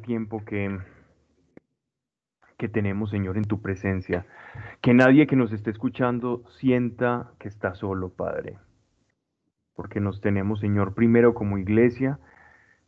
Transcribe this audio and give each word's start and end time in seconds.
tiempo 0.00 0.44
que, 0.44 0.78
que 2.58 2.68
tenemos, 2.68 3.10
Señor, 3.10 3.36
en 3.36 3.44
tu 3.44 3.62
presencia. 3.62 4.26
Que 4.80 4.94
nadie 4.94 5.26
que 5.26 5.36
nos 5.36 5.52
esté 5.52 5.70
escuchando 5.70 6.42
sienta 6.58 7.30
que 7.38 7.48
está 7.48 7.74
solo, 7.74 8.10
Padre. 8.10 8.58
Porque 9.74 10.00
nos 10.00 10.20
tenemos, 10.20 10.60
Señor, 10.60 10.94
primero 10.94 11.32
como 11.34 11.58
iglesia 11.58 12.18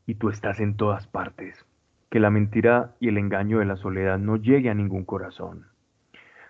y 0.06 0.16
tú 0.16 0.28
estás 0.28 0.60
en 0.60 0.76
todas 0.76 1.06
partes. 1.06 1.64
Que 2.10 2.20
la 2.20 2.30
mentira 2.30 2.94
y 3.00 3.08
el 3.08 3.16
engaño 3.16 3.60
de 3.60 3.64
la 3.64 3.76
soledad 3.76 4.18
no 4.18 4.36
llegue 4.36 4.68
a 4.68 4.74
ningún 4.74 5.04
corazón. 5.04 5.66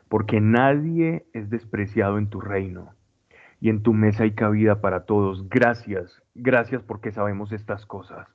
Porque 0.08 0.40
nadie 0.40 1.24
es 1.32 1.48
despreciado 1.48 2.18
en 2.18 2.28
tu 2.28 2.40
reino 2.40 2.92
y 3.60 3.68
en 3.68 3.84
tu 3.84 3.94
mesa 3.94 4.24
hay 4.24 4.32
cabida 4.32 4.80
para 4.80 5.04
todos. 5.04 5.48
Gracias, 5.48 6.20
gracias 6.34 6.82
porque 6.82 7.12
sabemos 7.12 7.52
estas 7.52 7.86
cosas, 7.86 8.26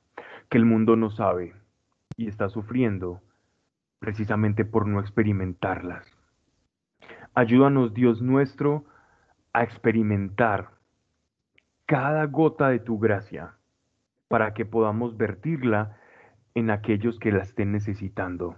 que 0.48 0.56
el 0.56 0.64
mundo 0.64 0.96
no 0.96 1.10
sabe 1.10 1.52
y 2.18 2.26
está 2.26 2.50
sufriendo 2.50 3.22
precisamente 4.00 4.64
por 4.64 4.86
no 4.86 5.00
experimentarlas. 5.00 6.04
Ayúdanos, 7.32 7.94
Dios 7.94 8.20
nuestro, 8.20 8.84
a 9.52 9.62
experimentar 9.62 10.72
cada 11.86 12.26
gota 12.26 12.68
de 12.68 12.80
tu 12.80 12.98
gracia 12.98 13.54
para 14.26 14.52
que 14.52 14.66
podamos 14.66 15.16
vertirla 15.16 15.96
en 16.54 16.70
aquellos 16.70 17.20
que 17.20 17.30
la 17.30 17.44
estén 17.44 17.70
necesitando, 17.70 18.56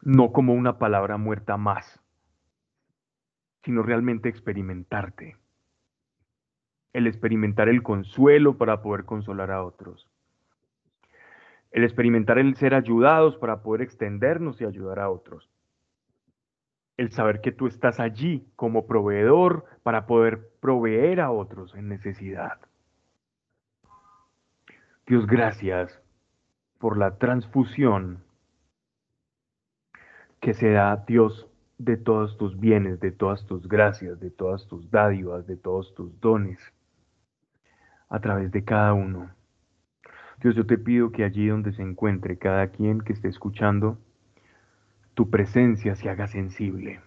no 0.00 0.32
como 0.32 0.54
una 0.54 0.78
palabra 0.78 1.18
muerta 1.18 1.58
más, 1.58 2.00
sino 3.62 3.82
realmente 3.82 4.30
experimentarte. 4.30 5.36
El 6.94 7.06
experimentar 7.06 7.68
el 7.68 7.82
consuelo 7.82 8.56
para 8.56 8.80
poder 8.80 9.04
consolar 9.04 9.50
a 9.50 9.62
otros. 9.62 10.10
El 11.72 11.84
experimentar 11.84 12.38
el 12.38 12.54
ser 12.56 12.74
ayudados 12.74 13.36
para 13.36 13.62
poder 13.62 13.82
extendernos 13.82 14.60
y 14.60 14.64
ayudar 14.64 15.00
a 15.00 15.10
otros. 15.10 15.50
El 16.96 17.10
saber 17.10 17.40
que 17.40 17.52
tú 17.52 17.66
estás 17.66 17.98
allí 17.98 18.46
como 18.54 18.86
proveedor 18.86 19.64
para 19.82 20.06
poder 20.06 20.50
proveer 20.60 21.20
a 21.20 21.30
otros 21.30 21.74
en 21.74 21.88
necesidad. 21.88 22.58
Dios, 25.06 25.26
gracias 25.26 26.00
por 26.78 26.96
la 26.96 27.16
transfusión 27.16 28.22
que 30.40 30.54
se 30.54 30.72
da 30.72 30.96
Dios 31.06 31.46
de 31.78 31.96
todos 31.96 32.36
tus 32.36 32.58
bienes, 32.58 33.00
de 33.00 33.12
todas 33.12 33.44
tus 33.46 33.66
gracias, 33.68 34.20
de 34.20 34.30
todas 34.30 34.66
tus 34.66 34.90
dádivas, 34.90 35.46
de 35.46 35.56
todos 35.56 35.94
tus 35.94 36.20
dones, 36.20 36.58
a 38.08 38.20
través 38.20 38.52
de 38.52 38.64
cada 38.64 38.92
uno. 38.92 39.30
Dios, 40.42 40.56
yo 40.56 40.66
te 40.66 40.76
pido 40.76 41.12
que 41.12 41.22
allí 41.22 41.46
donde 41.46 41.72
se 41.72 41.82
encuentre 41.82 42.36
cada 42.36 42.66
quien 42.66 43.00
que 43.00 43.12
esté 43.12 43.28
escuchando, 43.28 43.96
tu 45.14 45.30
presencia 45.30 45.94
se 45.94 46.10
haga 46.10 46.26
sensible, 46.26 47.00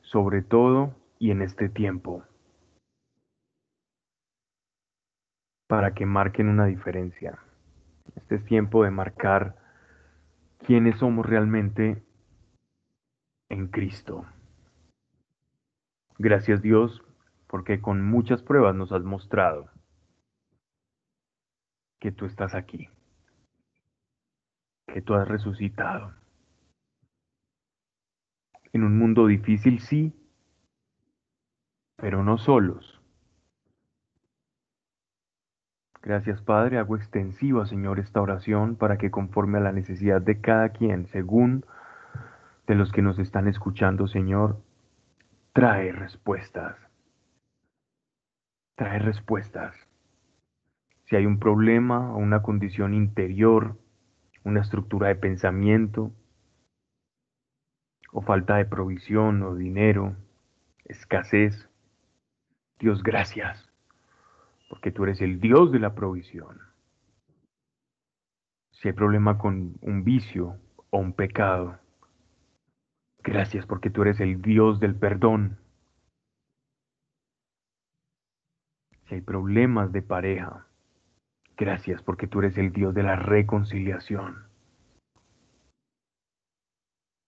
sobre 0.00 0.40
todo 0.40 0.94
y 1.18 1.32
en 1.32 1.42
este 1.42 1.68
tiempo, 1.68 2.24
para 5.66 5.92
que 5.92 6.06
marquen 6.06 6.48
una 6.48 6.64
diferencia. 6.64 7.38
Este 8.14 8.36
es 8.36 8.44
tiempo 8.46 8.84
de 8.84 8.90
marcar 8.90 9.56
quiénes 10.66 10.96
somos 10.96 11.26
realmente 11.26 12.02
en 13.50 13.66
Cristo. 13.66 14.24
Gracias 16.16 16.62
Dios, 16.62 17.04
porque 17.48 17.82
con 17.82 18.02
muchas 18.02 18.40
pruebas 18.40 18.74
nos 18.74 18.92
has 18.92 19.02
mostrado 19.02 19.75
que 21.98 22.12
tú 22.12 22.26
estás 22.26 22.54
aquí, 22.54 22.88
que 24.86 25.02
tú 25.02 25.14
has 25.14 25.26
resucitado. 25.26 26.14
En 28.72 28.84
un 28.84 28.98
mundo 28.98 29.26
difícil, 29.26 29.80
sí, 29.80 30.12
pero 31.96 32.22
no 32.22 32.38
solos. 32.38 33.00
Gracias 36.02 36.40
Padre, 36.40 36.78
hago 36.78 36.94
extensiva 36.94 37.66
Señor 37.66 37.98
esta 37.98 38.20
oración 38.20 38.76
para 38.76 38.96
que 38.96 39.10
conforme 39.10 39.58
a 39.58 39.62
la 39.62 39.72
necesidad 39.72 40.22
de 40.22 40.40
cada 40.40 40.68
quien, 40.68 41.08
según 41.08 41.64
de 42.66 42.74
los 42.74 42.92
que 42.92 43.02
nos 43.02 43.18
están 43.18 43.48
escuchando, 43.48 44.06
Señor, 44.06 44.60
trae 45.52 45.92
respuestas. 45.92 46.76
Trae 48.76 48.98
respuestas. 48.98 49.74
Si 51.06 51.16
hay 51.16 51.26
un 51.26 51.38
problema 51.38 52.12
o 52.12 52.18
una 52.18 52.42
condición 52.42 52.94
interior, 52.94 53.76
una 54.44 54.60
estructura 54.60 55.08
de 55.08 55.16
pensamiento, 55.16 56.12
o 58.12 58.22
falta 58.22 58.56
de 58.56 58.64
provisión 58.64 59.42
o 59.42 59.54
dinero, 59.54 60.16
escasez, 60.84 61.68
Dios 62.78 63.02
gracias, 63.02 63.68
porque 64.68 64.90
tú 64.90 65.04
eres 65.04 65.20
el 65.20 65.40
Dios 65.40 65.72
de 65.72 65.80
la 65.80 65.94
provisión. 65.94 66.60
Si 68.70 68.88
hay 68.88 68.94
problema 68.94 69.38
con 69.38 69.74
un 69.80 70.04
vicio 70.04 70.56
o 70.90 70.98
un 70.98 71.12
pecado, 71.12 71.78
Gracias 73.26 73.66
porque 73.66 73.90
tú 73.90 74.02
eres 74.02 74.20
el 74.20 74.40
Dios 74.40 74.78
del 74.78 74.94
perdón. 74.94 75.58
Si 79.08 79.16
hay 79.16 79.20
problemas 79.20 79.90
de 79.90 80.00
pareja, 80.00 80.68
gracias 81.56 82.02
porque 82.02 82.26
tú 82.26 82.40
eres 82.40 82.58
el 82.58 82.72
Dios 82.72 82.94
de 82.94 83.02
la 83.02 83.16
reconciliación. 83.16 84.46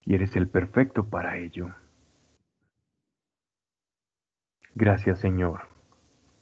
Y 0.05 0.15
eres 0.15 0.37
el 0.37 0.49
perfecto 0.49 1.09
para 1.09 1.39
ello. 1.39 1.75
Gracias 4.75 5.21
Señor. 5.21 5.69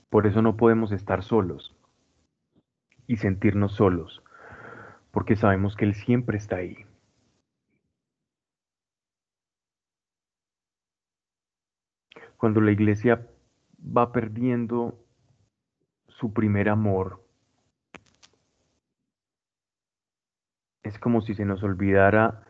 Por 0.08 0.26
eso 0.26 0.42
no 0.42 0.56
podemos 0.56 0.92
estar 0.92 1.22
solos 1.22 1.76
y 3.06 3.16
sentirnos 3.16 3.74
solos, 3.74 4.22
porque 5.10 5.36
sabemos 5.36 5.76
que 5.76 5.84
Él 5.84 5.94
siempre 5.94 6.38
está 6.38 6.56
ahí. 6.56 6.86
cuando 12.36 12.60
la 12.60 12.70
iglesia 12.70 13.26
va 13.78 14.12
perdiendo 14.12 15.04
su 16.08 16.32
primer 16.32 16.68
amor, 16.68 17.25
es 20.86 20.98
como 20.98 21.20
si 21.20 21.34
se 21.34 21.44
nos 21.44 21.62
olvidara 21.62 22.42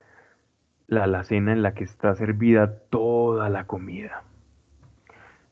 la 0.86 1.04
alacena 1.04 1.52
en 1.52 1.62
la 1.62 1.74
que 1.74 1.84
está 1.84 2.14
servida 2.14 2.80
toda 2.90 3.48
la 3.48 3.66
comida, 3.66 4.24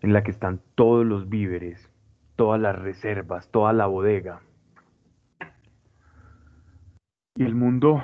en 0.01 0.13
la 0.13 0.23
que 0.23 0.31
están 0.31 0.61
todos 0.75 1.05
los 1.05 1.29
víveres, 1.29 1.91
todas 2.37 2.61
las 2.61 2.79
reservas, 2.79 3.49
toda 3.51 3.73
la 3.73 3.87
bodega. 3.87 4.43
Y 7.37 7.45
el 7.45 7.55
mundo 7.55 8.03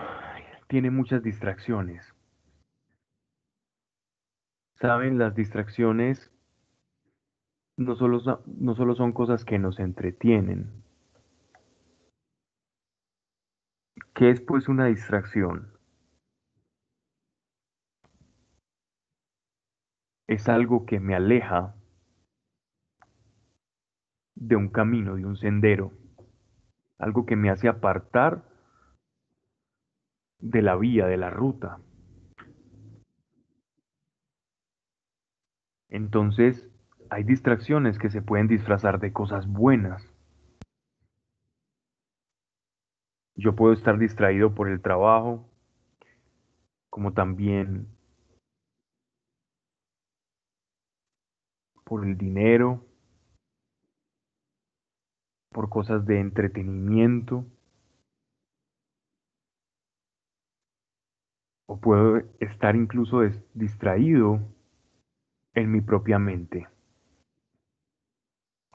tiene 0.67 0.91
muchas 0.91 1.23
distracciones. 1.23 2.15
Saben, 4.77 5.19
las 5.19 5.35
distracciones 5.35 6.33
no 7.77 7.97
solo, 7.97 8.43
no 8.47 8.75
solo 8.75 8.95
son 8.95 9.13
cosas 9.13 9.45
que 9.45 9.59
nos 9.59 9.79
entretienen. 9.79 10.71
¿Qué 14.21 14.29
es 14.29 14.43
pues 14.43 14.69
una 14.69 14.85
distracción? 14.85 15.73
Es 20.27 20.47
algo 20.47 20.85
que 20.85 21.01
me 21.01 21.15
aleja 21.15 21.75
de 24.35 24.57
un 24.57 24.69
camino, 24.69 25.17
de 25.17 25.25
un 25.25 25.39
sendero, 25.39 25.93
algo 26.99 27.25
que 27.25 27.35
me 27.35 27.49
hace 27.49 27.67
apartar 27.67 28.45
de 30.39 30.61
la 30.61 30.77
vía, 30.77 31.07
de 31.07 31.17
la 31.17 31.31
ruta. 31.31 31.79
Entonces, 35.89 36.69
hay 37.09 37.25
distracciones 37.25 37.99
que 37.99 38.11
se 38.11 38.21
pueden 38.21 38.49
disfrazar 38.49 39.01
de 39.01 39.15
cosas 39.15 39.47
buenas. 39.47 40.10
Yo 43.37 43.55
puedo 43.57 43.73
estar 43.73 43.99
distraído 43.99 44.55
por 44.55 44.69
el 44.69 44.83
trabajo, 44.83 45.49
como 46.91 47.13
también 47.13 47.87
por 51.85 52.05
el 52.05 52.17
dinero, 52.17 52.85
por 55.51 55.69
cosas 55.69 56.07
de 56.07 56.21
entretenimiento. 56.21 57.45
O 61.67 61.81
puedo 61.81 62.19
estar 62.41 62.77
incluso 62.77 63.21
distraído 63.55 64.41
en 65.55 65.73
mi 65.73 65.81
propia 65.81 66.19
mente, 66.19 66.69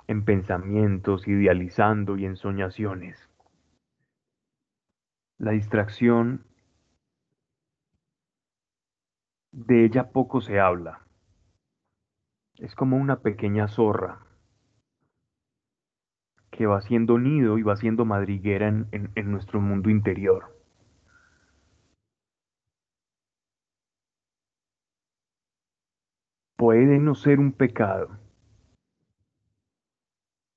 en 0.07 0.25
pensamientos, 0.25 1.27
idealizando 1.27 2.17
y 2.17 2.25
en 2.25 2.35
soñaciones. 2.35 3.24
La 5.37 5.51
distracción, 5.51 6.45
de 9.51 9.85
ella 9.85 10.11
poco 10.11 10.41
se 10.41 10.59
habla. 10.59 11.05
Es 12.57 12.73
como 12.75 12.97
una 12.97 13.21
pequeña 13.21 13.67
zorra 13.67 14.25
que 16.51 16.65
va 16.65 16.77
haciendo 16.77 17.17
nido 17.17 17.57
y 17.57 17.63
va 17.63 17.73
haciendo 17.73 18.05
madriguera 18.05 18.69
en, 18.69 18.87
en, 18.91 19.11
en 19.15 19.31
nuestro 19.31 19.59
mundo 19.59 19.89
interior. 19.89 20.55
Puede 26.55 26.99
no 26.99 27.13
ser 27.15 27.39
un 27.39 27.51
pecado, 27.51 28.17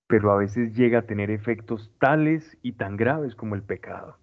pero 0.07 0.31
a 0.31 0.37
veces 0.37 0.73
llega 0.77 1.01
a 1.01 1.07
tener 1.07 1.31
efectos 1.33 1.93
tales 1.99 2.57
y 2.63 2.73
tan 2.73 2.97
graves 2.97 3.35
como 3.35 3.57
el 3.57 3.63
pecado. 3.63 4.19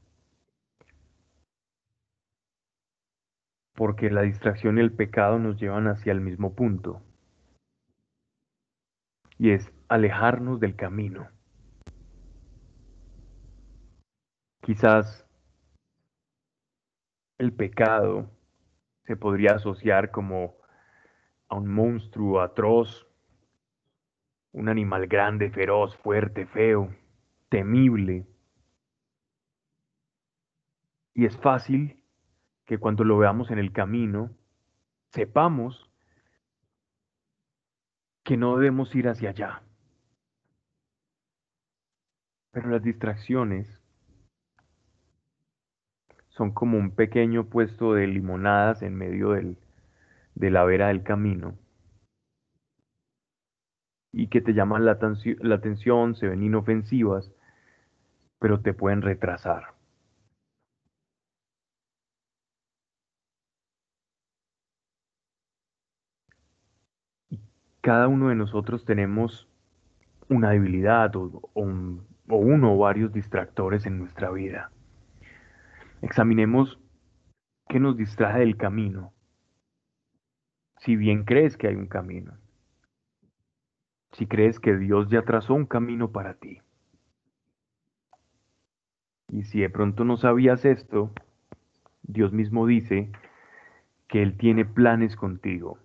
Porque 3.75 4.09
la 4.09 4.21
distracción 4.21 4.77
y 4.77 4.81
el 4.81 4.91
pecado 4.91 5.37
nos 5.37 5.59
llevan 5.59 5.87
hacia 5.87 6.11
el 6.11 6.21
mismo 6.21 6.55
punto, 6.55 7.01
y 9.37 9.51
es 9.51 9.71
alejarnos 9.89 10.59
del 10.59 10.75
camino. 10.75 11.27
Quizás 14.61 15.27
el 17.37 17.53
pecado 17.53 18.29
se 19.03 19.15
podría 19.15 19.55
asociar 19.55 20.09
como 20.11 20.55
a 21.49 21.55
un 21.55 21.67
monstruo 21.67 22.41
atroz, 22.41 23.05
un 24.51 24.69
animal 24.69 25.07
grande, 25.07 25.51
feroz, 25.51 25.95
fuerte, 25.97 26.45
feo, 26.47 26.95
temible. 27.49 28.25
Y 31.13 31.25
es 31.25 31.37
fácil 31.37 32.01
que 32.65 32.77
cuando 32.77 33.03
lo 33.03 33.17
veamos 33.17 33.51
en 33.51 33.59
el 33.59 33.71
camino, 33.71 34.31
sepamos 35.11 35.89
que 38.23 38.37
no 38.37 38.57
debemos 38.57 38.93
ir 38.95 39.07
hacia 39.07 39.29
allá. 39.29 39.61
Pero 42.51 42.69
las 42.69 42.81
distracciones 42.81 43.79
son 46.29 46.51
como 46.51 46.77
un 46.77 46.91
pequeño 46.91 47.45
puesto 47.45 47.93
de 47.93 48.07
limonadas 48.07 48.81
en 48.81 48.95
medio 48.95 49.31
del, 49.31 49.57
de 50.33 50.51
la 50.51 50.65
vera 50.65 50.87
del 50.87 51.03
camino 51.03 51.57
y 54.11 54.27
que 54.27 54.41
te 54.41 54.53
llaman 54.53 54.85
la, 54.85 54.97
la 55.41 55.55
atención, 55.55 56.15
se 56.15 56.27
ven 56.29 56.41
inofensivas, 56.41 57.31
pero 58.39 58.61
te 58.61 58.73
pueden 58.73 59.01
retrasar. 59.01 59.74
Cada 67.85 68.07
uno 68.07 68.29
de 68.29 68.35
nosotros 68.35 68.83
tenemos 68.83 69.47
una 70.27 70.49
debilidad 70.49 71.15
o, 71.15 71.51
o, 71.53 71.61
un, 71.61 72.07
o 72.27 72.37
uno 72.37 72.73
o 72.73 72.79
varios 72.79 73.13
distractores 73.13 73.85
en 73.85 73.99
nuestra 73.99 74.31
vida. 74.31 74.71
Examinemos 76.01 76.79
qué 77.69 77.79
nos 77.79 77.95
distrae 77.95 78.39
del 78.39 78.57
camino, 78.57 79.13
si 80.77 80.95
bien 80.95 81.25
crees 81.25 81.57
que 81.57 81.67
hay 81.67 81.75
un 81.75 81.85
camino 81.85 82.39
si 84.15 84.27
crees 84.27 84.59
que 84.59 84.77
Dios 84.77 85.09
ya 85.09 85.23
trazó 85.23 85.53
un 85.53 85.65
camino 85.65 86.11
para 86.11 86.35
ti. 86.35 86.61
Y 89.29 89.43
si 89.43 89.59
de 89.59 89.69
pronto 89.69 90.05
no 90.05 90.15
sabías 90.15 90.63
esto, 90.63 91.11
Dios 92.03 92.31
mismo 92.31 92.65
dice 92.65 93.11
que 94.07 94.21
Él 94.21 94.37
tiene 94.37 94.63
planes 94.63 95.17
contigo, 95.17 95.79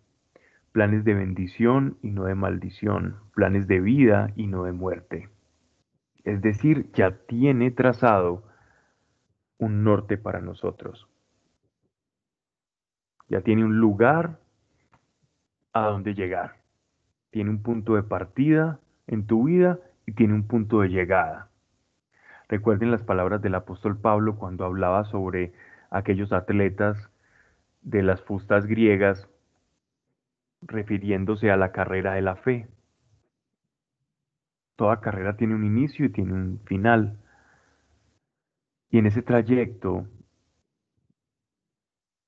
planes 0.73 1.05
de 1.05 1.15
bendición 1.15 1.99
y 2.03 2.11
no 2.11 2.25
de 2.25 2.35
maldición, 2.35 3.17
planes 3.35 3.67
de 3.67 3.81
vida 3.81 4.33
y 4.37 4.47
no 4.47 4.65
de 4.65 4.73
muerte. 4.73 5.29
Es 6.25 6.43
decir, 6.43 6.91
ya 6.93 7.13
tiene 7.27 7.71
trazado 7.71 8.45
un 9.59 9.85
norte 9.85 10.17
para 10.17 10.41
nosotros. 10.41 11.09
Ya 13.29 13.41
tiene 13.41 13.65
un 13.65 13.79
lugar 13.79 14.41
a 15.73 15.87
donde 15.87 16.15
llegar 16.15 16.61
tiene 17.31 17.51
un 17.51 17.63
punto 17.63 17.95
de 17.95 18.03
partida 18.03 18.81
en 19.07 19.27
tu 19.27 19.45
vida 19.45 19.79
y 20.07 20.13
tiene 20.13 20.35
un 20.35 20.47
punto 20.47 20.81
de 20.81 20.89
llegada. 20.89 21.49
Recuerden 22.49 22.91
las 22.91 23.03
palabras 23.03 23.41
del 23.41 23.55
apóstol 23.55 23.97
Pablo 23.97 24.37
cuando 24.37 24.65
hablaba 24.65 25.05
sobre 25.05 25.53
aquellos 25.91 26.33
atletas 26.33 27.11
de 27.83 28.03
las 28.03 28.21
fustas 28.23 28.67
griegas, 28.67 29.29
refiriéndose 30.63 31.51
a 31.51 31.57
la 31.57 31.73
carrera 31.73 32.15
de 32.15 32.23
la 32.23 32.37
fe. 32.37 32.69
Toda 34.77 35.01
carrera 35.01 35.37
tiene 35.37 35.55
un 35.55 35.65
inicio 35.65 36.07
y 36.07 36.11
tiene 36.11 36.33
un 36.33 36.61
final. 36.65 37.19
Y 38.91 38.99
en 38.99 39.07
ese 39.07 39.23
trayecto 39.23 40.07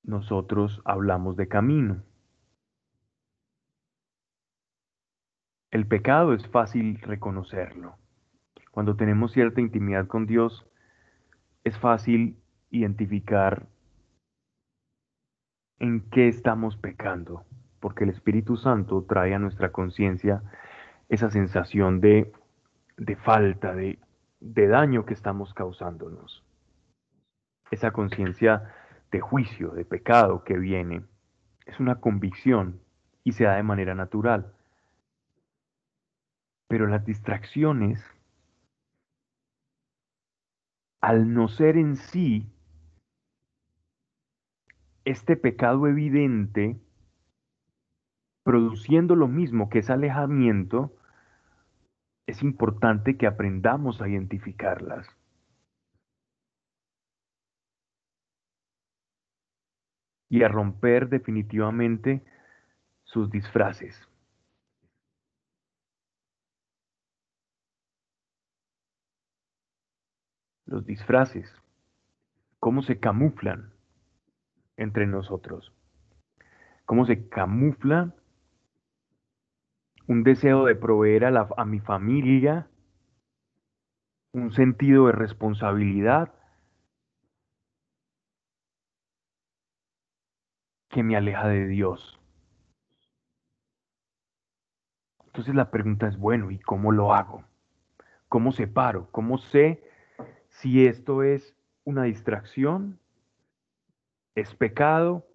nosotros 0.02 0.82
hablamos 0.84 1.36
de 1.36 1.48
camino. 1.48 2.02
El 5.70 5.86
pecado 5.86 6.34
es 6.34 6.46
fácil 6.48 7.00
reconocerlo. 7.00 7.96
Cuando 8.70 8.96
tenemos 8.96 9.32
cierta 9.32 9.60
intimidad 9.60 10.06
con 10.06 10.26
Dios, 10.26 10.66
es 11.64 11.78
fácil 11.78 12.36
identificar 12.70 13.66
en 15.78 16.08
qué 16.10 16.28
estamos 16.28 16.76
pecando, 16.76 17.44
porque 17.82 18.04
el 18.04 18.10
Espíritu 18.10 18.56
Santo 18.56 19.04
trae 19.06 19.34
a 19.34 19.40
nuestra 19.40 19.72
conciencia 19.72 20.40
esa 21.08 21.30
sensación 21.30 22.00
de, 22.00 22.32
de 22.96 23.16
falta, 23.16 23.74
de, 23.74 23.98
de 24.38 24.68
daño 24.68 25.04
que 25.04 25.14
estamos 25.14 25.52
causándonos. 25.52 26.44
Esa 27.72 27.90
conciencia 27.90 28.72
de 29.10 29.20
juicio, 29.20 29.70
de 29.70 29.84
pecado 29.84 30.44
que 30.44 30.56
viene, 30.58 31.02
es 31.66 31.80
una 31.80 31.96
convicción 31.96 32.80
y 33.24 33.32
se 33.32 33.44
da 33.44 33.56
de 33.56 33.64
manera 33.64 33.96
natural. 33.96 34.52
Pero 36.68 36.86
las 36.86 37.04
distracciones, 37.04 38.00
al 41.00 41.34
no 41.34 41.48
ser 41.48 41.76
en 41.76 41.96
sí 41.96 42.46
este 45.04 45.36
pecado 45.36 45.88
evidente, 45.88 46.78
produciendo 48.42 49.16
lo 49.16 49.28
mismo 49.28 49.68
que 49.68 49.80
es 49.80 49.90
alejamiento, 49.90 50.92
es 52.26 52.42
importante 52.42 53.16
que 53.16 53.26
aprendamos 53.26 54.00
a 54.00 54.08
identificarlas. 54.08 55.06
Y 60.28 60.42
a 60.42 60.48
romper 60.48 61.08
definitivamente 61.08 62.24
sus 63.04 63.30
disfraces. 63.30 64.08
los 70.72 70.86
disfraces, 70.86 71.54
cómo 72.58 72.80
se 72.82 72.98
camuflan 72.98 73.74
entre 74.78 75.06
nosotros, 75.06 75.70
cómo 76.86 77.04
se 77.04 77.28
camufla 77.28 78.14
un 80.06 80.22
deseo 80.22 80.64
de 80.64 80.74
proveer 80.74 81.24
a, 81.24 81.30
la, 81.30 81.48
a 81.56 81.64
mi 81.64 81.80
familia, 81.80 82.68
un 84.32 84.52
sentido 84.52 85.06
de 85.06 85.12
responsabilidad 85.12 86.34
que 90.88 91.02
me 91.02 91.16
aleja 91.16 91.48
de 91.48 91.66
Dios. 91.66 92.20
Entonces 95.26 95.54
la 95.54 95.70
pregunta 95.70 96.08
es, 96.08 96.18
bueno, 96.18 96.50
¿y 96.50 96.58
cómo 96.58 96.92
lo 96.92 97.14
hago? 97.14 97.44
¿Cómo 98.28 98.52
separo? 98.52 99.10
¿Cómo 99.10 99.38
sé 99.38 99.82
si 100.48 100.86
esto 100.86 101.22
es 101.22 101.56
una 101.84 102.04
distracción, 102.04 103.00
es 104.34 104.54
pecado, 104.54 105.26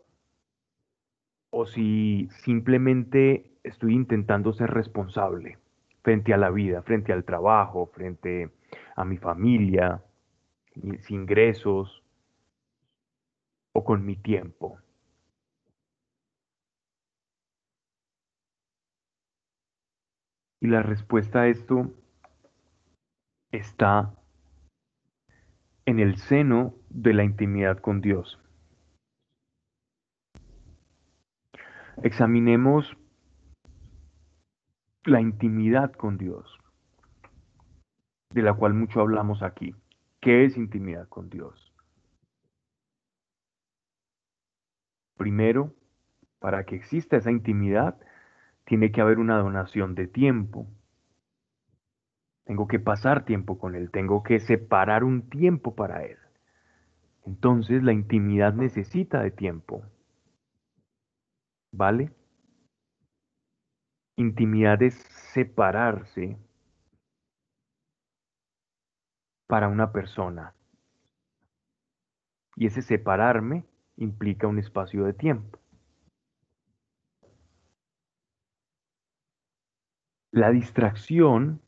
o 1.49 1.65
si 1.65 2.29
simplemente 2.43 3.56
estoy 3.67 3.93
intentando 3.93 4.53
ser 4.53 4.69
responsable 4.69 5.57
frente 6.01 6.33
a 6.33 6.37
la 6.37 6.49
vida, 6.49 6.81
frente 6.83 7.11
al 7.11 7.25
trabajo, 7.25 7.87
frente 7.87 8.51
a 8.95 9.03
mi 9.03 9.17
familia, 9.17 10.01
mis 10.75 11.09
ingresos 11.11 12.03
o 13.73 13.83
con 13.83 14.05
mi 14.05 14.15
tiempo. 14.15 14.79
Y 20.59 20.67
la 20.67 20.81
respuesta 20.81 21.41
a 21.41 21.47
esto 21.47 21.93
está 23.51 24.15
en 25.85 25.99
el 25.99 26.17
seno 26.17 26.73
de 26.89 27.13
la 27.13 27.23
intimidad 27.23 27.79
con 27.79 28.01
Dios. 28.01 28.39
Examinemos 32.03 32.97
la 35.07 35.21
intimidad 35.21 35.93
con 35.93 36.17
Dios, 36.17 36.59
de 38.31 38.41
la 38.41 38.53
cual 38.53 38.73
mucho 38.73 38.99
hablamos 38.99 39.41
aquí. 39.41 39.73
¿Qué 40.19 40.43
es 40.43 40.57
intimidad 40.57 41.07
con 41.07 41.29
Dios? 41.29 41.73
Primero, 45.15 45.73
para 46.39 46.65
que 46.65 46.75
exista 46.75 47.15
esa 47.15 47.31
intimidad, 47.31 47.97
tiene 48.65 48.91
que 48.91 48.99
haber 48.99 49.17
una 49.19 49.37
donación 49.37 49.95
de 49.95 50.07
tiempo. 50.07 50.67
Tengo 52.43 52.67
que 52.67 52.79
pasar 52.79 53.23
tiempo 53.23 53.57
con 53.57 53.75
Él, 53.75 53.91
tengo 53.91 54.23
que 54.23 54.41
separar 54.41 55.05
un 55.05 55.29
tiempo 55.29 55.73
para 55.73 56.03
Él. 56.03 56.17
Entonces 57.25 57.81
la 57.81 57.93
intimidad 57.93 58.53
necesita 58.53 59.21
de 59.21 59.31
tiempo. 59.31 59.83
¿Vale? 61.71 62.11
Intimidad 64.19 64.81
es 64.81 64.95
separarse 64.95 66.39
para 69.45 69.67
una 69.67 69.91
persona. 69.91 70.55
Y 72.55 72.65
ese 72.65 72.81
separarme 72.81 73.63
implica 73.95 74.47
un 74.47 74.57
espacio 74.57 75.03
de 75.03 75.13
tiempo. 75.13 75.59
La 80.31 80.49
distracción 80.49 81.61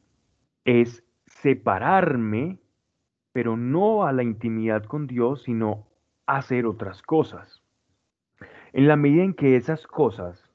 es 0.66 1.04
separarme, 1.28 2.58
pero 3.32 3.58
no 3.58 4.08
a 4.08 4.12
la 4.12 4.24
intimidad 4.24 4.86
con 4.86 5.06
Dios, 5.06 5.44
sino 5.44 5.88
hacer 6.26 6.66
otras 6.66 7.04
cosas. 7.04 7.62
En 8.74 8.88
la 8.88 8.96
medida 8.96 9.24
en 9.24 9.36
que 9.36 9.56
esas 9.56 9.86
cosas 9.86 10.49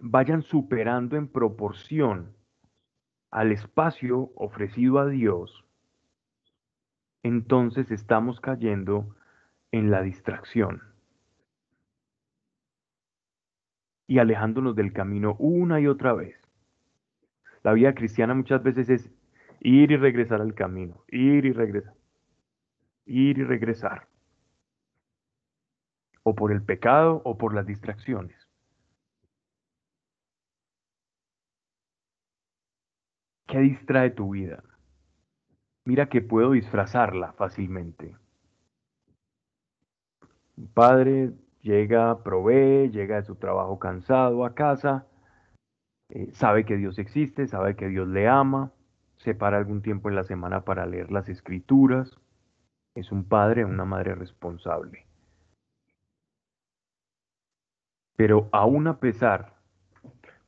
vayan 0.00 0.42
superando 0.42 1.16
en 1.16 1.28
proporción 1.28 2.34
al 3.30 3.52
espacio 3.52 4.32
ofrecido 4.34 4.98
a 4.98 5.06
Dios, 5.06 5.64
entonces 7.22 7.90
estamos 7.90 8.40
cayendo 8.40 9.14
en 9.72 9.90
la 9.90 10.02
distracción 10.02 10.82
y 14.06 14.18
alejándonos 14.18 14.74
del 14.74 14.92
camino 14.92 15.36
una 15.38 15.80
y 15.80 15.86
otra 15.86 16.14
vez. 16.14 16.36
La 17.62 17.72
vida 17.74 17.94
cristiana 17.94 18.34
muchas 18.34 18.62
veces 18.62 18.88
es 18.88 19.10
ir 19.60 19.92
y 19.92 19.96
regresar 19.96 20.40
al 20.40 20.54
camino, 20.54 21.04
ir 21.08 21.44
y 21.44 21.52
regresar, 21.52 21.94
ir 23.04 23.38
y 23.38 23.44
regresar. 23.44 24.08
O 26.22 26.34
por 26.34 26.52
el 26.52 26.62
pecado 26.62 27.20
o 27.24 27.36
por 27.38 27.54
las 27.54 27.66
distracciones. 27.66 28.49
¿Qué 33.50 33.58
distrae 33.58 34.10
tu 34.10 34.30
vida? 34.30 34.62
Mira 35.84 36.08
que 36.08 36.22
puedo 36.22 36.52
disfrazarla 36.52 37.32
fácilmente. 37.32 38.16
Un 40.56 40.68
padre 40.68 41.32
llega, 41.60 42.22
provee, 42.22 42.90
llega 42.90 43.16
de 43.16 43.24
su 43.24 43.34
trabajo 43.34 43.80
cansado 43.80 44.44
a 44.44 44.54
casa, 44.54 45.08
eh, 46.10 46.30
sabe 46.32 46.64
que 46.64 46.76
Dios 46.76 47.00
existe, 47.00 47.48
sabe 47.48 47.74
que 47.74 47.88
Dios 47.88 48.06
le 48.06 48.28
ama, 48.28 48.70
separa 49.16 49.58
algún 49.58 49.82
tiempo 49.82 50.08
en 50.08 50.14
la 50.14 50.22
semana 50.22 50.64
para 50.64 50.86
leer 50.86 51.10
las 51.10 51.28
escrituras. 51.28 52.16
Es 52.94 53.10
un 53.10 53.24
padre, 53.24 53.64
una 53.64 53.84
madre 53.84 54.14
responsable. 54.14 55.06
Pero 58.16 58.48
aún 58.52 58.86
a 58.86 59.00
pesar 59.00 59.56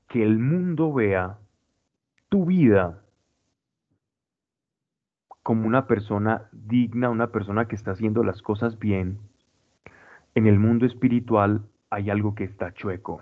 que 0.06 0.22
el 0.22 0.38
mundo 0.38 0.92
vea 0.92 1.41
tu 2.32 2.46
vida 2.46 3.04
como 5.42 5.66
una 5.66 5.86
persona 5.86 6.48
digna, 6.52 7.10
una 7.10 7.30
persona 7.30 7.68
que 7.68 7.76
está 7.76 7.90
haciendo 7.90 8.24
las 8.24 8.40
cosas 8.40 8.78
bien, 8.78 9.18
en 10.34 10.46
el 10.46 10.58
mundo 10.58 10.86
espiritual 10.86 11.68
hay 11.90 12.08
algo 12.08 12.34
que 12.34 12.44
está 12.44 12.72
chueco. 12.72 13.20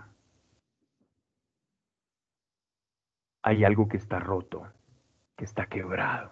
hay 3.43 3.65
algo 3.65 3.89
que 3.89 3.97
está 3.97 4.21
roto, 4.21 4.71
que 5.37 5.45
está 5.45 5.67
quebrado. 5.67 6.31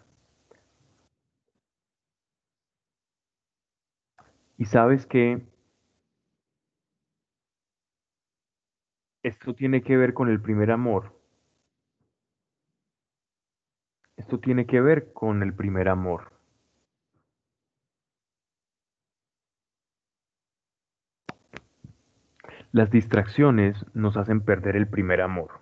Y 4.56 4.66
sabes 4.66 5.04
que 5.06 5.42
esto 9.24 9.54
tiene 9.54 9.82
que 9.82 9.96
ver 9.96 10.14
con 10.14 10.28
el 10.28 10.40
primer 10.40 10.70
amor. 10.70 11.17
Esto 14.18 14.38
tiene 14.38 14.66
que 14.66 14.82
ver 14.82 15.12
con 15.14 15.42
el 15.42 15.54
primer 15.54 15.88
amor. 15.88 16.32
Las 22.72 22.90
distracciones 22.90 23.86
nos 23.94 24.18
hacen 24.18 24.42
perder 24.42 24.76
el 24.76 24.86
primer 24.86 25.22
amor 25.22 25.60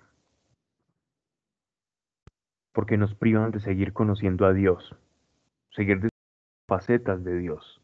porque 2.73 2.99
nos 2.99 3.15
privan 3.15 3.53
de 3.53 3.61
seguir 3.61 3.95
conociendo 3.95 4.45
a 4.45 4.53
Dios, 4.53 4.95
seguir 5.71 5.99
de 5.99 6.11
facetas 6.69 7.25
de 7.25 7.39
Dios. 7.39 7.81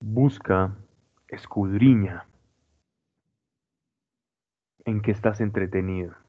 Busca, 0.00 0.76
escudriña 1.28 2.26
en 4.84 5.00
qué 5.00 5.12
estás 5.12 5.40
entretenido. 5.40 6.25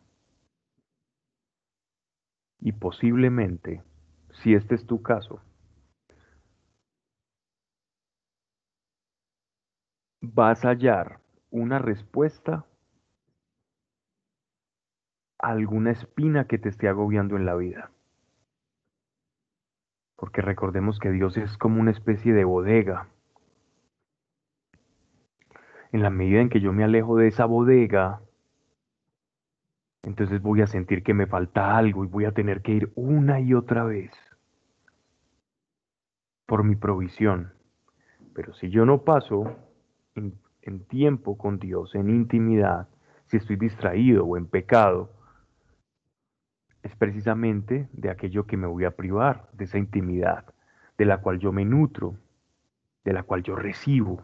Y 2.60 2.72
posiblemente, 2.74 3.84
si 4.42 4.54
este 4.54 4.76
es 4.76 4.86
tu 4.86 5.02
caso, 5.02 5.42
vas 10.22 10.66
a 10.66 10.70
hallar 10.70 11.20
una 11.52 11.80
respuesta 11.80 12.66
alguna 15.40 15.92
espina 15.92 16.46
que 16.46 16.58
te 16.58 16.70
esté 16.70 16.88
agobiando 16.88 17.36
en 17.36 17.46
la 17.46 17.56
vida. 17.56 17.92
Porque 20.16 20.42
recordemos 20.42 21.00
que 21.00 21.12
Dios 21.12 21.38
es 21.38 21.58
como 21.58 21.80
una 21.80 21.92
especie 21.92 22.34
de 22.34 22.44
bodega. 22.44 23.08
En 25.92 26.02
la 26.02 26.10
medida 26.10 26.42
en 26.42 26.50
que 26.50 26.60
yo 26.60 26.74
me 26.74 26.84
alejo 26.84 27.18
de 27.18 27.28
esa 27.28 27.46
bodega, 27.46 28.22
entonces 30.08 30.42
voy 30.42 30.62
a 30.62 30.68
sentir 30.68 31.04
que 31.04 31.14
me 31.14 31.28
falta 31.28 31.78
algo 31.78 32.06
y 32.06 32.08
voy 32.08 32.24
a 32.24 32.32
tener 32.32 32.62
que 32.62 32.72
ir 32.72 32.92
una 32.96 33.42
y 33.42 33.54
otra 33.54 33.84
vez 33.84 34.10
por 36.46 36.64
mi 36.64 36.78
provisión. 36.78 37.52
Pero 38.34 38.54
si 38.54 38.70
yo 38.70 38.86
no 38.86 39.02
paso 39.04 39.58
en, 40.16 40.34
en 40.62 40.86
tiempo 40.86 41.38
con 41.38 41.60
Dios, 41.60 41.94
en 41.94 42.10
intimidad, 42.10 42.88
si 43.26 43.36
estoy 43.36 43.58
distraído 43.58 44.24
o 44.24 44.38
en 44.38 44.46
pecado, 44.48 45.12
es 46.84 46.96
precisamente 46.96 47.90
de 47.92 48.10
aquello 48.10 48.46
que 48.46 48.56
me 48.56 48.66
voy 48.66 48.86
a 48.86 48.96
privar, 48.96 49.50
de 49.52 49.66
esa 49.66 49.78
intimidad, 49.78 50.46
de 50.98 51.04
la 51.04 51.18
cual 51.18 51.38
yo 51.38 51.52
me 51.52 51.66
nutro, 51.66 52.16
de 53.04 53.12
la 53.12 53.24
cual 53.24 53.44
yo 53.44 53.58
recibo. 53.58 54.24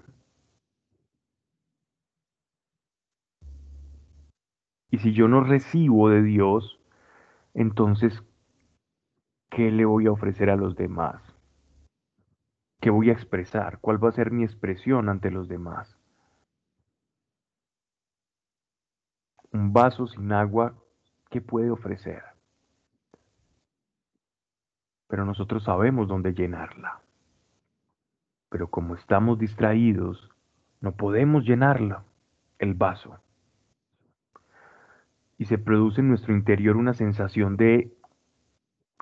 Y 4.93 4.99
si 4.99 5.11
yo 5.11 5.27
no 5.27 5.41
recibo 5.41 6.09
de 6.09 6.21
Dios, 6.21 6.79
entonces, 7.55 8.23
¿qué 9.49 9.71
le 9.71 9.85
voy 9.85 10.05
a 10.05 10.11
ofrecer 10.11 10.51
a 10.51 10.55
los 10.55 10.75
demás? 10.75 11.19
¿Qué 12.79 12.91
voy 12.91 13.09
a 13.09 13.13
expresar? 13.13 13.79
¿Cuál 13.79 14.03
va 14.03 14.09
a 14.09 14.11
ser 14.11 14.29
mi 14.29 14.43
expresión 14.43 15.09
ante 15.09 15.31
los 15.31 15.47
demás? 15.47 15.97
Un 19.51 19.73
vaso 19.73 20.05
sin 20.05 20.31
agua, 20.31 20.75
¿qué 21.31 21.41
puede 21.41 21.71
ofrecer? 21.71 22.21
pero 25.13 25.25
nosotros 25.25 25.63
sabemos 25.63 26.07
dónde 26.07 26.33
llenarla. 26.33 26.99
Pero 28.49 28.67
como 28.67 28.95
estamos 28.95 29.37
distraídos, 29.37 30.27
no 30.81 30.93
podemos 30.93 31.45
llenarla, 31.45 32.03
el 32.57 32.73
vaso. 32.73 33.22
Y 35.43 35.45
se 35.45 35.57
produce 35.57 35.99
en 35.99 36.07
nuestro 36.07 36.33
interior 36.33 36.77
una 36.77 36.93
sensación 36.93 37.57
de 37.57 37.91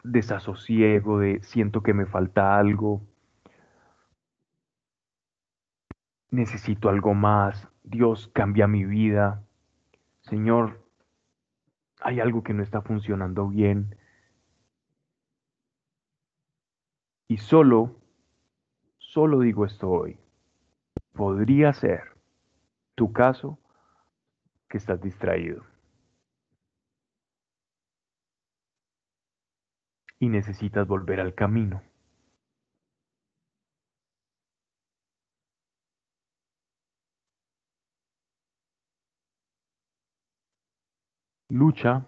desasosiego, 0.01 1.19
de 1.19 1.39
siento 1.43 1.83
que 1.83 1.93
me 1.93 2.07
falta 2.07 2.57
algo, 2.57 3.05
necesito 6.31 6.89
algo 6.89 7.13
más, 7.13 7.67
Dios 7.83 8.31
cambia 8.33 8.65
mi 8.65 8.85
vida, 8.85 9.43
Señor, 10.21 10.83
hay 11.99 12.19
algo 12.19 12.41
que 12.41 12.55
no 12.55 12.63
está 12.63 12.81
funcionando 12.81 13.47
bien, 13.47 13.95
Y 17.27 17.37
solo, 17.37 17.95
solo 18.97 19.41
digo 19.41 19.63
esto 19.67 19.91
hoy, 19.91 20.17
podría 21.13 21.71
ser 21.71 22.17
tu 22.95 23.13
caso 23.13 23.59
que 24.67 24.79
estás 24.79 24.99
distraído. 25.01 25.70
Y 30.21 30.29
necesitas 30.29 30.87
volver 30.87 31.19
al 31.19 31.33
camino. 31.33 31.81
Lucha 41.49 42.05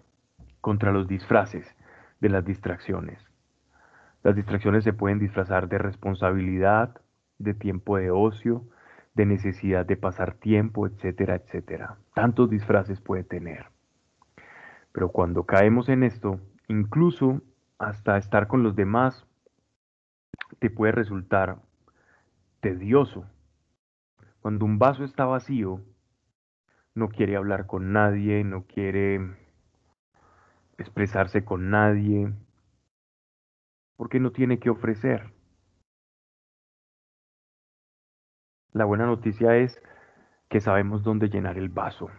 contra 0.60 0.92
los 0.92 1.08
disfraces 1.08 1.66
de 2.20 2.28
las 2.28 2.44
distracciones. 2.44 3.18
Las 4.22 4.36
distracciones 4.36 4.84
se 4.84 4.92
pueden 4.92 5.18
disfrazar 5.18 5.68
de 5.68 5.78
responsabilidad, 5.78 7.00
de 7.38 7.52
tiempo 7.52 7.96
de 7.96 8.12
ocio, 8.12 8.64
de 9.14 9.26
necesidad 9.26 9.84
de 9.84 9.96
pasar 9.96 10.34
tiempo, 10.34 10.86
etcétera, 10.86 11.34
etcétera. 11.34 11.98
Tantos 12.14 12.48
disfraces 12.48 13.00
puede 13.00 13.24
tener. 13.24 13.66
Pero 14.92 15.08
cuando 15.08 15.42
caemos 15.42 15.88
en 15.88 16.04
esto, 16.04 16.38
incluso 16.68 17.42
hasta 17.78 18.16
estar 18.16 18.46
con 18.46 18.62
los 18.62 18.76
demás, 18.76 19.26
te 20.58 20.70
puede 20.70 20.92
resultar 20.92 21.58
tedioso. 22.60 23.26
Cuando 24.40 24.64
un 24.64 24.78
vaso 24.78 25.04
está 25.04 25.24
vacío, 25.24 25.80
no 26.94 27.08
quiere 27.08 27.36
hablar 27.36 27.66
con 27.66 27.92
nadie, 27.92 28.44
no 28.44 28.64
quiere 28.66 29.36
expresarse 30.78 31.44
con 31.44 31.70
nadie, 31.70 32.32
porque 33.96 34.20
no 34.20 34.32
tiene 34.32 34.58
que 34.58 34.70
ofrecer. 34.70 35.32
La 38.72 38.84
buena 38.84 39.06
noticia 39.06 39.56
es 39.56 39.80
que 40.48 40.60
sabemos 40.60 41.02
dónde 41.02 41.28
llenar 41.28 41.58
el 41.58 41.68
vaso. 41.68 42.10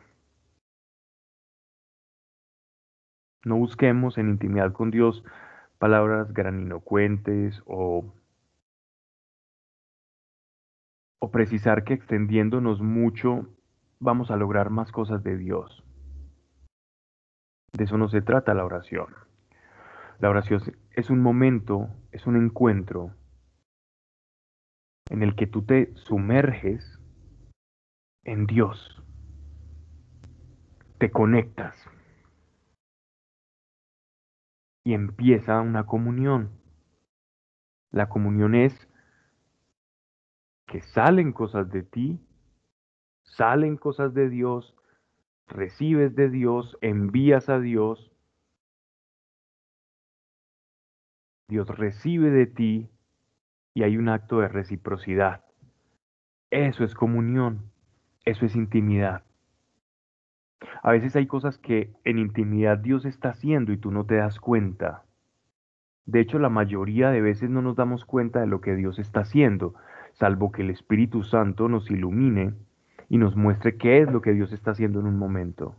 No 3.45 3.57
busquemos 3.57 4.17
en 4.17 4.29
intimidad 4.29 4.73
con 4.73 4.89
Dios 4.89 5.23
palabras 5.77 6.33
graninocuentes 6.33 7.61
o, 7.67 8.11
o 11.19 11.31
precisar 11.31 11.83
que 11.83 11.93
extendiéndonos 11.93 12.81
mucho 12.81 13.47
vamos 13.99 14.31
a 14.31 14.35
lograr 14.35 14.71
más 14.71 14.91
cosas 14.91 15.23
de 15.23 15.37
Dios. 15.37 15.83
De 17.73 17.83
eso 17.83 17.99
no 17.99 18.09
se 18.09 18.23
trata 18.23 18.55
la 18.55 18.65
oración. 18.65 19.13
La 20.17 20.29
oración 20.31 20.61
es 20.91 21.11
un 21.11 21.21
momento, 21.21 21.89
es 22.11 22.25
un 22.25 22.37
encuentro 22.37 23.11
en 25.11 25.21
el 25.21 25.35
que 25.35 25.45
tú 25.45 25.61
te 25.61 25.93
sumerges 25.95 26.99
en 28.23 28.47
Dios, 28.47 29.03
te 30.97 31.11
conectas 31.11 31.75
y 34.85 34.93
empieza 34.93 35.59
una 35.59 35.85
comunión. 35.85 36.51
La 37.91 38.07
comunión 38.07 38.55
es 38.55 38.73
que 40.67 40.81
salen 40.81 41.33
cosas 41.33 41.69
de 41.69 41.83
ti 41.83 42.25
salen 43.35 43.75
cosas 43.75 44.13
de 44.13 44.29
Dios, 44.29 44.73
recibes 45.47 46.15
de 46.15 46.29
Dios, 46.29 46.77
envías 46.81 47.49
a 47.49 47.59
Dios, 47.59 48.11
Dios 51.47 51.67
recibe 51.67 52.31
de 52.31 52.47
ti 52.47 52.89
y 53.73 53.83
hay 53.83 53.97
un 53.97 54.09
acto 54.09 54.39
de 54.39 54.47
reciprocidad. 54.47 55.43
Eso 56.49 56.83
es 56.83 56.95
comunión, 56.95 57.71
eso 58.23 58.45
es 58.45 58.55
intimidad. 58.55 59.24
A 60.85 60.91
veces 60.91 61.15
hay 61.15 61.25
cosas 61.25 61.57
que 61.57 61.91
en 62.03 62.19
intimidad 62.19 62.77
Dios 62.77 63.05
está 63.05 63.29
haciendo 63.29 63.71
y 63.73 63.77
tú 63.77 63.89
no 63.89 64.05
te 64.05 64.17
das 64.17 64.39
cuenta. 64.39 65.03
De 66.05 66.19
hecho, 66.19 66.37
la 66.37 66.49
mayoría 66.49 67.09
de 67.09 67.21
veces 67.21 67.49
no 67.49 67.63
nos 67.63 67.75
damos 67.75 68.05
cuenta 68.05 68.39
de 68.41 68.45
lo 68.45 68.61
que 68.61 68.75
Dios 68.75 68.99
está 68.99 69.21
haciendo, 69.21 69.73
salvo 70.13 70.51
que 70.51 70.61
el 70.61 70.69
Espíritu 70.69 71.23
Santo 71.23 71.69
nos 71.69 71.89
ilumine 71.89 72.53
y 73.09 73.17
nos 73.17 73.35
muestre 73.35 73.77
qué 73.77 74.01
es 74.01 74.11
lo 74.11 74.21
que 74.21 74.33
Dios 74.33 74.53
está 74.53 74.71
haciendo 74.71 74.99
en 74.99 75.07
un 75.07 75.17
momento. 75.17 75.75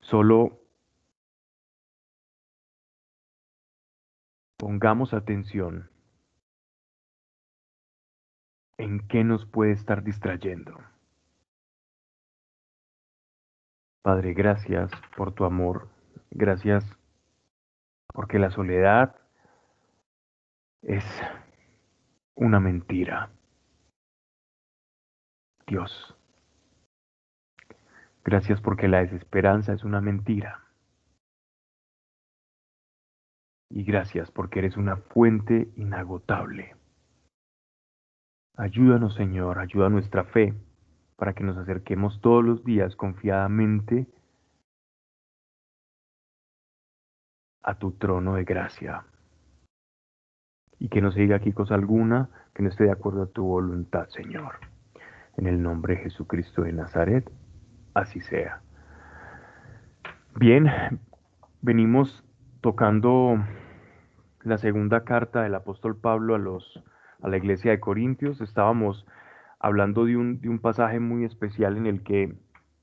Solo 0.00 0.60
pongamos 4.58 5.12
atención 5.12 5.91
en 8.82 9.06
qué 9.06 9.22
nos 9.22 9.46
puede 9.46 9.72
estar 9.72 10.02
distrayendo. 10.02 10.76
Padre, 14.02 14.34
gracias 14.34 14.90
por 15.16 15.32
tu 15.32 15.44
amor, 15.44 15.88
gracias 16.32 16.84
porque 18.12 18.40
la 18.40 18.50
soledad 18.50 19.14
es 20.82 21.04
una 22.34 22.58
mentira. 22.58 23.30
Dios, 25.68 26.16
gracias 28.24 28.60
porque 28.60 28.88
la 28.88 28.98
desesperanza 28.98 29.74
es 29.74 29.84
una 29.84 30.00
mentira. 30.00 30.66
Y 33.70 33.84
gracias 33.84 34.32
porque 34.32 34.58
eres 34.58 34.76
una 34.76 34.96
fuente 34.96 35.72
inagotable. 35.76 36.81
Ayúdanos, 38.56 39.14
Señor, 39.14 39.58
ayuda 39.58 39.88
nuestra 39.88 40.24
fe 40.24 40.54
para 41.16 41.32
que 41.32 41.44
nos 41.44 41.56
acerquemos 41.56 42.20
todos 42.20 42.44
los 42.44 42.64
días 42.64 42.96
confiadamente 42.96 44.06
a 47.62 47.78
tu 47.78 47.92
trono 47.92 48.34
de 48.34 48.44
gracia 48.44 49.04
y 50.78 50.88
que 50.88 51.00
no 51.00 51.12
se 51.12 51.20
diga 51.20 51.36
aquí 51.36 51.52
cosa 51.52 51.74
alguna 51.74 52.28
que 52.54 52.62
no 52.62 52.68
esté 52.68 52.84
de 52.84 52.90
acuerdo 52.90 53.22
a 53.22 53.26
tu 53.26 53.44
voluntad, 53.44 54.08
Señor. 54.08 54.56
En 55.36 55.46
el 55.46 55.62
nombre 55.62 55.94
de 55.94 56.02
Jesucristo 56.02 56.62
de 56.62 56.72
Nazaret, 56.72 57.30
así 57.94 58.20
sea. 58.20 58.60
Bien, 60.34 60.68
venimos 61.60 62.24
tocando 62.60 63.36
la 64.42 64.58
segunda 64.58 65.04
carta 65.04 65.42
del 65.42 65.54
apóstol 65.54 65.96
Pablo 65.96 66.34
a, 66.34 66.38
los, 66.38 66.82
a 67.22 67.28
la 67.28 67.36
iglesia 67.38 67.70
de 67.70 67.80
Corintios. 67.80 68.40
Estábamos 68.40 69.06
hablando 69.58 70.04
de 70.04 70.16
un, 70.16 70.40
de 70.40 70.48
un 70.48 70.58
pasaje 70.58 71.00
muy 71.00 71.24
especial 71.24 71.76
en 71.76 71.86
el 71.86 72.02
que 72.02 72.34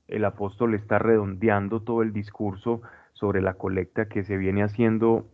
el 0.08 0.24
apóstol 0.24 0.74
está 0.74 0.98
redondeando 0.98 1.82
todo 1.82 2.02
el 2.02 2.12
discurso 2.12 2.82
sobre 3.12 3.42
la 3.42 3.54
colecta 3.54 4.06
que 4.06 4.24
se 4.24 4.36
viene 4.36 4.62
haciendo 4.62 5.28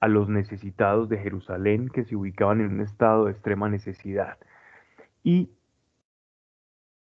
a 0.00 0.08
los 0.08 0.28
necesitados 0.28 1.08
de 1.08 1.18
Jerusalén 1.18 1.88
que 1.88 2.04
se 2.04 2.14
ubicaban 2.14 2.60
en 2.60 2.74
un 2.74 2.80
estado 2.82 3.24
de 3.24 3.32
extrema 3.32 3.68
necesidad. 3.70 4.38
Y 5.22 5.50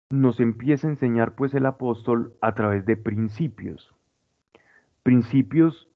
nos 0.08 0.38
empieza 0.38 0.86
a 0.86 0.90
enseñar 0.90 1.34
pues 1.34 1.52
el 1.54 1.66
apóstol 1.66 2.34
a 2.40 2.54
través 2.54 2.86
de 2.86 2.96
principios, 2.96 3.92
principios 5.02 5.88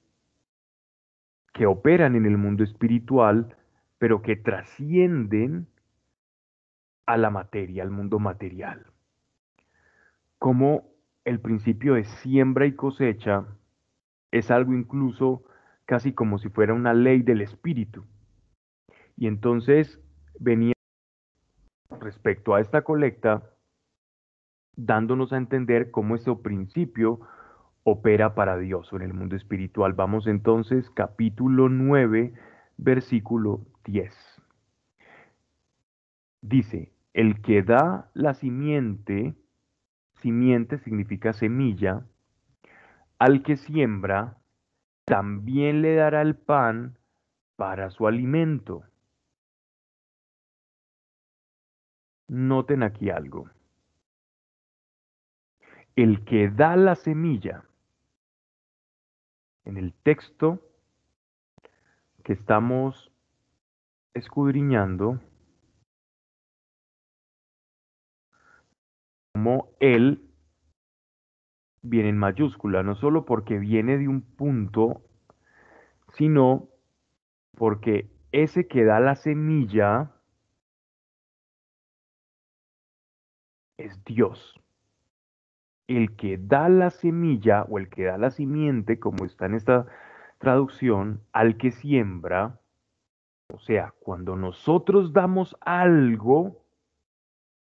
que 1.53 1.67
operan 1.67 2.17
en 2.17 2.27
el 2.27 2.37
mundo 2.37 2.65
espiritual, 2.65 3.57
pero 4.01 4.23
que 4.23 4.35
trascienden 4.35 5.69
a 7.05 7.19
la 7.19 7.29
materia, 7.29 7.83
al 7.83 7.91
mundo 7.91 8.19
material. 8.19 8.87
Como 10.39 10.89
el 11.27 11.39
principio 11.39 11.93
de 11.95 12.05
siembra 12.05 12.65
y 12.65 12.73
cosecha 12.73 13.45
es 14.31 14.51
algo 14.51 14.73
incluso 14.73 15.45
casi 15.85 16.15
como 16.15 16.39
si 16.39 16.49
fuera 16.49 16.73
una 16.73 16.95
ley 16.95 17.21
del 17.21 17.43
espíritu. 17.43 18.07
Y 19.19 19.27
entonces 19.27 20.01
venía 20.39 20.73
respecto 22.01 22.55
a 22.55 22.63
esta 22.63 22.81
colecta 22.81 23.51
dándonos 24.77 25.35
a 25.35 25.37
entender 25.37 25.91
cómo 25.91 26.15
ese 26.15 26.35
principio 26.37 27.21
opera 27.83 28.35
para 28.35 28.57
Dios 28.57 28.89
en 28.95 29.03
el 29.03 29.13
mundo 29.13 29.37
espiritual. 29.37 29.93
Vamos 29.93 30.27
entonces 30.27 30.89
capítulo 30.89 31.69
9, 31.69 32.33
versículo 32.79 33.67
10. 33.85 34.13
Dice, 36.43 36.93
el 37.13 37.43
que 37.43 37.63
da 37.63 38.11
la 38.15 38.35
simiente, 38.35 39.35
simiente 40.21 40.79
significa 40.79 41.33
semilla, 41.33 42.07
al 43.19 43.43
que 43.43 43.57
siembra, 43.57 44.39
también 45.05 45.83
le 45.83 45.95
dará 45.95 46.23
el 46.23 46.37
pan 46.37 46.99
para 47.57 47.91
su 47.91 48.07
alimento. 48.07 48.85
Noten 52.29 52.83
aquí 52.83 53.11
algo. 53.11 53.51
El 55.97 56.25
que 56.25 56.49
da 56.49 56.77
la 56.77 56.95
semilla 56.95 57.65
en 59.65 59.77
el 59.77 59.93
texto 59.93 60.63
que 62.23 62.33
estamos 62.33 63.10
escudriñando, 64.15 65.21
como 69.33 69.71
Él 69.81 70.31
viene 71.83 72.11
en 72.11 72.19
mayúscula, 72.19 72.83
no 72.83 72.95
solo 72.95 73.25
porque 73.25 73.59
viene 73.59 73.99
de 73.99 74.09
un 74.09 74.23
punto, 74.23 75.03
sino 76.15 76.69
porque 77.57 78.11
ese 78.33 78.67
que 78.67 78.85
da 78.85 79.01
la 79.01 79.17
semilla 79.17 80.13
es 83.77 84.05
Dios. 84.05 84.55
El 85.89 86.15
que 86.17 86.39
da 86.39 86.69
la 86.69 86.91
semilla 86.91 87.65
o 87.65 87.79
el 87.79 87.89
que 87.89 88.05
da 88.05 88.19
la 88.19 88.31
simiente, 88.31 89.01
como 89.01 89.25
está 89.25 89.47
en 89.47 89.55
esta 89.55 89.87
traducción, 90.39 91.23
al 91.33 91.57
que 91.57 91.73
siembra, 91.73 92.61
o 93.53 93.59
sea, 93.59 93.95
cuando 94.01 94.37
nosotros 94.37 95.13
damos 95.13 95.57
algo, 95.61 96.65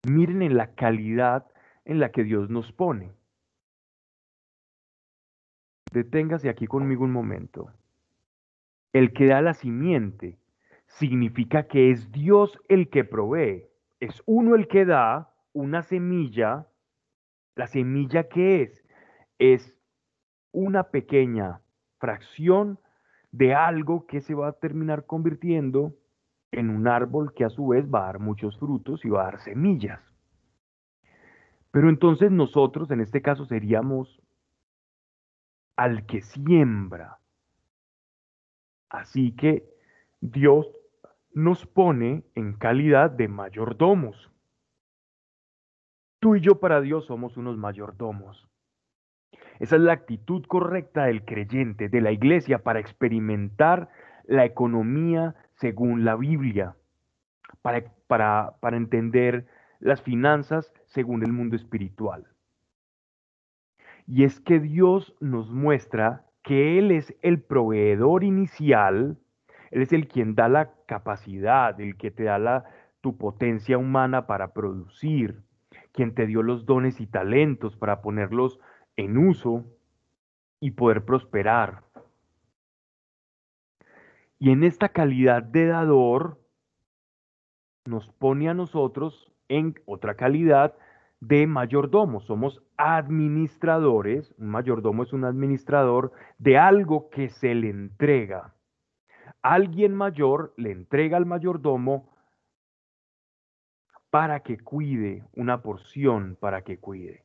miren 0.07 0.41
en 0.41 0.57
la 0.57 0.75
calidad 0.75 1.45
en 1.85 1.99
la 1.99 2.11
que 2.11 2.23
Dios 2.23 2.49
nos 2.49 2.71
pone. 2.71 3.11
Deténgase 5.91 6.49
aquí 6.49 6.65
conmigo 6.65 7.03
un 7.03 7.11
momento. 7.11 7.71
El 8.93 9.13
que 9.13 9.27
da 9.27 9.41
la 9.41 9.53
simiente 9.53 10.37
significa 10.87 11.67
que 11.67 11.91
es 11.91 12.11
Dios 12.11 12.59
el 12.67 12.89
que 12.89 13.03
provee. 13.03 13.67
Es 13.99 14.21
uno 14.25 14.55
el 14.55 14.67
que 14.67 14.85
da 14.85 15.33
una 15.53 15.83
semilla. 15.83 16.67
¿La 17.55 17.67
semilla 17.67 18.27
qué 18.27 18.63
es? 18.63 18.83
Es 19.37 19.77
una 20.51 20.83
pequeña 20.89 21.61
fracción 21.99 22.79
de 23.33 23.55
algo 23.55 24.05
que 24.05 24.21
se 24.21 24.35
va 24.35 24.47
a 24.47 24.53
terminar 24.53 25.05
convirtiendo 25.07 25.95
en 26.51 26.69
un 26.69 26.87
árbol 26.87 27.33
que 27.33 27.43
a 27.43 27.49
su 27.49 27.67
vez 27.67 27.91
va 27.91 28.03
a 28.03 28.05
dar 28.05 28.19
muchos 28.19 28.57
frutos 28.59 29.03
y 29.03 29.09
va 29.09 29.21
a 29.21 29.25
dar 29.25 29.41
semillas. 29.41 29.99
Pero 31.71 31.89
entonces 31.89 32.31
nosotros 32.31 32.91
en 32.91 33.01
este 33.01 33.23
caso 33.23 33.45
seríamos 33.45 34.21
al 35.75 36.05
que 36.05 36.21
siembra. 36.21 37.17
Así 38.89 39.35
que 39.35 39.67
Dios 40.21 40.67
nos 41.33 41.65
pone 41.65 42.23
en 42.35 42.53
calidad 42.53 43.09
de 43.09 43.27
mayordomos. 43.27 44.29
Tú 46.19 46.35
y 46.35 46.41
yo 46.41 46.59
para 46.59 46.81
Dios 46.81 47.07
somos 47.07 47.35
unos 47.35 47.57
mayordomos. 47.57 48.47
Esa 49.59 49.75
es 49.75 49.81
la 49.81 49.93
actitud 49.93 50.45
correcta 50.45 51.05
del 51.05 51.23
creyente, 51.25 51.89
de 51.89 52.01
la 52.01 52.11
iglesia, 52.11 52.63
para 52.63 52.79
experimentar 52.79 53.89
la 54.25 54.45
economía 54.45 55.35
según 55.55 56.05
la 56.05 56.15
Biblia, 56.15 56.75
para, 57.61 57.83
para, 58.07 58.55
para 58.59 58.77
entender 58.77 59.45
las 59.79 60.01
finanzas 60.01 60.73
según 60.85 61.23
el 61.23 61.31
mundo 61.31 61.55
espiritual. 61.55 62.25
Y 64.07 64.23
es 64.23 64.39
que 64.39 64.59
Dios 64.59 65.15
nos 65.19 65.51
muestra 65.51 66.25
que 66.41 66.77
Él 66.77 66.91
es 66.91 67.15
el 67.21 67.41
proveedor 67.41 68.23
inicial, 68.23 69.17
Él 69.71 69.81
es 69.81 69.93
el 69.93 70.07
quien 70.07 70.35
da 70.35 70.49
la 70.49 70.71
capacidad, 70.87 71.79
el 71.79 71.95
que 71.95 72.11
te 72.11 72.23
da 72.23 72.37
la, 72.37 72.65
tu 73.01 73.17
potencia 73.17 73.77
humana 73.77 74.27
para 74.27 74.53
producir, 74.53 75.41
quien 75.91 76.15
te 76.15 76.25
dio 76.25 76.41
los 76.41 76.65
dones 76.65 76.99
y 77.01 77.07
talentos 77.07 77.75
para 77.75 78.01
ponerlos 78.01 78.59
en 78.97 79.17
uso 79.17 79.65
y 80.59 80.71
poder 80.71 81.03
prosperar. 81.05 81.83
Y 84.39 84.51
en 84.51 84.63
esta 84.63 84.89
calidad 84.89 85.43
de 85.43 85.67
dador 85.67 86.39
nos 87.85 88.07
pone 88.09 88.49
a 88.49 88.53
nosotros 88.53 89.31
en 89.47 89.75
otra 89.85 90.15
calidad 90.15 90.75
de 91.19 91.47
mayordomo. 91.47 92.19
Somos 92.21 92.61
administradores. 92.77 94.33
Un 94.37 94.49
mayordomo 94.49 95.03
es 95.03 95.13
un 95.13 95.25
administrador 95.25 96.11
de 96.37 96.57
algo 96.57 97.09
que 97.09 97.29
se 97.29 97.55
le 97.55 97.69
entrega. 97.69 98.53
Alguien 99.41 99.93
mayor 99.93 100.53
le 100.57 100.71
entrega 100.71 101.17
al 101.17 101.25
mayordomo 101.25 102.13
para 104.09 104.41
que 104.41 104.59
cuide 104.59 105.23
una 105.33 105.61
porción, 105.61 106.37
para 106.39 106.61
que 106.61 106.77
cuide. 106.77 107.22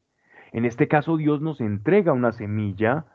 En 0.52 0.64
este 0.64 0.88
caso 0.88 1.16
Dios 1.16 1.40
nos 1.40 1.60
entrega 1.60 2.12
una 2.12 2.32
semilla 2.32 3.06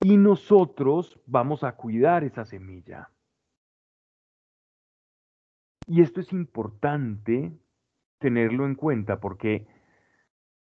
y 0.00 0.16
nosotros 0.16 1.20
vamos 1.26 1.64
a 1.64 1.72
cuidar 1.72 2.24
esa 2.24 2.44
semilla. 2.44 3.10
Y 5.86 6.02
esto 6.02 6.20
es 6.20 6.32
importante 6.32 7.52
tenerlo 8.18 8.66
en 8.66 8.74
cuenta 8.74 9.20
porque 9.20 9.66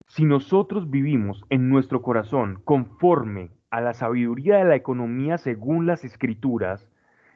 si 0.08 0.26
nosotros 0.26 0.90
vivimos 0.90 1.44
en 1.50 1.70
nuestro 1.70 2.02
corazón 2.02 2.62
conforme 2.66 3.52
a 3.70 3.82
la 3.82 3.94
sabiduría 3.94 4.58
de 4.58 4.66
la 4.66 4.76
economía 4.76 5.38
según 5.38 5.88
las 5.88 6.04
escrituras, 6.04 6.88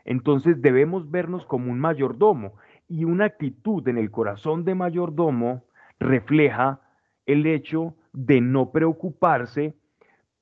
entonces 0.06 0.62
debemos 0.62 1.10
vernos 1.10 1.46
como 1.46 1.72
un 1.72 1.80
mayordomo 1.80 2.54
y 2.88 3.06
una 3.06 3.26
actitud 3.26 3.88
en 3.88 3.98
el 3.98 4.12
corazón 4.12 4.64
de 4.64 4.76
mayordomo 4.76 5.66
refleja 6.00 6.82
el 7.28 7.46
hecho 7.46 7.96
de 8.13 8.42
no 8.42 8.72
preocuparse 8.72 9.76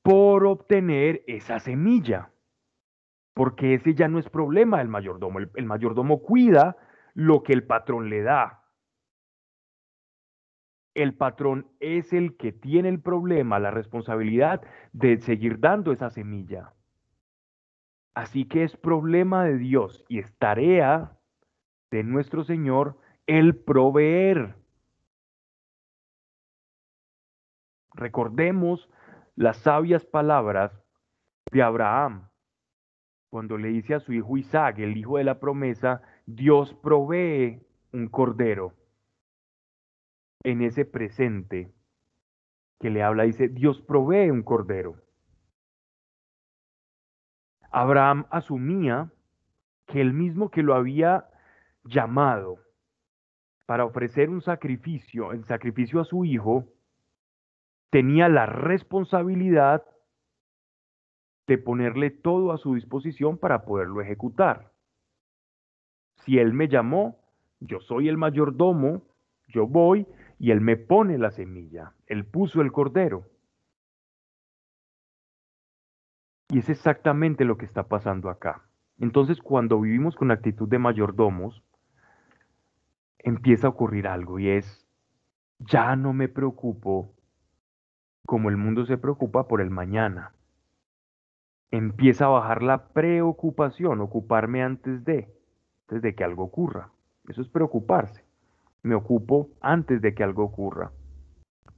por 0.02 0.46
obtener 0.46 1.24
esa 1.28 1.60
semilla, 1.60 2.30
porque 3.34 3.74
ese 3.74 3.96
ya 3.96 4.08
no 4.08 4.20
es 4.20 4.30
problema 4.30 4.78
del 4.78 4.88
mayordomo. 4.88 5.40
El, 5.40 5.66
mayordomo 5.66 6.22
cuida 6.22 6.78
lo 7.16 7.44
que 7.44 7.54
el 7.54 7.66
patrón 7.66 8.10
le 8.10 8.22
da. 8.22 8.62
El 10.94 11.16
patrón 11.16 11.68
es 11.80 12.14
el 12.14 12.38
que 12.38 12.54
tiene 12.54 12.88
el 12.88 13.02
problema, 13.02 13.60
la 13.60 13.72
responsabilidad 13.72 14.62
de 14.94 15.20
seguir 15.20 15.60
dando 15.60 15.92
esa 15.92 16.10
semilla. 16.10 16.72
Así 18.14 18.46
que 18.46 18.64
es 18.64 18.78
problema 18.78 19.44
de 19.44 19.58
Dios 19.58 20.06
y 20.08 20.20
es 20.20 20.34
tarea 20.38 21.18
de 21.92 22.04
nuestro 22.04 22.44
Señor 22.44 22.98
el 23.28 23.56
proveer. 23.58 24.56
Recordemos 27.96 28.90
las 29.36 29.58
sabias 29.58 30.06
palabras 30.06 30.72
de 31.52 31.64
Abraham 31.64 32.30
cuando 33.30 33.58
le 33.58 33.70
dice 33.70 33.96
a 33.96 34.00
su 34.00 34.14
hijo 34.14 34.38
Isaac, 34.38 34.80
el 34.80 34.96
hijo 34.96 35.18
de 35.18 35.26
la 35.26 35.40
promesa, 35.40 36.02
Dios 36.26 36.74
provee 36.76 37.62
un 37.92 38.08
cordero. 38.08 38.74
En 40.44 40.62
ese 40.62 40.86
presente 40.86 41.74
que 42.80 42.90
le 42.90 43.04
habla, 43.04 43.24
dice, 43.24 43.50
Dios 43.50 43.82
provee 43.82 44.30
un 44.30 44.44
cordero. 44.44 44.96
Abraham 47.72 48.26
asumía 48.30 49.12
que 49.88 50.00
el 50.00 50.14
mismo 50.14 50.50
que 50.50 50.64
lo 50.64 50.74
había 50.74 51.28
llamado 51.84 52.60
para 53.66 53.84
ofrecer 53.84 54.30
un 54.30 54.42
sacrificio, 54.42 55.34
el 55.34 55.44
sacrificio 55.44 56.00
a 56.00 56.06
su 56.06 56.24
hijo, 56.24 56.70
tenía 57.96 58.28
la 58.28 58.46
responsabilidad 58.46 59.86
de 61.48 61.58
ponerle 61.58 62.10
todo 62.10 62.52
a 62.52 62.58
su 62.58 62.76
disposición 62.76 63.38
para 63.38 63.64
poderlo 63.64 64.02
ejecutar. 64.02 64.74
Si 66.18 66.38
Él 66.38 66.52
me 66.52 66.68
llamó, 66.68 67.22
yo 67.62 67.80
soy 67.80 68.10
el 68.10 68.18
mayordomo, 68.18 69.04
yo 69.48 69.66
voy 69.66 70.06
y 70.40 70.52
Él 70.52 70.60
me 70.60 70.76
pone 70.76 71.18
la 71.18 71.32
semilla, 71.32 71.94
Él 72.06 72.26
puso 72.26 72.60
el 72.60 72.74
cordero. 72.74 73.30
Y 76.50 76.60
es 76.60 76.68
exactamente 76.68 77.46
lo 77.46 77.56
que 77.56 77.64
está 77.64 77.88
pasando 77.88 78.30
acá. 78.30 78.68
Entonces, 79.00 79.40
cuando 79.40 79.80
vivimos 79.80 80.18
con 80.18 80.32
actitud 80.32 80.68
de 80.68 80.80
mayordomos, 80.80 81.64
empieza 83.20 83.68
a 83.68 83.70
ocurrir 83.70 84.06
algo 84.06 84.38
y 84.38 84.50
es, 84.50 84.86
ya 85.60 85.96
no 85.96 86.12
me 86.12 86.28
preocupo 86.28 87.15
como 88.26 88.50
el 88.50 88.58
mundo 88.58 88.86
se 88.86 88.98
preocupa 88.98 89.48
por 89.48 89.62
el 89.62 89.70
mañana. 89.70 90.34
Empieza 91.72 92.26
a 92.26 92.30
bajar 92.30 92.64
la 92.64 92.88
preocupación, 92.90 94.02
ocuparme 94.02 94.64
antes 94.64 95.04
de, 95.04 95.28
antes 95.88 96.02
de 96.02 96.16
que 96.16 96.24
algo 96.24 96.44
ocurra. 96.44 96.92
Eso 97.28 97.42
es 97.42 97.50
preocuparse. 97.50 98.24
Me 98.84 98.96
ocupo 98.96 99.50
antes 99.62 100.02
de 100.02 100.14
que 100.14 100.24
algo 100.24 100.44
ocurra. 100.44 100.92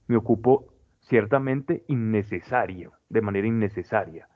Me 0.07 0.17
ocupo 0.17 0.73
ciertamente 1.01 1.83
innecesario, 1.87 2.93
de 3.09 3.21
manera 3.21 3.47
innecesaria. 3.47 4.27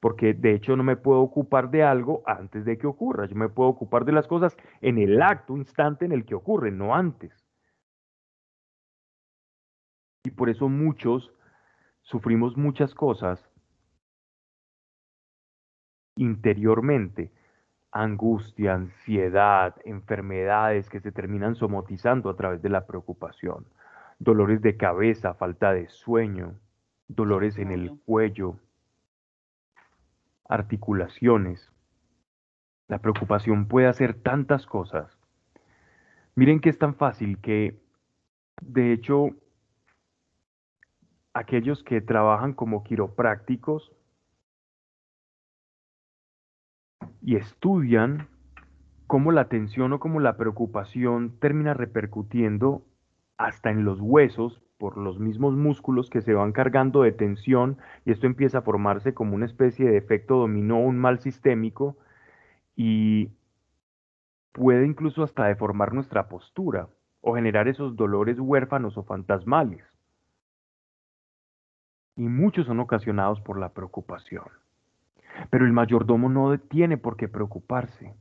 Porque 0.00 0.32
de 0.32 0.54
hecho 0.54 0.76
no 0.76 0.82
me 0.82 0.96
puedo 0.96 1.20
ocupar 1.20 1.70
de 1.70 1.82
algo 1.82 2.22
antes 2.26 2.64
de 2.64 2.78
que 2.78 2.86
ocurra. 2.86 3.26
Yo 3.26 3.36
me 3.36 3.48
puedo 3.48 3.68
ocupar 3.68 4.04
de 4.04 4.12
las 4.12 4.26
cosas 4.26 4.56
en 4.80 4.98
el 4.98 5.20
acto, 5.20 5.56
instante 5.56 6.04
en 6.04 6.12
el 6.12 6.24
que 6.24 6.34
ocurren, 6.34 6.78
no 6.78 6.94
antes. 6.94 7.32
Y 10.24 10.30
por 10.30 10.50
eso 10.50 10.68
muchos 10.68 11.32
sufrimos 12.10 12.56
muchas 12.56 12.92
cosas 12.92 13.40
interiormente, 16.16 17.30
angustia, 17.92 18.74
ansiedad, 18.74 19.76
enfermedades 19.84 20.90
que 20.90 21.00
se 21.00 21.12
terminan 21.12 21.54
somotizando 21.54 22.28
a 22.28 22.36
través 22.36 22.60
de 22.62 22.68
la 22.68 22.84
preocupación, 22.86 23.64
dolores 24.18 24.60
de 24.60 24.76
cabeza, 24.76 25.34
falta 25.34 25.72
de 25.72 25.88
sueño, 25.88 26.54
dolores 27.06 27.56
en 27.58 27.70
el 27.70 27.96
cuello, 28.04 28.56
articulaciones. 30.48 31.72
La 32.88 32.98
preocupación 32.98 33.66
puede 33.66 33.86
hacer 33.86 34.14
tantas 34.14 34.66
cosas. 34.66 35.16
Miren 36.34 36.60
que 36.60 36.70
es 36.70 36.78
tan 36.78 36.96
fácil 36.96 37.38
que, 37.38 37.80
de 38.60 38.92
hecho, 38.92 39.30
aquellos 41.34 41.82
que 41.84 42.00
trabajan 42.00 42.52
como 42.52 42.82
quiroprácticos 42.82 43.92
y 47.22 47.36
estudian 47.36 48.28
cómo 49.06 49.32
la 49.32 49.48
tensión 49.48 49.92
o 49.92 50.00
cómo 50.00 50.20
la 50.20 50.36
preocupación 50.36 51.38
termina 51.38 51.74
repercutiendo 51.74 52.82
hasta 53.36 53.70
en 53.70 53.84
los 53.84 54.00
huesos 54.00 54.62
por 54.78 54.96
los 54.96 55.18
mismos 55.18 55.54
músculos 55.54 56.08
que 56.08 56.22
se 56.22 56.32
van 56.32 56.52
cargando 56.52 57.02
de 57.02 57.12
tensión 57.12 57.78
y 58.04 58.12
esto 58.12 58.26
empieza 58.26 58.58
a 58.58 58.62
formarse 58.62 59.12
como 59.12 59.34
una 59.34 59.46
especie 59.46 59.90
de 59.90 59.98
efecto 59.98 60.36
dominó, 60.36 60.80
un 60.80 60.98
mal 60.98 61.20
sistémico 61.20 61.96
y 62.76 63.30
puede 64.52 64.86
incluso 64.86 65.22
hasta 65.22 65.46
deformar 65.46 65.92
nuestra 65.92 66.28
postura 66.28 66.88
o 67.20 67.34
generar 67.34 67.68
esos 67.68 67.96
dolores 67.96 68.38
huérfanos 68.38 68.96
o 68.96 69.02
fantasmales. 69.02 69.89
Y 72.20 72.28
muchos 72.28 72.66
son 72.66 72.80
ocasionados 72.80 73.40
por 73.40 73.58
la 73.58 73.70
preocupación. 73.70 74.44
Pero 75.48 75.64
el 75.64 75.72
mayordomo 75.72 76.28
no 76.28 76.58
tiene 76.58 76.98
por 76.98 77.16
qué 77.16 77.28
preocuparse. 77.28 78.12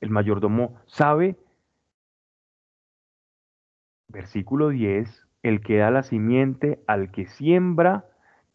El 0.00 0.10
mayordomo 0.10 0.76
sabe, 0.86 1.36
versículo 4.06 4.68
10, 4.68 5.26
el 5.42 5.60
que 5.60 5.78
da 5.78 5.90
la 5.90 6.04
simiente 6.04 6.84
al 6.86 7.10
que 7.10 7.26
siembra, 7.26 8.04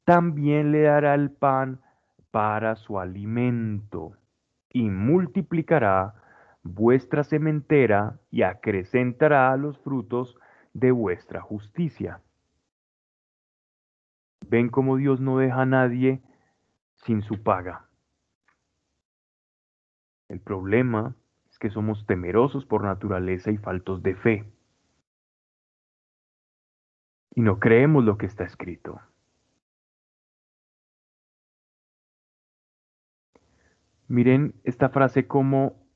también 0.06 0.71
le 0.71 0.84
dará 0.84 1.15
el 1.15 1.32
pan 1.32 1.82
para 2.32 2.78
su 2.78 2.97
alimento 2.97 4.13
y 4.71 4.89
multiplicará 4.89 6.13
vuestra 6.63 7.26
sementera 7.26 8.21
y 8.32 8.43
acrecentará 8.43 9.54
los 9.58 9.78
frutos 9.80 10.38
de 10.73 10.91
vuestra 10.91 11.41
justicia. 11.41 12.21
Ven 14.49 14.69
cómo 14.69 14.97
Dios 14.97 15.19
no 15.19 15.38
deja 15.38 15.62
a 15.62 15.65
nadie 15.65 16.21
sin 16.95 17.21
su 17.21 17.43
paga. 17.43 17.89
El 20.29 20.39
problema 20.39 21.15
es 21.49 21.60
que 21.60 21.69
somos 21.69 22.05
temerosos 22.05 22.65
por 22.65 22.83
naturaleza 22.83 23.51
y 23.51 23.57
faltos 23.57 24.03
de 24.03 24.15
fe. 24.15 24.45
Y 27.36 27.41
no 27.41 27.60
creemos 27.60 28.03
lo 28.03 28.17
que 28.17 28.25
está 28.25 28.43
escrito. 28.43 28.99
Miren 34.07 34.53
esta 34.63 34.89
frase 34.89 35.27
como 35.27 35.87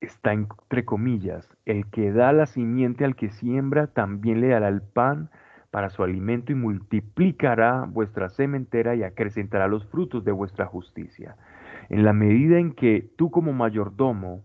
está 0.00 0.32
entre 0.32 0.84
comillas, 0.84 1.48
el 1.66 1.86
que 1.90 2.12
da 2.12 2.32
la 2.32 2.46
simiente 2.46 3.04
al 3.04 3.16
que 3.16 3.30
siembra, 3.30 3.88
también 3.88 4.40
le 4.40 4.48
dará 4.48 4.68
el 4.68 4.82
pan 4.82 5.30
para 5.70 5.90
su 5.90 6.02
alimento 6.02 6.52
y 6.52 6.56
multiplicará 6.56 7.86
vuestra 7.88 8.28
sementera 8.28 8.96
y 8.96 9.02
acrecentará 9.02 9.68
los 9.68 9.86
frutos 9.86 10.24
de 10.24 10.32
vuestra 10.32 10.66
justicia. 10.66 11.36
En 11.88 12.04
la 12.04 12.12
medida 12.12 12.58
en 12.58 12.72
que 12.72 13.08
tú 13.16 13.30
como 13.30 13.52
mayordomo 13.52 14.42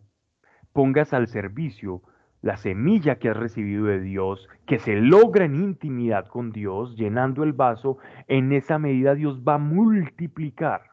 pongas 0.74 1.14
al 1.14 1.28
servicio 1.28 2.02
la 2.42 2.58
semilla 2.58 3.18
que 3.18 3.30
has 3.30 3.38
recibido 3.38 3.86
de 3.86 4.00
Dios, 4.00 4.48
que 4.68 4.78
se 4.78 4.96
logra 4.98 5.46
en 5.46 5.56
intimidad 5.56 6.28
con 6.28 6.52
Dios, 6.52 6.96
llenando 6.96 7.44
el 7.44 7.54
vaso, 7.54 7.98
en 8.28 8.52
esa 8.52 8.78
medida 8.78 9.16
Dios 9.16 9.42
va 9.42 9.56
a 9.56 9.58
multiplicar 9.58 10.84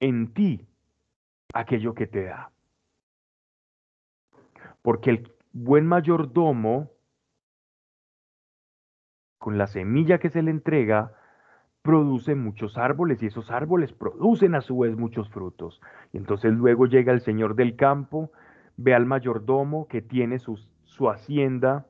en 0.00 0.34
ti 0.34 0.66
aquello 1.52 1.94
que 1.94 2.08
te 2.08 2.24
da. 2.24 2.53
Porque 4.84 5.08
el 5.08 5.32
buen 5.54 5.86
mayordomo, 5.86 6.90
con 9.38 9.56
la 9.56 9.66
semilla 9.66 10.18
que 10.18 10.28
se 10.28 10.42
le 10.42 10.50
entrega, 10.50 11.14
produce 11.80 12.34
muchos 12.34 12.76
árboles 12.76 13.22
y 13.22 13.26
esos 13.26 13.50
árboles 13.50 13.94
producen 13.94 14.54
a 14.54 14.60
su 14.60 14.76
vez 14.80 14.94
muchos 14.94 15.30
frutos. 15.30 15.80
Y 16.12 16.18
entonces 16.18 16.52
luego 16.52 16.84
llega 16.84 17.14
el 17.14 17.22
Señor 17.22 17.54
del 17.54 17.76
campo, 17.76 18.30
ve 18.76 18.92
al 18.92 19.06
mayordomo 19.06 19.88
que 19.88 20.02
tiene 20.02 20.38
su, 20.38 20.60
su 20.82 21.08
hacienda 21.08 21.86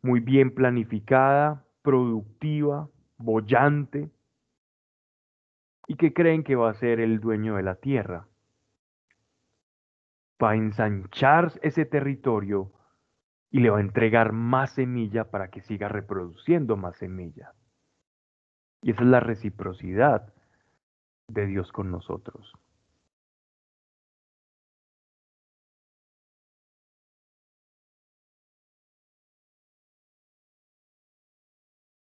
muy 0.00 0.20
bien 0.20 0.54
planificada, 0.54 1.64
productiva, 1.82 2.88
bollante, 3.16 4.10
y 5.88 5.96
que 5.96 6.12
creen 6.12 6.44
que 6.44 6.54
va 6.54 6.70
a 6.70 6.74
ser 6.74 7.00
el 7.00 7.18
dueño 7.18 7.56
de 7.56 7.64
la 7.64 7.74
tierra 7.74 8.28
va 10.42 10.50
a 10.50 10.56
ensanchar 10.56 11.52
ese 11.62 11.84
territorio 11.86 12.72
y 13.50 13.60
le 13.60 13.70
va 13.70 13.78
a 13.78 13.80
entregar 13.80 14.32
más 14.32 14.72
semilla 14.74 15.30
para 15.30 15.50
que 15.50 15.62
siga 15.62 15.88
reproduciendo 15.88 16.76
más 16.76 16.96
semilla. 16.96 17.54
Y 18.82 18.90
esa 18.90 19.02
es 19.02 19.08
la 19.08 19.20
reciprocidad 19.20 20.32
de 21.28 21.46
Dios 21.46 21.72
con 21.72 21.90
nosotros. 21.90 22.52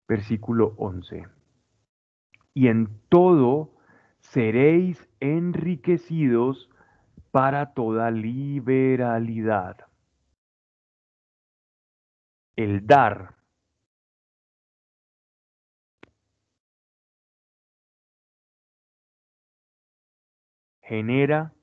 Versículo 0.08 0.74
11. 0.76 1.26
Y 2.52 2.66
en 2.66 3.00
todo 3.08 3.76
seréis 4.18 5.08
enriquecidos 5.20 6.68
para 7.30 7.72
toda 7.74 8.10
liberalidad. 8.10 9.76
El 12.56 12.86
dar 12.86 13.36
genera 20.82 21.54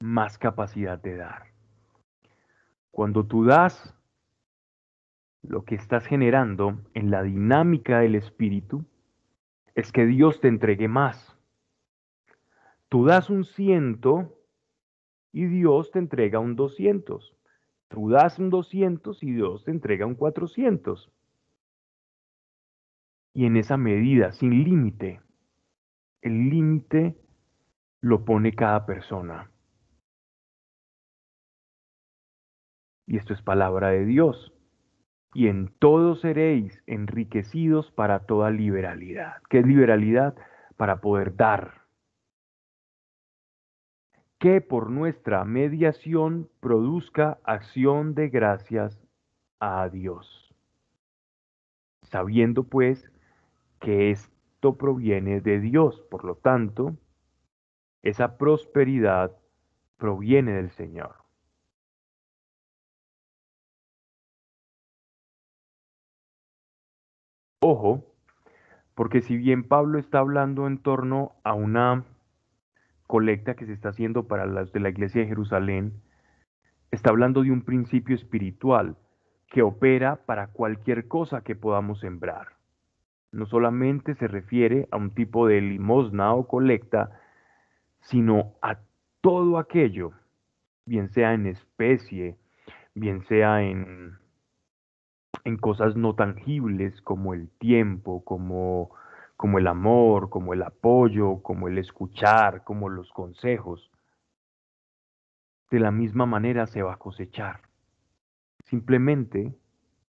más 0.00 0.36
capacidad 0.36 0.98
de 0.98 1.16
dar. 1.16 1.52
Cuando 2.90 3.24
tú 3.24 3.44
das, 3.44 3.94
lo 5.42 5.64
que 5.64 5.76
estás 5.76 6.04
generando 6.06 6.80
en 6.94 7.10
la 7.10 7.22
dinámica 7.22 8.00
del 8.00 8.16
espíritu 8.16 8.84
es 9.76 9.92
que 9.92 10.06
Dios 10.06 10.40
te 10.40 10.48
entregue 10.48 10.88
más. 10.88 11.38
Tú 12.88 13.04
das 13.04 13.30
un 13.30 13.44
ciento 13.44 14.37
y 15.32 15.46
Dios 15.46 15.90
te 15.90 15.98
entrega 15.98 16.38
un 16.38 16.56
200. 16.56 17.36
Tú 17.88 18.10
das 18.10 18.38
un 18.38 18.50
200 18.50 19.22
y 19.22 19.32
Dios 19.32 19.64
te 19.64 19.70
entrega 19.70 20.06
un 20.06 20.14
400. 20.14 21.10
Y 23.34 23.46
en 23.46 23.56
esa 23.56 23.76
medida, 23.76 24.32
sin 24.32 24.64
límite, 24.64 25.20
el 26.22 26.50
límite 26.50 27.16
lo 28.00 28.24
pone 28.24 28.52
cada 28.52 28.84
persona. 28.84 29.50
Y 33.06 33.16
esto 33.16 33.32
es 33.32 33.40
palabra 33.42 33.90
de 33.90 34.04
Dios. 34.04 34.52
Y 35.34 35.48
en 35.48 35.72
todo 35.78 36.16
seréis 36.16 36.82
enriquecidos 36.86 37.90
para 37.92 38.26
toda 38.26 38.50
liberalidad. 38.50 39.36
¿Qué 39.48 39.60
es 39.60 39.66
liberalidad? 39.66 40.34
Para 40.76 41.00
poder 41.00 41.36
dar 41.36 41.77
que 44.38 44.60
por 44.60 44.90
nuestra 44.90 45.44
mediación 45.44 46.48
produzca 46.60 47.38
acción 47.42 48.14
de 48.14 48.28
gracias 48.28 49.00
a 49.60 49.88
Dios. 49.88 50.54
Sabiendo 52.02 52.62
pues 52.64 53.10
que 53.80 54.10
esto 54.10 54.76
proviene 54.76 55.40
de 55.40 55.60
Dios, 55.60 56.00
por 56.10 56.24
lo 56.24 56.36
tanto, 56.36 56.96
esa 58.02 58.38
prosperidad 58.38 59.36
proviene 59.96 60.52
del 60.52 60.70
Señor. 60.70 61.16
Ojo, 67.60 68.04
porque 68.94 69.20
si 69.20 69.36
bien 69.36 69.66
Pablo 69.66 69.98
está 69.98 70.20
hablando 70.20 70.68
en 70.68 70.78
torno 70.78 71.32
a 71.42 71.54
una 71.54 72.04
colecta 73.08 73.56
que 73.56 73.66
se 73.66 73.72
está 73.72 73.88
haciendo 73.88 74.28
para 74.28 74.46
las 74.46 74.70
de 74.70 74.80
la 74.80 74.90
iglesia 74.90 75.22
de 75.22 75.28
Jerusalén, 75.28 75.94
está 76.92 77.10
hablando 77.10 77.42
de 77.42 77.50
un 77.50 77.62
principio 77.62 78.14
espiritual 78.14 78.96
que 79.48 79.62
opera 79.62 80.16
para 80.26 80.48
cualquier 80.48 81.08
cosa 81.08 81.42
que 81.42 81.56
podamos 81.56 81.98
sembrar. 82.00 82.48
no 83.30 83.44
solamente 83.44 84.14
se 84.14 84.26
refiere 84.26 84.88
a 84.90 84.96
un 84.96 85.10
tipo 85.10 85.46
de 85.46 85.60
limosna 85.60 86.32
o 86.32 86.46
colecta, 86.48 87.20
sino 88.00 88.54
a 88.62 88.78
todo 89.20 89.58
aquello, 89.58 90.12
bien 90.86 91.10
sea 91.10 91.34
en 91.34 91.46
especie, 91.46 92.36
bien 92.94 93.22
sea 93.26 93.62
en, 93.62 94.16
en 95.44 95.56
cosas 95.58 95.94
no 95.94 96.14
tangibles 96.14 97.02
como 97.02 97.34
el 97.34 97.50
tiempo, 97.58 98.24
como, 98.24 98.90
como 99.38 99.58
el 99.58 99.68
amor, 99.68 100.30
como 100.30 100.52
el 100.52 100.64
apoyo, 100.64 101.40
como 101.42 101.68
el 101.68 101.78
escuchar, 101.78 102.64
como 102.64 102.88
los 102.88 103.12
consejos. 103.12 103.88
De 105.70 105.78
la 105.78 105.92
misma 105.92 106.26
manera 106.26 106.66
se 106.66 106.82
va 106.82 106.94
a 106.94 106.98
cosechar. 106.98 107.60
Simplemente 108.64 109.54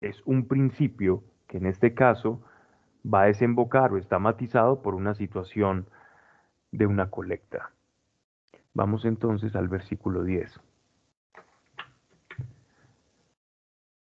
es 0.03 0.21
un 0.27 0.47
principio 0.47 1.25
que 1.49 1.57
en 1.57 1.65
este 1.65 1.95
caso 1.95 2.43
va 3.03 3.23
a 3.23 3.27
desembocar 3.27 3.95
o 3.95 3.97
está 3.97 4.19
matizado 4.19 4.83
por 4.83 4.95
una 4.95 5.15
situación 5.15 5.89
de 6.71 6.85
una 6.85 7.09
colecta. 7.09 7.71
Vamos 8.75 9.07
entonces 9.07 9.57
al 9.57 9.69
versículo 9.69 10.23
10. 10.23 10.61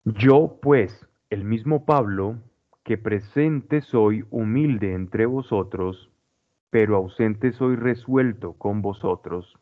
Yo, 0.05 0.60
pues, 0.62 1.05
el 1.29 1.43
mismo 1.43 1.84
Pablo, 1.84 2.38
que 2.89 2.97
presente 2.97 3.82
soy 3.82 4.25
humilde 4.32 4.95
entre 4.95 5.28
vosotros, 5.28 6.10
pero 6.71 6.95
ausente 6.95 7.52
soy 7.52 7.75
resuelto 7.75 8.54
con 8.54 8.82
vosotros, 8.82 9.60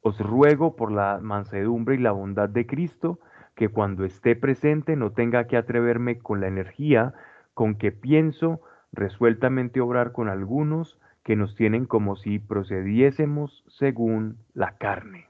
os 0.00 0.18
ruego 0.18 0.74
por 0.74 0.90
la 0.90 1.20
mansedumbre 1.20 1.96
y 1.96 1.98
la 1.98 2.12
bondad 2.12 2.48
de 2.48 2.66
Cristo, 2.66 3.18
que 3.54 3.68
cuando 3.68 4.06
esté 4.06 4.34
presente 4.34 4.96
no 4.96 5.12
tenga 5.12 5.46
que 5.46 5.58
atreverme 5.58 6.20
con 6.20 6.40
la 6.40 6.46
energía 6.46 7.12
con 7.52 7.74
que 7.74 7.92
pienso 7.92 8.62
resueltamente 8.92 9.82
obrar 9.82 10.12
con 10.12 10.30
algunos 10.30 10.98
que 11.22 11.36
nos 11.36 11.54
tienen 11.56 11.84
como 11.84 12.16
si 12.16 12.38
procediésemos 12.38 13.62
según 13.68 14.38
la 14.54 14.78
carne. 14.78 15.26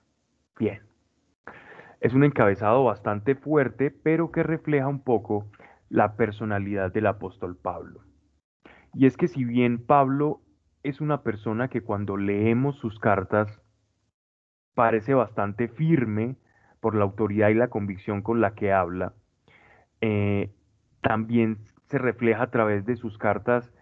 Bien. 0.57 0.83
Es 2.01 2.14
un 2.14 2.23
encabezado 2.23 2.85
bastante 2.85 3.35
fuerte, 3.35 3.90
pero 3.90 4.31
que 4.31 4.44
refleja 4.44 4.87
un 4.87 5.01
poco 5.01 5.47
la 5.94 6.16
personalidad 6.16 6.92
del 6.92 7.07
apóstol 7.07 7.57
Pablo. 7.57 8.00
Y 8.94 9.07
es 9.07 9.16
que 9.16 9.28
si 9.28 9.44
bien 9.44 9.78
Pablo 9.78 10.40
es 10.83 11.00
una 11.00 11.22
persona 11.22 11.68
que 11.68 11.83
cuando 11.83 12.16
leemos 12.16 12.76
sus 12.78 12.98
cartas 12.98 13.62
parece 14.74 15.14
bastante 15.14 15.68
firme 15.68 16.35
por 16.80 16.96
la 16.96 17.04
autoridad 17.04 17.50
y 17.50 17.54
la 17.54 17.68
convicción 17.68 18.22
con 18.22 18.40
la 18.40 18.54
que 18.57 18.72
habla, 18.72 19.14
eh, 20.00 20.52
también 21.00 21.59
se 21.85 21.98
refleja 21.98 22.42
a 22.42 22.50
través 22.50 22.85
de 22.87 22.96
sus 22.96 23.16
cartas 23.16 23.72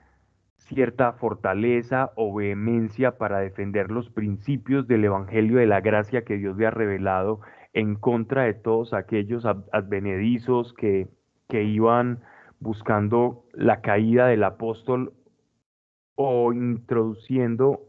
cierta 0.58 1.14
fortaleza 1.14 2.12
o 2.14 2.34
vehemencia 2.34 3.16
para 3.16 3.38
defender 3.38 3.90
los 3.90 4.10
principios 4.10 4.86
del 4.86 5.06
Evangelio 5.06 5.56
de 5.56 5.66
la 5.66 5.80
gracia 5.80 6.24
que 6.24 6.36
Dios 6.36 6.58
le 6.58 6.66
ha 6.66 6.70
revelado 6.70 7.40
en 7.72 7.94
contra 7.94 8.42
de 8.42 8.52
todos 8.52 8.92
aquellos 8.92 9.46
advenedizos 9.46 10.74
que, 10.74 11.08
que 11.52 11.64
iban 11.64 12.22
buscando 12.60 13.44
la 13.52 13.82
caída 13.82 14.28
del 14.28 14.42
apóstol 14.42 15.12
o 16.14 16.54
introduciendo 16.54 17.86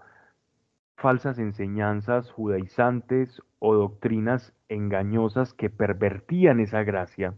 falsas 0.98 1.40
enseñanzas 1.40 2.30
judaizantes 2.30 3.42
o 3.60 3.74
doctrinas 3.74 4.54
engañosas 4.68 5.54
que 5.54 5.70
pervertían 5.70 6.60
esa 6.60 6.84
gracia. 6.84 7.36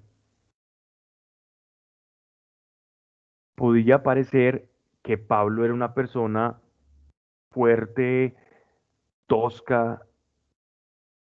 Podría 3.54 4.02
parecer 4.02 4.68
que 5.04 5.20
Pablo 5.20 5.64
era 5.64 5.76
una 5.76 5.94
persona 5.94 6.60
fuerte, 7.52 8.36
tosca, 9.28 10.02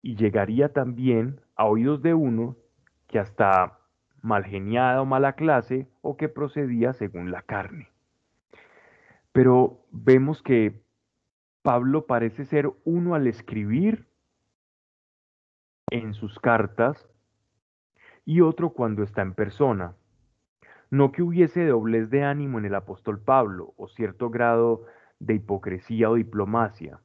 y 0.03 0.17
llegaría 0.17 0.75
también 0.75 1.41
a 1.57 1.65
oídos 1.65 2.03
de 2.03 2.13
uno 2.13 2.59
que 3.07 3.19
hasta 3.19 3.80
mal 4.23 4.45
geniada 4.45 5.03
o 5.03 5.07
mala 5.07 5.35
clase 5.35 5.89
o 6.03 6.17
que 6.17 6.29
procedía 6.29 6.93
según 6.93 7.31
la 7.31 7.43
carne. 7.43 7.89
Pero 9.33 9.85
vemos 9.91 10.43
que 10.43 10.83
Pablo 11.63 12.07
parece 12.07 12.45
ser 12.45 12.71
uno 12.85 13.15
al 13.15 13.27
escribir 13.27 14.09
en 15.91 16.15
sus 16.15 16.39
cartas 16.39 17.09
y 18.25 18.41
otro 18.41 18.71
cuando 18.71 19.03
está 19.03 19.23
en 19.23 19.35
persona. 19.35 19.95
No 20.91 21.13
que 21.13 21.23
hubiese 21.23 21.67
doblez 21.67 22.11
de 22.11 22.25
ánimo 22.25 22.59
en 22.59 22.65
el 22.65 22.75
apóstol 22.75 23.21
Pablo 23.21 23.75
o 23.77 23.89
cierto 23.89 24.31
grado 24.31 24.87
de 25.19 25.35
hipocresía 25.35 26.11
o 26.11 26.15
diplomacia, 26.15 27.01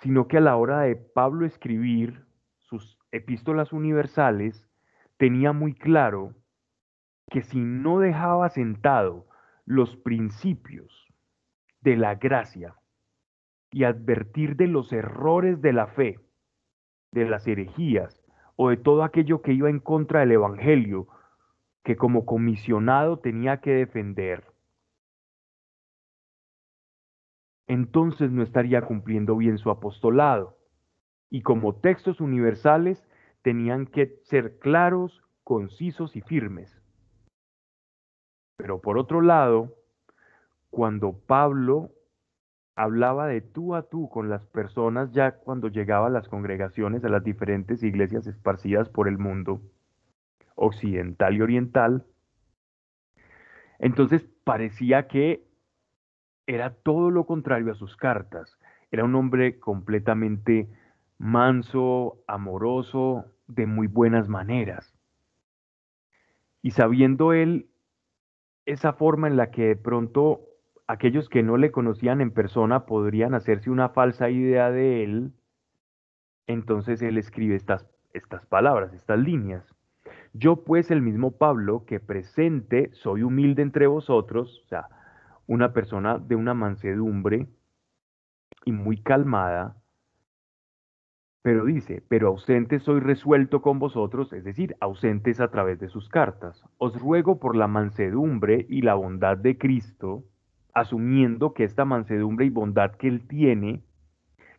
sino 0.00 0.28
que 0.28 0.38
a 0.38 0.40
la 0.40 0.56
hora 0.56 0.80
de 0.80 0.96
Pablo 0.96 1.44
escribir 1.44 2.24
sus 2.58 2.98
epístolas 3.10 3.72
universales, 3.72 4.67
tenía 5.18 5.52
muy 5.52 5.74
claro 5.74 6.34
que 7.30 7.42
si 7.42 7.58
no 7.58 7.98
dejaba 7.98 8.48
sentado 8.48 9.26
los 9.66 9.96
principios 9.96 11.06
de 11.82 11.96
la 11.96 12.14
gracia 12.14 12.74
y 13.70 13.84
advertir 13.84 14.56
de 14.56 14.66
los 14.66 14.92
errores 14.92 15.60
de 15.60 15.72
la 15.74 15.88
fe, 15.88 16.18
de 17.12 17.28
las 17.28 17.46
herejías 17.46 18.22
o 18.56 18.70
de 18.70 18.78
todo 18.78 19.02
aquello 19.02 19.42
que 19.42 19.52
iba 19.52 19.68
en 19.68 19.78
contra 19.78 20.20
del 20.20 20.32
Evangelio, 20.32 21.06
que 21.84 21.96
como 21.96 22.24
comisionado 22.24 23.18
tenía 23.18 23.60
que 23.60 23.72
defender, 23.72 24.44
entonces 27.66 28.30
no 28.32 28.42
estaría 28.42 28.82
cumpliendo 28.82 29.36
bien 29.36 29.58
su 29.58 29.70
apostolado. 29.70 30.56
Y 31.30 31.42
como 31.42 31.76
textos 31.76 32.20
universales 32.20 33.06
tenían 33.42 33.86
que 33.86 34.18
ser 34.24 34.58
claros, 34.58 35.22
concisos 35.44 36.16
y 36.16 36.20
firmes. 36.20 36.80
Pero 38.56 38.80
por 38.80 38.98
otro 38.98 39.20
lado, 39.20 39.74
cuando 40.70 41.18
Pablo 41.18 41.90
hablaba 42.74 43.26
de 43.26 43.40
tú 43.40 43.74
a 43.74 43.88
tú 43.88 44.08
con 44.08 44.28
las 44.28 44.46
personas 44.46 45.10
ya 45.12 45.32
cuando 45.32 45.68
llegaba 45.68 46.06
a 46.06 46.10
las 46.10 46.28
congregaciones, 46.28 47.04
a 47.04 47.08
las 47.08 47.24
diferentes 47.24 47.82
iglesias 47.82 48.26
esparcidas 48.26 48.88
por 48.88 49.08
el 49.08 49.18
mundo, 49.18 49.60
occidental 50.54 51.34
y 51.34 51.40
oriental, 51.40 52.06
entonces 53.78 54.28
parecía 54.44 55.08
que 55.08 55.46
era 56.46 56.74
todo 56.74 57.10
lo 57.10 57.26
contrario 57.26 57.72
a 57.72 57.76
sus 57.76 57.96
cartas. 57.96 58.58
Era 58.90 59.04
un 59.04 59.14
hombre 59.14 59.58
completamente 59.58 60.68
manso, 61.18 62.22
amoroso, 62.26 63.24
de 63.48 63.66
muy 63.66 63.86
buenas 63.86 64.28
maneras. 64.28 64.94
Y 66.62 66.72
sabiendo 66.72 67.32
él 67.32 67.68
esa 68.66 68.92
forma 68.92 69.28
en 69.28 69.36
la 69.36 69.50
que 69.50 69.68
de 69.68 69.76
pronto 69.76 70.42
aquellos 70.86 71.28
que 71.28 71.42
no 71.42 71.56
le 71.56 71.70
conocían 71.70 72.20
en 72.20 72.30
persona 72.30 72.86
podrían 72.86 73.34
hacerse 73.34 73.70
una 73.70 73.90
falsa 73.90 74.30
idea 74.30 74.70
de 74.70 75.04
él, 75.04 75.32
entonces 76.46 77.00
él 77.02 77.18
escribe 77.18 77.56
estas, 77.56 77.86
estas 78.12 78.44
palabras, 78.46 78.92
estas 78.92 79.18
líneas. 79.18 79.64
Yo 80.34 80.64
pues 80.64 80.90
el 80.90 81.02
mismo 81.02 81.32
Pablo, 81.32 81.84
que 81.86 82.00
presente, 82.00 82.90
soy 82.92 83.22
humilde 83.22 83.62
entre 83.62 83.86
vosotros, 83.86 84.62
o 84.64 84.68
sea, 84.68 84.88
una 85.46 85.72
persona 85.72 86.18
de 86.18 86.36
una 86.36 86.54
mansedumbre 86.54 87.48
y 88.64 88.72
muy 88.72 89.00
calmada, 89.02 89.77
pero 91.42 91.64
dice, 91.64 92.02
pero 92.08 92.28
ausente 92.28 92.78
soy 92.78 93.00
resuelto 93.00 93.62
con 93.62 93.78
vosotros, 93.78 94.32
es 94.32 94.44
decir, 94.44 94.76
ausentes 94.80 95.40
a 95.40 95.48
través 95.48 95.78
de 95.78 95.88
sus 95.88 96.08
cartas. 96.08 96.64
Os 96.78 97.00
ruego 97.00 97.38
por 97.38 97.56
la 97.56 97.68
mansedumbre 97.68 98.66
y 98.68 98.82
la 98.82 98.94
bondad 98.94 99.36
de 99.36 99.56
Cristo, 99.56 100.24
asumiendo 100.74 101.54
que 101.54 101.64
esta 101.64 101.84
mansedumbre 101.84 102.46
y 102.46 102.50
bondad 102.50 102.92
que 102.92 103.08
él 103.08 103.26
tiene, 103.26 103.82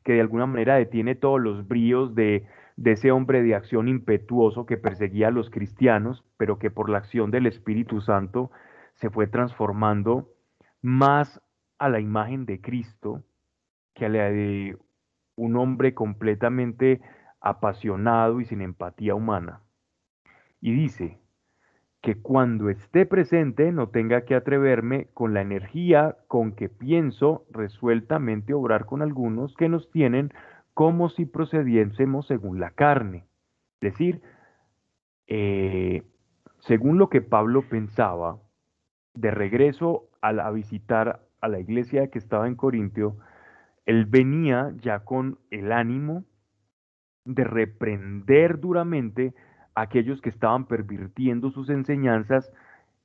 que 0.04 0.14
de 0.14 0.22
alguna 0.22 0.46
manera 0.46 0.76
detiene 0.76 1.16
todos 1.16 1.40
los 1.40 1.68
bríos 1.68 2.16
de 2.16 2.48
de 2.80 2.94
ese 2.94 3.12
hombre 3.12 3.44
de 3.44 3.56
acción 3.56 3.90
impetuoso 3.90 4.66
que 4.66 4.78
perseguía 4.78 5.28
a 5.28 5.32
los 5.32 5.50
cristianos, 5.50 6.24
pero 6.38 6.60
que 6.60 6.72
por 6.72 6.90
la 6.90 7.00
acción 7.00 7.30
del 7.30 7.46
Espíritu 7.46 8.00
Santo 8.00 8.52
se 8.96 9.10
fue 9.10 9.28
transformando 9.28 10.30
más 10.82 11.42
a 11.78 11.90
la 11.90 12.00
imagen 12.00 12.46
de 12.46 12.62
Cristo 12.62 13.22
que 13.94 14.06
a 14.06 14.10
la 14.10 14.32
de 14.32 14.78
un 15.40 15.56
hombre 15.58 15.94
completamente 15.94 17.02
apasionado 17.40 18.42
y 18.42 18.46
sin 18.46 18.62
empatía 18.62 19.16
humana. 19.16 19.62
Y 20.62 20.74
dice 20.74 21.20
que 22.02 22.22
cuando 22.22 22.70
esté 22.70 23.06
presente 23.06 23.72
no 23.72 23.90
tenga 23.90 24.26
que 24.26 24.36
atreverme 24.36 25.08
con 25.14 25.34
la 25.34 25.42
energía 25.42 26.18
con 26.28 26.54
que 26.54 26.70
pienso 26.70 27.46
resueltamente 27.52 28.54
obrar 28.54 28.86
con 28.86 29.02
algunos 29.02 29.56
que 29.56 29.70
nos 29.70 29.90
tienen 29.92 30.32
como 30.74 31.10
si 31.10 31.26
procediésemos 31.26 32.28
según 32.28 32.60
la 32.60 32.72
carne. 32.72 33.26
Es 33.82 33.94
decir, 33.94 34.22
eh, 35.28 36.04
según 36.60 36.98
lo 36.98 37.10
que 37.10 37.22
Pablo 37.22 37.64
pensaba, 37.70 38.40
de 39.14 39.32
regreso 39.32 40.10
al 40.22 40.40
a 40.40 40.52
visitar 40.52 41.22
a 41.42 41.48
la 41.48 41.60
iglesia 41.60 42.10
que 42.10 42.20
estaba 42.20 42.48
en 42.48 42.56
Corintio, 42.56 43.18
él 43.90 44.06
venía 44.06 44.72
ya 44.82 45.00
con 45.00 45.40
el 45.50 45.72
ánimo 45.72 46.24
de 47.26 47.44
reprender 47.44 48.60
duramente 48.60 49.34
a 49.74 49.82
aquellos 49.82 50.22
que 50.22 50.30
estaban 50.30 50.68
pervirtiendo 50.68 51.50
sus 51.50 51.72
enseñanzas 51.72 52.54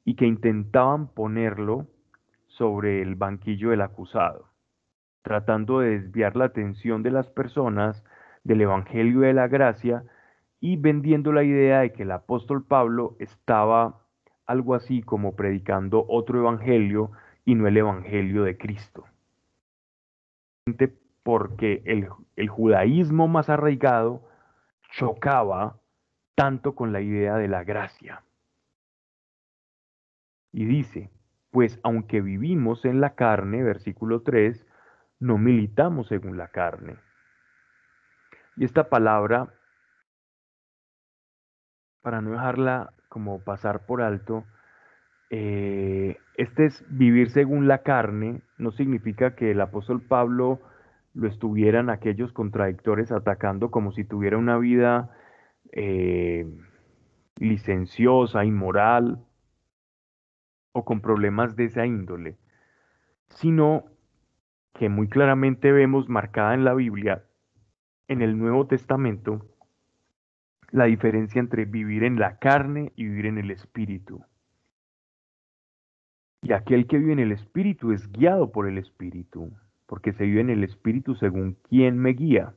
y 0.05 0.15
que 0.15 0.27
intentaban 0.27 1.09
ponerlo 1.09 1.87
sobre 2.49 3.01
el 3.01 3.15
banquillo 3.15 3.71
del 3.71 3.81
acusado, 3.81 4.51
tratando 5.23 5.81
de 5.81 6.01
desviar 6.01 6.37
la 6.37 6.45
atención 6.45 7.03
de 7.03 7.13
las 7.13 7.31
personas 7.31 8.05
del 8.43 8.61
Evangelio 8.61 9.21
de 9.21 9.33
la 9.33 9.49
Gracia 9.49 10.05
y 10.61 10.77
vendiendo 10.77 11.33
la 11.33 11.45
idea 11.45 11.81
de 11.81 11.95
que 11.95 12.03
el 12.03 12.11
apóstol 12.11 12.63
Pablo 12.63 13.17
estaba 13.21 14.03
algo 14.45 14.75
así 14.75 15.01
como 15.01 15.35
predicando 15.35 16.05
otro 16.11 16.41
evangelio 16.41 17.11
y 17.47 17.55
no 17.55 17.67
el 17.69 17.79
evangelio 17.79 18.43
de 18.43 18.59
Cristo. 18.59 19.07
Porque 21.23 21.83
el, 21.85 22.49
judaísmo 22.49 23.29
más 23.29 23.51
arraigado 23.51 24.27
chocaba 24.93 25.79
tanto 26.35 26.75
con 26.75 26.93
la 26.93 27.01
idea 27.01 27.37
de 27.37 27.49
la 27.49 27.65
gracia. 27.65 28.25
Y 30.53 30.65
dice, 30.65 31.11
pues 31.51 31.79
aunque 31.83 32.21
vivimos 32.21 32.85
en 32.85 33.01
la 33.01 33.15
carne, 33.15 33.63
versículo 33.63 34.23
3, 34.23 34.67
no 35.21 35.37
militamos 35.37 36.09
según 36.09 36.37
la 36.39 36.49
carne. 36.49 36.97
Y 38.57 38.65
esta 38.65 38.89
palabra, 38.89 39.53
para 42.03 42.21
no 42.21 42.31
dejarla 42.31 42.95
como 43.09 43.43
pasar 43.45 43.87
por 43.87 44.01
alto, 44.01 44.45
eh, 45.37 46.17
este 46.37 46.67
es 46.67 46.85
vivir 46.89 47.29
según 47.29 47.67
la 47.67 47.83
carne, 47.83 48.43
no 48.57 48.71
significa 48.71 49.35
que 49.35 49.51
el 49.51 49.61
apóstol 49.61 50.01
Pablo 50.01 50.61
lo 51.13 51.27
estuvieran 51.27 51.91
aquellos 51.91 52.33
contradictores 52.33 53.11
atacando 53.11 53.73
como 53.73 53.91
si 53.91 54.05
tuviera 54.05 54.39
una 54.39 54.59
vida 54.59 55.11
eh, 55.73 56.47
licenciosa, 57.35 58.45
inmoral 58.45 59.25
o 60.71 60.85
con 60.85 61.01
problemas 61.01 61.57
de 61.57 61.65
esa 61.65 61.85
índole, 61.85 62.37
sino 63.27 63.87
que 64.73 64.89
muy 64.89 65.09
claramente 65.09 65.73
vemos 65.73 66.09
marcada 66.09 66.55
en 66.55 66.63
la 66.63 66.75
Biblia, 66.75 67.25
en 68.07 68.23
el 68.23 68.39
Nuevo 68.39 68.69
Testamento, 68.69 69.45
la 70.71 70.85
diferencia 70.85 71.41
entre 71.41 71.65
vivir 71.65 72.05
en 72.05 72.21
la 72.21 72.39
carne 72.39 72.93
y 72.95 73.03
vivir 73.03 73.27
en 73.27 73.39
el 73.39 73.51
espíritu. 73.51 74.25
Y 76.45 76.53
aquel 76.53 76.87
que 76.87 76.99
vive 76.99 77.15
en 77.15 77.21
el 77.21 77.33
espíritu 77.33 77.93
es 77.93 78.13
guiado 78.13 78.53
por 78.53 78.69
el 78.69 78.77
espíritu, 78.77 79.51
porque 79.87 80.13
se 80.13 80.25
vive 80.25 80.43
en 80.43 80.51
el 80.51 80.63
espíritu 80.63 81.15
según 81.15 81.57
quien 81.71 81.99
me 81.99 82.11
guía. 82.11 82.53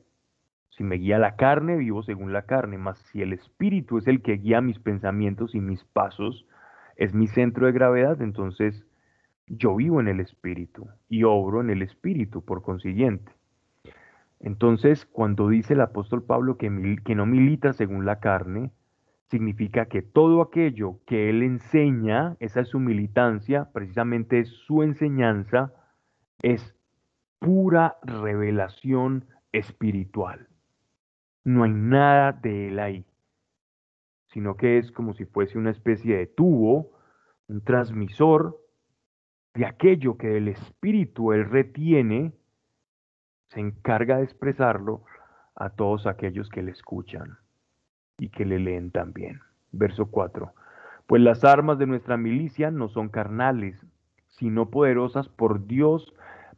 Si 0.68 0.84
me 0.84 0.96
guía 0.96 1.18
la 1.18 1.36
carne, 1.36 1.78
vivo 1.78 2.02
según 2.02 2.34
la 2.34 2.42
carne, 2.42 2.76
mas 2.76 2.98
si 3.10 3.22
el 3.22 3.32
espíritu 3.32 3.96
es 3.96 4.06
el 4.06 4.20
que 4.20 4.36
guía 4.36 4.60
mis 4.60 4.78
pensamientos 4.78 5.54
y 5.54 5.60
mis 5.60 5.82
pasos, 5.84 6.46
es 6.96 7.14
mi 7.14 7.28
centro 7.28 7.64
de 7.64 7.72
gravedad, 7.72 8.20
entonces 8.20 8.84
yo 9.46 9.74
vivo 9.74 10.00
en 10.00 10.08
el 10.08 10.20
espíritu 10.20 10.86
y 11.08 11.22
obro 11.22 11.62
en 11.62 11.70
el 11.70 11.80
espíritu, 11.80 12.44
por 12.44 12.60
consiguiente. 12.60 13.32
Entonces, 14.38 15.06
cuando 15.06 15.48
dice 15.48 15.72
el 15.72 15.80
apóstol 15.80 16.22
Pablo 16.22 16.58
que, 16.58 16.98
que 17.06 17.14
no 17.14 17.24
milita 17.24 17.72
según 17.72 18.04
la 18.04 18.20
carne, 18.20 18.70
significa 19.30 19.86
que 19.86 20.02
todo 20.02 20.40
aquello 20.40 21.00
que 21.06 21.28
él 21.28 21.42
enseña, 21.42 22.36
esa 22.40 22.60
es 22.60 22.68
su 22.68 22.80
militancia, 22.80 23.70
precisamente 23.72 24.40
es 24.40 24.48
su 24.48 24.82
enseñanza, 24.82 25.72
es 26.42 26.74
pura 27.38 27.98
revelación 28.02 29.26
espiritual. 29.52 30.48
No 31.44 31.64
hay 31.64 31.72
nada 31.72 32.32
de 32.32 32.68
él 32.68 32.78
ahí, 32.78 33.06
sino 34.28 34.56
que 34.56 34.78
es 34.78 34.90
como 34.92 35.12
si 35.14 35.24
fuese 35.26 35.58
una 35.58 35.70
especie 35.70 36.16
de 36.16 36.26
tubo, 36.26 36.92
un 37.48 37.62
transmisor 37.62 38.58
de 39.54 39.66
aquello 39.66 40.16
que 40.16 40.36
el 40.36 40.48
espíritu 40.48 41.32
él 41.32 41.48
retiene 41.48 42.32
se 43.48 43.60
encarga 43.60 44.18
de 44.18 44.24
expresarlo 44.24 45.04
a 45.54 45.70
todos 45.70 46.06
aquellos 46.06 46.50
que 46.50 46.62
le 46.62 46.70
escuchan 46.70 47.38
y 48.18 48.28
que 48.28 48.44
le 48.44 48.58
leen 48.58 48.90
también. 48.90 49.40
Verso 49.72 50.06
4. 50.06 50.52
Pues 51.06 51.22
las 51.22 51.44
armas 51.44 51.78
de 51.78 51.86
nuestra 51.86 52.16
milicia 52.16 52.70
no 52.70 52.88
son 52.88 53.08
carnales, 53.08 53.80
sino 54.26 54.70
poderosas 54.70 55.28
por 55.28 55.66
Dios 55.66 56.12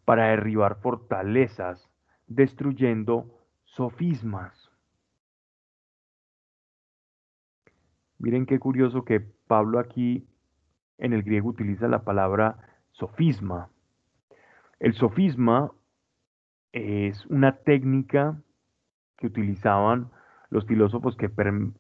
para 0.05 0.29
derribar 0.29 0.81
fortalezas, 0.81 1.89
destruyendo 2.27 3.27
sofismas. 3.65 4.71
Miren 8.19 8.45
qué 8.47 8.59
curioso 8.59 9.05
que 9.05 9.21
Pablo 9.21 9.79
aquí 9.79 10.27
en 10.99 11.13
el 11.13 11.23
griego 11.23 11.49
utiliza 11.49 11.89
la 11.89 12.03
palabra 12.03 12.59
sofisma. 12.91 13.71
El 14.79 14.95
sofisma 14.95 15.73
es 16.73 17.25
una 17.27 17.57
técnica 17.57 18.41
que 19.17 19.27
utilizaban 19.27 20.11
los 20.51 20.67
filósofos 20.67 21.17
que, 21.17 21.31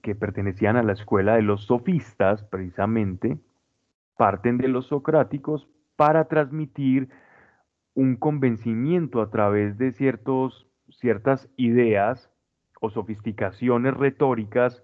que, 0.02 0.14
pertenecían 0.14 0.76
a 0.76 0.82
la 0.82 0.92
escuela 0.92 1.34
de 1.34 1.42
los 1.42 1.64
sofistas, 1.64 2.44
precisamente, 2.44 3.38
parten 4.16 4.58
de 4.58 4.68
los 4.68 4.86
socráticos 4.86 5.68
para 5.96 6.26
transmitir 6.26 7.10
un 7.94 8.16
convencimiento 8.16 9.20
a 9.20 9.30
través 9.30 9.76
de 9.76 9.92
ciertos, 9.92 10.68
ciertas 10.88 11.48
ideas 11.56 12.30
o 12.80 12.90
sofisticaciones 12.90 13.94
retóricas 13.94 14.82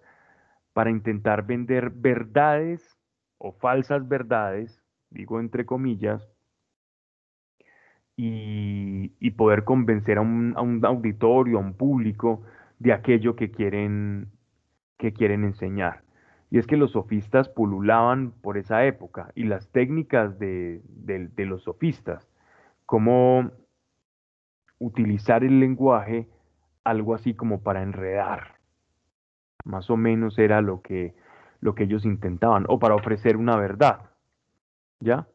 para 0.73 0.91
intentar 0.91 1.47
vender 1.47 1.91
verdades 1.91 2.99
o 3.39 3.53
falsas 3.53 4.09
verdades, 4.09 4.83
digo 5.11 5.41
entre 5.41 5.65
comillas, 5.65 6.29
y, 8.17 9.31
poder 9.37 9.65
convencer 9.65 10.19
a 10.19 10.23
un, 10.23 10.55
auditorio, 10.85 11.59
a 11.59 11.61
un 11.61 11.75
público 11.75 12.43
de 12.79 12.93
aquello 12.93 13.37
que 13.37 13.51
quieren, 13.51 14.31
que 14.99 15.13
quieren 15.13 15.45
enseñar. 15.45 16.03
Y 16.51 16.59
es 16.59 16.67
que 16.67 16.77
los 16.77 16.93
sofistas 16.93 17.49
pululaban 17.49 18.31
por 18.31 18.57
esa 18.57 18.85
época 18.85 19.33
y 19.35 19.45
las 19.45 19.69
técnicas 19.73 20.39
de, 20.39 20.81
de 20.85 21.45
los 21.45 21.65
sofistas, 21.65 22.29
como 22.87 23.51
utilizar 24.79 25.43
el 25.43 25.59
lenguaje 25.59 26.29
algo 26.85 27.15
así 27.15 27.35
como 27.35 27.63
para 27.63 27.83
enredar. 27.83 28.57
Más 29.65 29.91
o 29.91 29.97
menos 29.97 30.39
era 30.39 30.61
lo 30.61 30.83
que, 30.83 31.15
lo 31.61 31.75
que 31.75 31.85
ellos 31.85 32.05
intentaban, 32.05 32.65
o 32.69 32.79
para 32.79 32.95
ofrecer 32.95 33.37
una 33.37 33.57
verdad. 33.57 34.03
¿Ya? 35.01 35.27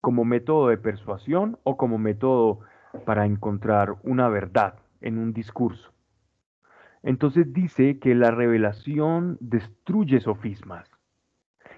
como 0.00 0.24
método 0.24 0.68
de 0.68 0.78
persuasión 0.78 1.58
o 1.64 1.76
como 1.76 1.98
método 1.98 2.60
para 3.04 3.26
encontrar 3.26 3.96
una 4.02 4.28
verdad 4.28 4.74
en 5.00 5.18
un 5.18 5.32
discurso. 5.32 5.92
Entonces 7.02 7.52
dice 7.52 7.98
que 7.98 8.14
la 8.14 8.30
revelación 8.30 9.38
destruye 9.40 10.20
sofismas. 10.20 10.90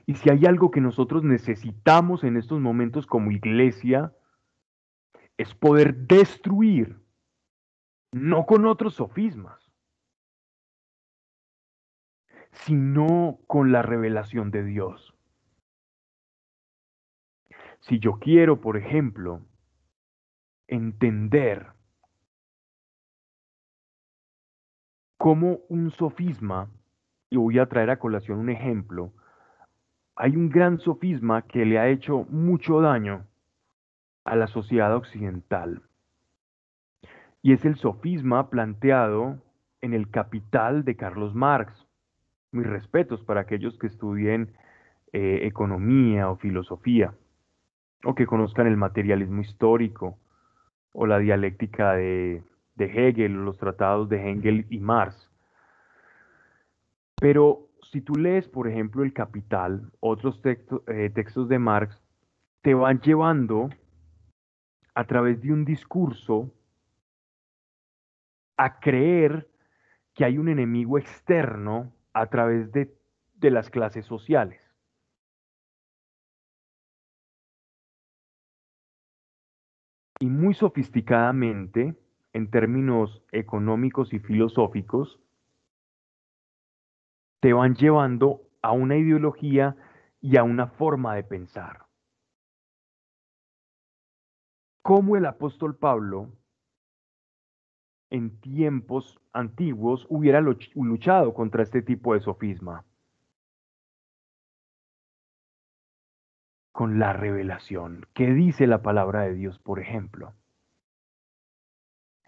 Y 0.06 0.14
si 0.14 0.30
hay 0.30 0.46
algo 0.46 0.70
que 0.70 0.80
nosotros 0.80 1.22
necesitamos 1.24 2.24
en 2.24 2.36
estos 2.36 2.60
momentos 2.60 3.06
como 3.06 3.30
iglesia, 3.30 4.12
es 5.36 5.54
poder 5.54 5.94
destruir, 6.06 6.98
no 8.12 8.44
con 8.46 8.66
otros 8.66 8.94
sofismas, 8.94 9.70
sino 12.52 13.38
con 13.46 13.72
la 13.72 13.82
revelación 13.82 14.50
de 14.50 14.64
Dios. 14.64 15.14
Si 17.80 17.98
yo 17.98 18.18
quiero, 18.18 18.60
por 18.60 18.76
ejemplo, 18.76 19.42
entender 20.66 21.72
cómo 25.20 25.58
un 25.68 25.90
sofisma, 25.90 26.70
y 27.28 27.36
voy 27.36 27.58
a 27.58 27.66
traer 27.66 27.90
a 27.90 27.98
colación 27.98 28.38
un 28.38 28.48
ejemplo, 28.48 29.12
hay 30.16 30.34
un 30.34 30.48
gran 30.48 30.78
sofisma 30.78 31.42
que 31.42 31.66
le 31.66 31.78
ha 31.78 31.88
hecho 31.88 32.24
mucho 32.30 32.80
daño 32.80 33.26
a 34.24 34.34
la 34.34 34.46
sociedad 34.46 34.96
occidental. 34.96 35.82
Y 37.42 37.52
es 37.52 37.66
el 37.66 37.76
sofisma 37.76 38.48
planteado 38.48 39.36
en 39.82 39.92
el 39.92 40.08
Capital 40.10 40.86
de 40.86 40.96
Carlos 40.96 41.34
Marx. 41.34 41.86
Mis 42.50 42.66
respetos 42.66 43.22
para 43.22 43.42
aquellos 43.42 43.78
que 43.78 43.88
estudien 43.88 44.54
eh, 45.12 45.40
economía 45.42 46.30
o 46.30 46.36
filosofía 46.36 47.12
o 48.04 48.14
que 48.14 48.24
conozcan 48.24 48.66
el 48.66 48.78
materialismo 48.78 49.42
histórico 49.42 50.16
o 50.94 51.04
la 51.04 51.18
dialéctica 51.18 51.92
de, 51.92 52.42
Hegel 52.86 53.38
o 53.38 53.42
los 53.42 53.58
tratados 53.58 54.08
de 54.08 54.30
Hegel 54.30 54.66
y 54.70 54.78
Marx. 54.78 55.30
Pero 57.20 57.68
si 57.82 58.00
tú 58.00 58.14
lees, 58.14 58.48
por 58.48 58.68
ejemplo, 58.68 59.02
El 59.02 59.12
Capital, 59.12 59.90
otros 60.00 60.40
eh, 60.44 61.10
textos 61.14 61.48
de 61.48 61.58
Marx, 61.58 62.00
te 62.62 62.74
van 62.74 63.00
llevando 63.00 63.68
a 64.94 65.04
través 65.04 65.40
de 65.42 65.52
un 65.52 65.64
discurso 65.64 66.52
a 68.56 68.78
creer 68.80 69.48
que 70.14 70.24
hay 70.24 70.38
un 70.38 70.48
enemigo 70.48 70.98
externo 70.98 71.92
a 72.12 72.26
través 72.26 72.70
de, 72.72 72.94
de 73.34 73.50
las 73.50 73.70
clases 73.70 74.04
sociales. 74.04 74.60
Y 80.18 80.26
muy 80.26 80.52
sofisticadamente, 80.52 81.96
en 82.32 82.50
términos 82.50 83.22
económicos 83.32 84.12
y 84.12 84.18
filosóficos, 84.18 85.20
te 87.40 87.52
van 87.52 87.74
llevando 87.74 88.42
a 88.62 88.72
una 88.72 88.96
ideología 88.96 89.76
y 90.20 90.36
a 90.36 90.42
una 90.42 90.66
forma 90.66 91.14
de 91.14 91.24
pensar. 91.24 91.86
Como 94.82 95.16
el 95.16 95.26
apóstol 95.26 95.76
Pablo 95.76 96.28
en 98.10 98.40
tiempos 98.40 99.20
antiguos 99.32 100.06
hubiera 100.08 100.40
luchado 100.40 101.32
contra 101.32 101.62
este 101.62 101.80
tipo 101.80 102.14
de 102.14 102.20
sofisma. 102.20 102.84
Con 106.72 106.98
la 106.98 107.12
revelación. 107.12 108.06
¿Qué 108.14 108.32
dice 108.32 108.66
la 108.66 108.82
palabra 108.82 109.22
de 109.22 109.34
Dios, 109.34 109.58
por 109.58 109.80
ejemplo? 109.80 110.34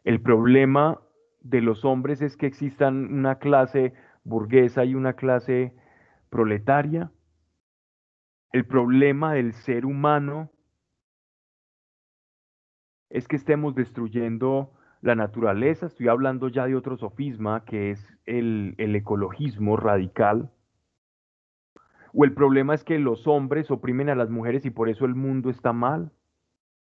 El 0.05 0.21
problema 0.21 1.01
de 1.41 1.61
los 1.61 1.85
hombres 1.85 2.23
es 2.23 2.37
que 2.37 2.47
existan 2.47 3.13
una 3.13 3.39
clase 3.39 3.95
burguesa 4.25 4.85
y 4.85 4.95
una 4.95 5.15
clase 5.15 5.75
proletaria. 6.31 7.11
El 8.53 8.67
problema 8.67 9.35
del 9.35 9.53
ser 9.53 9.87
humano 9.87 10.51
es 13.11 13.29
que 13.29 13.37
estemos 13.37 13.75
destruyendo 13.75 14.73
la 15.03 15.15
naturaleza, 15.15 15.87
estoy 15.87 16.09
hablando 16.09 16.49
ya 16.49 16.67
de 16.67 16.77
otro 16.77 16.97
sofisma 16.97 17.65
que 17.65 17.91
es 17.91 18.07
el, 18.25 18.75
el 18.79 18.95
ecologismo 18.95 19.77
radical. 19.77 20.51
O 22.15 22.25
el 22.25 22.35
problema 22.35 22.75
es 22.75 22.85
que 22.85 22.99
los 22.99 23.27
hombres 23.27 23.71
oprimen 23.71 24.09
a 24.09 24.15
las 24.15 24.31
mujeres 24.31 24.65
y 24.65 24.71
por 24.71 24.89
eso 24.89 25.05
el 25.05 25.15
mundo 25.15 25.51
está 25.51 25.73
mal, 25.73 26.13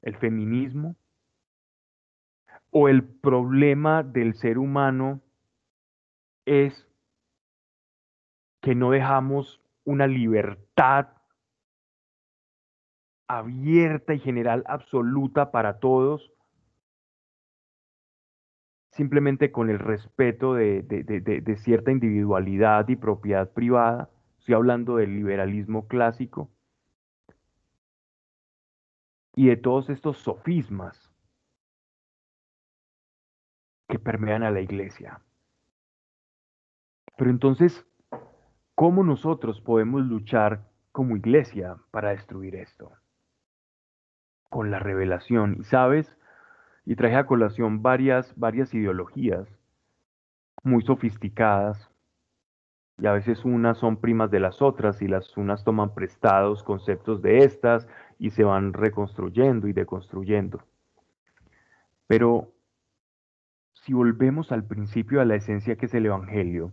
el 0.03 0.17
feminismo. 0.17 0.97
O 2.71 2.89
el 2.89 3.05
problema 3.05 4.03
del 4.03 4.35
ser 4.35 4.59
humano 4.59 5.21
es 6.45 6.87
que 8.61 8.75
no 8.75 8.91
dejamos 8.91 9.61
una 9.85 10.07
libertad 10.07 11.09
abierta 13.27 14.15
y 14.15 14.19
general 14.19 14.65
absoluta 14.67 15.51
para 15.51 15.79
todos 15.79 16.33
simplemente 18.91 19.53
con 19.53 19.71
el 19.71 19.79
respeto 19.79 20.55
de, 20.55 21.59
cierta 21.63 21.91
individualidad 21.91 22.89
y 22.89 22.97
propiedad 22.97 23.51
privada. 23.53 24.11
Estoy 24.39 24.55
hablando 24.55 24.97
del 24.97 25.15
liberalismo 25.15 25.87
clásico 25.87 26.51
y 29.35 29.47
de 29.47 29.57
todos 29.57 29.89
estos 29.91 30.19
sofismas 30.19 31.10
que 33.91 33.99
permean 33.99 34.43
a 34.43 34.51
la 34.51 34.61
iglesia. 34.61 35.21
Pero 37.19 37.31
entonces, 37.31 37.85
¿cómo 38.75 39.05
nosotros 39.05 39.61
podemos 39.61 40.07
luchar 40.07 40.63
como 40.93 41.17
iglesia 41.17 41.77
para 41.91 42.11
destruir 42.11 42.57
esto? 42.57 42.93
Con 44.49 44.71
la 44.71 44.79
revelación. 44.79 45.57
Y 45.61 45.65
sabes, 45.65 46.17
y 46.87 46.97
traje 46.97 47.17
a 47.17 47.27
colación 47.27 47.83
varias, 47.83 48.33
varias 48.37 48.73
ideologías 48.73 49.47
muy 50.63 50.83
sofisticadas 50.83 51.91
y 52.99 53.07
a 53.07 53.13
veces 53.13 53.45
unas 53.45 53.79
son 53.79 53.97
primas 53.97 54.31
de 54.31 54.41
las 54.41 54.61
otras 54.61 55.01
y 55.01 55.09
las 55.09 55.37
unas 55.37 55.65
toman 55.65 55.95
prestados 55.95 56.63
conceptos 56.63 57.23
de 57.23 57.39
estas 57.39 57.89
y 58.19 58.31
se 58.31 58.45
van 58.45 58.75
reconstruyendo 58.75 59.69
y 59.69 59.73
deconstruyendo. 59.73 60.63
Pero 62.07 62.53
si 63.91 63.95
volvemos 63.95 64.53
al 64.53 64.69
principio, 64.69 65.21
a 65.21 65.25
la 65.25 65.35
esencia 65.35 65.75
que 65.75 65.87
es 65.87 65.95
el 65.95 66.07
Evangelio, 66.07 66.73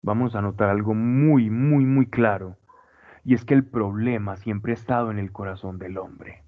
vamos 0.00 0.34
a 0.34 0.40
notar 0.40 0.70
algo 0.70 0.94
muy, 0.94 1.50
muy, 1.50 1.84
muy 1.84 2.08
claro, 2.08 2.56
y 3.24 3.34
es 3.34 3.44
que 3.44 3.52
el 3.52 3.62
problema 3.62 4.38
siempre 4.38 4.72
ha 4.72 4.74
estado 4.74 5.10
en 5.10 5.18
el 5.18 5.32
corazón 5.32 5.78
del 5.78 5.98
hombre. 5.98 6.42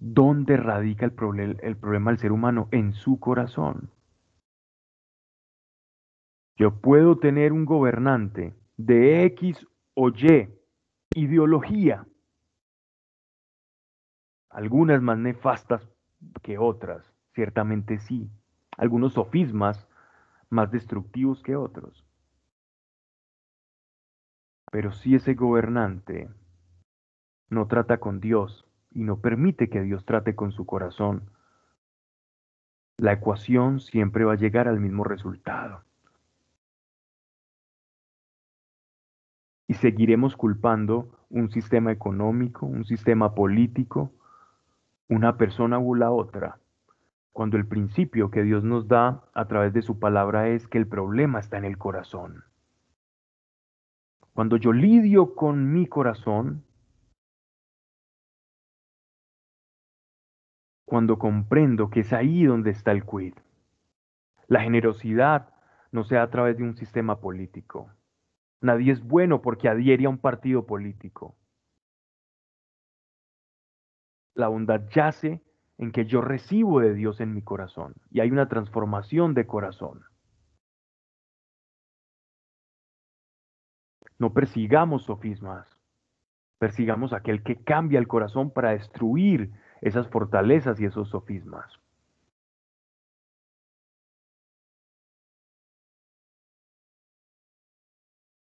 ¿Dónde 0.00 0.56
radica 0.56 1.06
el, 1.06 1.60
el 1.62 1.76
problema 1.76 2.10
del 2.10 2.18
ser 2.18 2.32
humano? 2.32 2.66
En 2.72 2.92
su 2.92 3.20
corazón. 3.20 3.92
Yo 6.56 6.80
puedo 6.80 7.18
tener 7.18 7.52
un 7.52 7.64
gobernante 7.64 8.56
de 8.76 9.26
X 9.26 9.64
o 9.94 10.08
Y 10.08 10.48
ideología, 11.14 12.04
algunas 14.48 15.00
más 15.02 15.16
nefastas 15.16 15.88
que 16.42 16.58
otras, 16.58 17.04
ciertamente 17.34 17.98
sí, 17.98 18.30
algunos 18.76 19.14
sofismas 19.14 19.88
más 20.48 20.70
destructivos 20.70 21.42
que 21.42 21.56
otros. 21.56 22.04
Pero 24.70 24.92
si 24.92 25.14
ese 25.14 25.34
gobernante 25.34 26.28
no 27.48 27.66
trata 27.66 27.98
con 27.98 28.20
Dios, 28.20 28.70
y 28.92 29.04
no 29.04 29.20
permite 29.20 29.68
que 29.68 29.82
Dios 29.82 30.04
trate 30.04 30.34
con 30.34 30.52
su 30.52 30.66
corazón, 30.66 31.30
la 32.96 33.12
ecuación 33.12 33.80
siempre 33.80 34.24
va 34.24 34.34
a 34.34 34.36
llegar 34.36 34.68
al 34.68 34.80
mismo 34.80 35.04
resultado. 35.04 35.84
Y 39.68 39.74
seguiremos 39.74 40.36
culpando 40.36 41.26
un 41.30 41.50
sistema 41.50 41.92
económico, 41.92 42.66
un 42.66 42.84
sistema 42.84 43.34
político, 43.34 44.12
una 45.10 45.36
persona 45.36 45.80
u 45.80 45.96
la 45.96 46.12
otra, 46.12 46.60
cuando 47.32 47.56
el 47.56 47.66
principio 47.66 48.30
que 48.30 48.44
Dios 48.44 48.62
nos 48.62 48.86
da 48.86 49.24
a 49.34 49.48
través 49.48 49.72
de 49.72 49.82
su 49.82 49.98
palabra 49.98 50.48
es 50.48 50.68
que 50.68 50.78
el 50.78 50.86
problema 50.86 51.40
está 51.40 51.58
en 51.58 51.64
el 51.64 51.78
corazón. 51.78 52.44
Cuando 54.32 54.56
yo 54.56 54.72
lidio 54.72 55.34
con 55.34 55.72
mi 55.72 55.86
corazón, 55.86 56.64
cuando 60.84 61.18
comprendo 61.18 61.90
que 61.90 62.00
es 62.00 62.12
ahí 62.12 62.44
donde 62.44 62.70
está 62.70 62.92
el 62.92 63.04
quid. 63.04 63.34
La 64.46 64.60
generosidad 64.60 65.52
no 65.90 66.04
sea 66.04 66.22
a 66.22 66.30
través 66.30 66.56
de 66.56 66.62
un 66.62 66.76
sistema 66.76 67.20
político. 67.20 67.90
Nadie 68.60 68.92
es 68.92 69.02
bueno 69.02 69.42
porque 69.42 69.68
adhiere 69.68 70.06
a 70.06 70.08
un 70.08 70.18
partido 70.18 70.66
político. 70.66 71.36
La 74.34 74.48
bondad 74.48 74.88
yace 74.90 75.42
en 75.78 75.92
que 75.92 76.04
yo 76.04 76.20
recibo 76.20 76.80
de 76.80 76.94
Dios 76.94 77.20
en 77.20 77.34
mi 77.34 77.42
corazón 77.42 77.94
y 78.10 78.20
hay 78.20 78.30
una 78.30 78.48
transformación 78.48 79.34
de 79.34 79.46
corazón. 79.46 80.04
No 84.18 84.34
persigamos 84.34 85.04
sofismas, 85.04 85.66
persigamos 86.58 87.14
aquel 87.14 87.42
que 87.42 87.64
cambia 87.64 87.98
el 87.98 88.06
corazón 88.06 88.50
para 88.50 88.72
destruir 88.72 89.50
esas 89.80 90.06
fortalezas 90.08 90.78
y 90.78 90.84
esos 90.84 91.08
sofismas. 91.08 91.72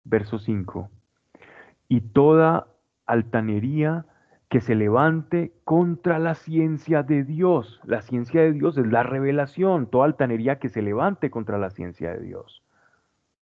Verso 0.05 0.39
5. 0.39 0.91
Y 1.89 2.03
toda 2.03 2.69
altanería 3.07 4.05
que 4.55 4.61
se 4.61 4.77
levante 4.77 5.53
contra 5.65 6.21
la 6.21 6.37
ciencia 6.37 7.03
de 7.03 7.25
Dios. 7.25 7.81
La 7.83 8.03
ciencia 8.03 8.41
de 8.41 8.53
Dios 8.53 8.79
es 8.79 8.87
la 8.87 9.03
revelación, 9.03 9.91
toda 9.91 10.05
altanería 10.05 10.61
que 10.61 10.69
se 10.69 10.81
levante 10.81 11.29
contra 11.29 11.59
la 11.59 11.71
ciencia 11.71 12.13
de 12.13 12.21
Dios. 12.21 12.63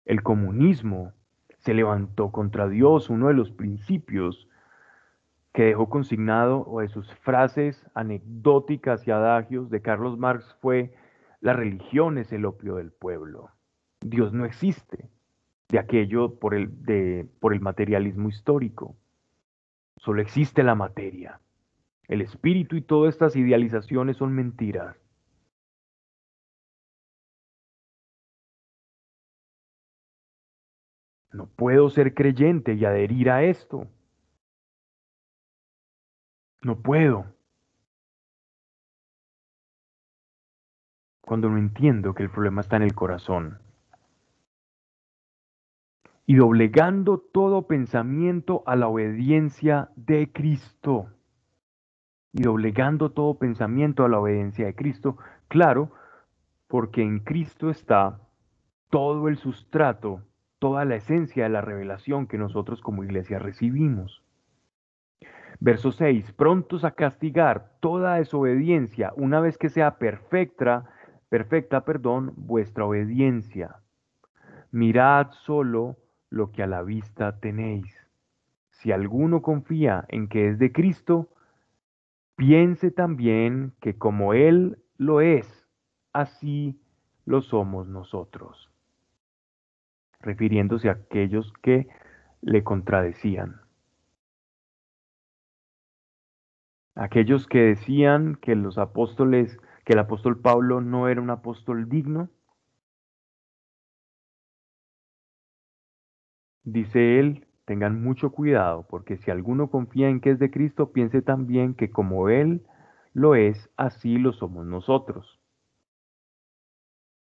El 0.03 0.23
comunismo 0.23 1.13
se 1.59 1.73
levantó 1.73 2.33
contra 2.33 2.67
Dios, 2.67 3.09
uno 3.09 3.29
de 3.29 3.33
los 3.33 3.49
principios 3.49 4.49
que 5.53 5.63
dejó 5.63 5.87
consignado 5.87 6.65
o 6.67 6.81
de 6.81 6.89
sus 6.89 7.09
frases 7.19 7.81
anecdóticas 7.93 9.07
y 9.07 9.11
adagios 9.11 9.69
de 9.69 9.81
Carlos 9.81 10.17
Marx 10.17 10.53
fue, 10.59 10.93
la 11.39 11.53
religión 11.53 12.17
es 12.17 12.33
el 12.33 12.43
opio 12.43 12.75
del 12.75 12.91
pueblo. 12.91 13.51
Dios 14.01 14.33
no 14.33 14.43
existe 14.43 15.09
de 15.69 15.79
aquello 15.79 16.39
por 16.39 16.53
el, 16.55 16.83
de, 16.83 17.25
por 17.39 17.53
el 17.53 17.61
materialismo 17.61 18.27
histórico. 18.27 18.97
Solo 19.99 20.21
existe 20.21 20.63
la 20.63 20.75
materia. 20.75 21.39
El 22.07 22.21
espíritu 22.21 22.75
y 22.75 22.81
todas 22.81 23.13
estas 23.13 23.35
idealizaciones 23.35 24.17
son 24.17 24.33
mentiras. 24.33 24.95
No 31.31 31.47
puedo 31.47 31.89
ser 31.89 32.13
creyente 32.13 32.73
y 32.73 32.85
adherir 32.85 33.29
a 33.29 33.43
esto. 33.43 33.87
No 36.61 36.81
puedo. 36.81 37.25
Cuando 41.21 41.49
no 41.49 41.57
entiendo 41.57 42.15
que 42.15 42.23
el 42.23 42.31
problema 42.31 42.61
está 42.61 42.77
en 42.77 42.83
el 42.83 42.95
corazón. 42.95 43.59
Y 46.29 46.35
doblegando 46.35 47.17
todo 47.17 47.65
pensamiento 47.65 48.61
a 48.67 48.75
la 48.75 48.87
obediencia 48.87 49.89
de 49.95 50.31
Cristo. 50.31 51.07
Y 52.33 52.43
doblegando 52.43 53.13
todo 53.13 53.39
pensamiento 53.39 54.05
a 54.05 54.09
la 54.09 54.19
obediencia 54.19 54.67
de 54.67 54.75
Cristo. 54.75 55.17
Claro, 55.47 55.89
porque 56.67 57.01
en 57.01 57.21
Cristo 57.21 57.71
está 57.71 58.19
todo 58.91 59.27
el 59.27 59.37
sustrato, 59.37 60.21
toda 60.59 60.85
la 60.85 60.97
esencia 60.97 61.45
de 61.45 61.49
la 61.49 61.61
revelación 61.61 62.27
que 62.27 62.37
nosotros 62.37 62.79
como 62.83 63.03
iglesia 63.03 63.39
recibimos. 63.39 64.21
Verso 65.59 65.91
6, 65.91 66.31
prontos 66.33 66.85
a 66.85 66.91
castigar 66.91 67.71
toda 67.79 68.17
desobediencia 68.17 69.13
una 69.15 69.39
vez 69.39 69.57
que 69.57 69.69
sea 69.69 69.97
perfecta, 69.97 70.91
perfecta, 71.27 71.85
perdón, 71.85 72.33
vuestra 72.35 72.85
obediencia. 72.85 73.77
Mirad 74.71 75.31
solo 75.31 75.97
lo 76.29 76.51
que 76.51 76.63
a 76.63 76.67
la 76.67 76.83
vista 76.83 77.39
tenéis. 77.39 77.95
Si 78.69 78.91
alguno 78.91 79.41
confía 79.41 80.05
en 80.09 80.27
que 80.27 80.49
es 80.49 80.59
de 80.59 80.71
Cristo, 80.71 81.29
piense 82.35 82.91
también 82.91 83.73
que 83.81 83.97
como 83.97 84.33
Él 84.33 84.79
lo 84.97 85.21
es, 85.21 85.67
así 86.13 86.79
lo 87.25 87.41
somos 87.41 87.87
nosotros, 87.87 88.71
refiriéndose 90.21 90.89
a 90.89 90.93
aquellos 90.93 91.51
que 91.61 91.87
le 92.41 92.63
contradecían. 92.63 93.61
Aquellos 96.95 97.47
que 97.47 97.59
decían 97.59 98.35
que 98.35 98.55
los 98.55 98.77
apóstoles, 98.77 99.57
que 99.85 99.93
el 99.93 99.99
apóstol 99.99 100.39
Pablo 100.39 100.81
no 100.81 101.07
era 101.07 101.21
un 101.21 101.29
apóstol 101.29 101.87
digno, 101.87 102.29
dice 106.71 107.19
él, 107.19 107.45
tengan 107.65 108.01
mucho 108.01 108.31
cuidado, 108.31 108.85
porque 108.89 109.17
si 109.17 109.31
alguno 109.31 109.69
confía 109.69 110.09
en 110.09 110.21
que 110.21 110.31
es 110.31 110.39
de 110.39 110.51
Cristo, 110.51 110.91
piense 110.91 111.21
también 111.21 111.75
que 111.75 111.91
como 111.91 112.29
Él 112.29 112.61
lo 113.13 113.35
es, 113.35 113.69
así 113.77 114.17
lo 114.17 114.33
somos 114.33 114.65
nosotros 114.65 115.39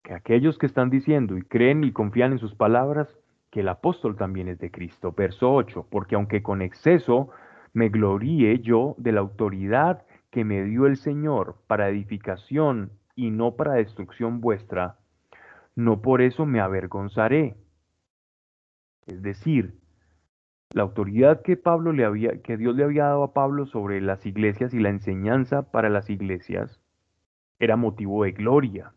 que 0.03 0.13
aquellos 0.13 0.57
que 0.57 0.65
están 0.65 0.89
diciendo 0.89 1.37
y 1.37 1.43
creen 1.43 1.83
y 1.83 1.91
confían 1.91 2.31
en 2.31 2.39
sus 2.39 2.55
palabras, 2.55 3.07
que 3.51 3.61
el 3.61 3.69
apóstol 3.69 4.15
también 4.15 4.47
es 4.47 4.59
de 4.59 4.71
Cristo. 4.71 5.13
Verso 5.15 5.53
8, 5.53 5.87
porque 5.89 6.15
aunque 6.15 6.43
con 6.43 6.61
exceso 6.61 7.29
me 7.73 7.89
gloríe 7.89 8.59
yo 8.59 8.95
de 8.97 9.11
la 9.11 9.21
autoridad 9.21 10.03
que 10.31 10.45
me 10.45 10.63
dio 10.63 10.85
el 10.85 10.97
Señor 10.97 11.57
para 11.67 11.89
edificación 11.89 12.91
y 13.15 13.31
no 13.31 13.55
para 13.55 13.73
destrucción 13.73 14.41
vuestra, 14.41 14.97
no 15.75 16.01
por 16.01 16.21
eso 16.21 16.45
me 16.45 16.59
avergonzaré. 16.59 17.55
Es 19.07 19.21
decir, 19.21 19.73
la 20.71 20.83
autoridad 20.83 21.41
que 21.41 21.57
Pablo 21.57 21.93
le 21.93 22.05
había 22.05 22.41
que 22.41 22.57
Dios 22.57 22.75
le 22.75 22.83
había 22.83 23.05
dado 23.05 23.23
a 23.23 23.33
Pablo 23.33 23.65
sobre 23.65 24.01
las 24.01 24.25
iglesias 24.25 24.73
y 24.73 24.79
la 24.79 24.89
enseñanza 24.89 25.71
para 25.71 25.89
las 25.89 26.09
iglesias 26.09 26.79
era 27.59 27.75
motivo 27.75 28.23
de 28.23 28.31
gloria 28.31 28.93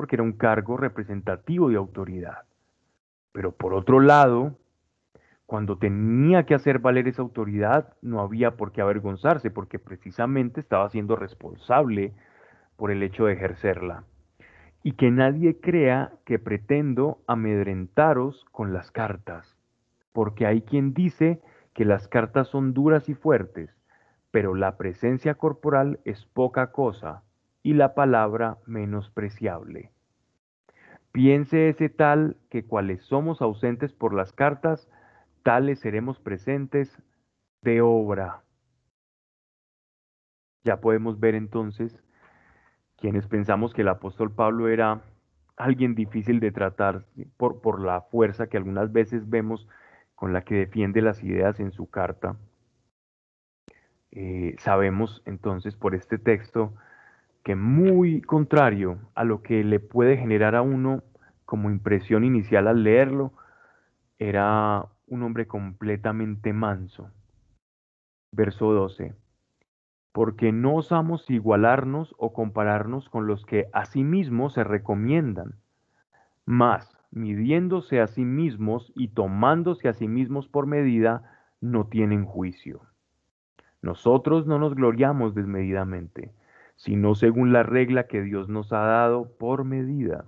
porque 0.00 0.16
era 0.16 0.22
un 0.22 0.32
cargo 0.32 0.78
representativo 0.78 1.68
de 1.68 1.76
autoridad. 1.76 2.44
Pero 3.32 3.52
por 3.52 3.74
otro 3.74 4.00
lado, 4.00 4.56
cuando 5.44 5.76
tenía 5.76 6.46
que 6.46 6.54
hacer 6.54 6.78
valer 6.78 7.06
esa 7.06 7.20
autoridad, 7.20 7.92
no 8.00 8.22
había 8.22 8.56
por 8.56 8.72
qué 8.72 8.80
avergonzarse, 8.80 9.50
porque 9.50 9.78
precisamente 9.78 10.58
estaba 10.58 10.88
siendo 10.88 11.16
responsable 11.16 12.14
por 12.76 12.90
el 12.90 13.02
hecho 13.02 13.26
de 13.26 13.34
ejercerla. 13.34 14.04
Y 14.82 14.92
que 14.92 15.10
nadie 15.10 15.60
crea 15.60 16.12
que 16.24 16.38
pretendo 16.38 17.22
amedrentaros 17.26 18.46
con 18.52 18.72
las 18.72 18.90
cartas, 18.90 19.56
porque 20.12 20.46
hay 20.46 20.62
quien 20.62 20.94
dice 20.94 21.40
que 21.74 21.84
las 21.84 22.08
cartas 22.08 22.48
son 22.48 22.72
duras 22.72 23.08
y 23.08 23.14
fuertes, 23.14 23.76
pero 24.30 24.54
la 24.54 24.76
presencia 24.76 25.34
corporal 25.34 26.00
es 26.04 26.24
poca 26.26 26.72
cosa 26.72 27.22
y 27.62 27.74
la 27.74 27.94
palabra 27.94 28.58
menospreciable. 28.66 29.90
Piense 31.12 31.68
ese 31.68 31.88
tal 31.88 32.36
que 32.48 32.64
cuales 32.64 33.02
somos 33.02 33.42
ausentes 33.42 33.92
por 33.92 34.14
las 34.14 34.32
cartas, 34.32 34.88
tales 35.42 35.80
seremos 35.80 36.20
presentes 36.20 37.02
de 37.62 37.80
obra. 37.80 38.44
Ya 40.62 40.80
podemos 40.80 41.18
ver 41.18 41.34
entonces 41.34 42.00
quienes 43.00 43.26
pensamos 43.26 43.72
que 43.72 43.82
el 43.82 43.88
apóstol 43.88 44.30
Pablo 44.30 44.68
era 44.68 45.00
alguien 45.56 45.94
difícil 45.94 46.40
de 46.40 46.52
tratar 46.52 47.04
por, 47.36 47.80
la 47.80 48.02
fuerza 48.02 48.48
que 48.48 48.56
algunas 48.56 48.92
veces 48.92 49.28
vemos 49.28 49.66
con 50.14 50.32
la 50.32 50.42
que 50.42 50.54
defiende 50.54 51.02
las 51.02 51.22
ideas 51.22 51.60
en 51.60 51.72
su 51.72 51.88
carta. 51.88 52.36
Eh, 54.12 54.56
sabemos 54.58 55.22
entonces 55.24 55.76
por 55.76 55.94
este 55.94 56.18
texto 56.18 56.74
que 57.42 57.54
muy 57.54 58.20
contrario 58.22 58.98
a 59.14 59.24
lo 59.24 59.42
que 59.42 59.64
le 59.64 59.80
puede 59.80 60.16
generar 60.16 60.54
a 60.54 60.62
uno 60.62 61.02
como 61.46 61.70
impresión 61.70 62.24
inicial 62.24 62.68
al 62.68 62.82
leerlo, 62.82 63.32
era 64.18 64.86
un 65.06 65.22
hombre 65.22 65.46
completamente 65.46 66.52
manso. 66.52 67.10
Verso 68.32 68.72
12. 68.72 69.14
Porque 70.12 70.52
no 70.52 70.74
osamos 70.74 71.28
igualarnos 71.30 72.14
o 72.18 72.32
compararnos 72.32 73.08
con 73.08 73.26
los 73.26 73.44
que 73.46 73.68
a 73.72 73.84
sí 73.84 74.02
mismos 74.02 74.54
se 74.54 74.64
recomiendan, 74.64 75.54
mas 76.44 76.96
midiéndose 77.10 78.00
a 78.00 78.06
sí 78.06 78.24
mismos 78.24 78.92
y 78.94 79.08
tomándose 79.08 79.88
a 79.88 79.92
sí 79.92 80.08
mismos 80.08 80.48
por 80.48 80.66
medida, 80.66 81.22
no 81.60 81.86
tienen 81.86 82.24
juicio. 82.24 82.80
Nosotros 83.82 84.46
no 84.46 84.58
nos 84.58 84.74
gloriamos 84.74 85.34
desmedidamente, 85.34 86.32
sino 86.76 87.14
según 87.14 87.52
la 87.52 87.62
regla 87.62 88.06
que 88.06 88.22
Dios 88.22 88.48
nos 88.48 88.72
ha 88.72 88.80
dado 88.80 89.36
por 89.38 89.64
medida, 89.64 90.26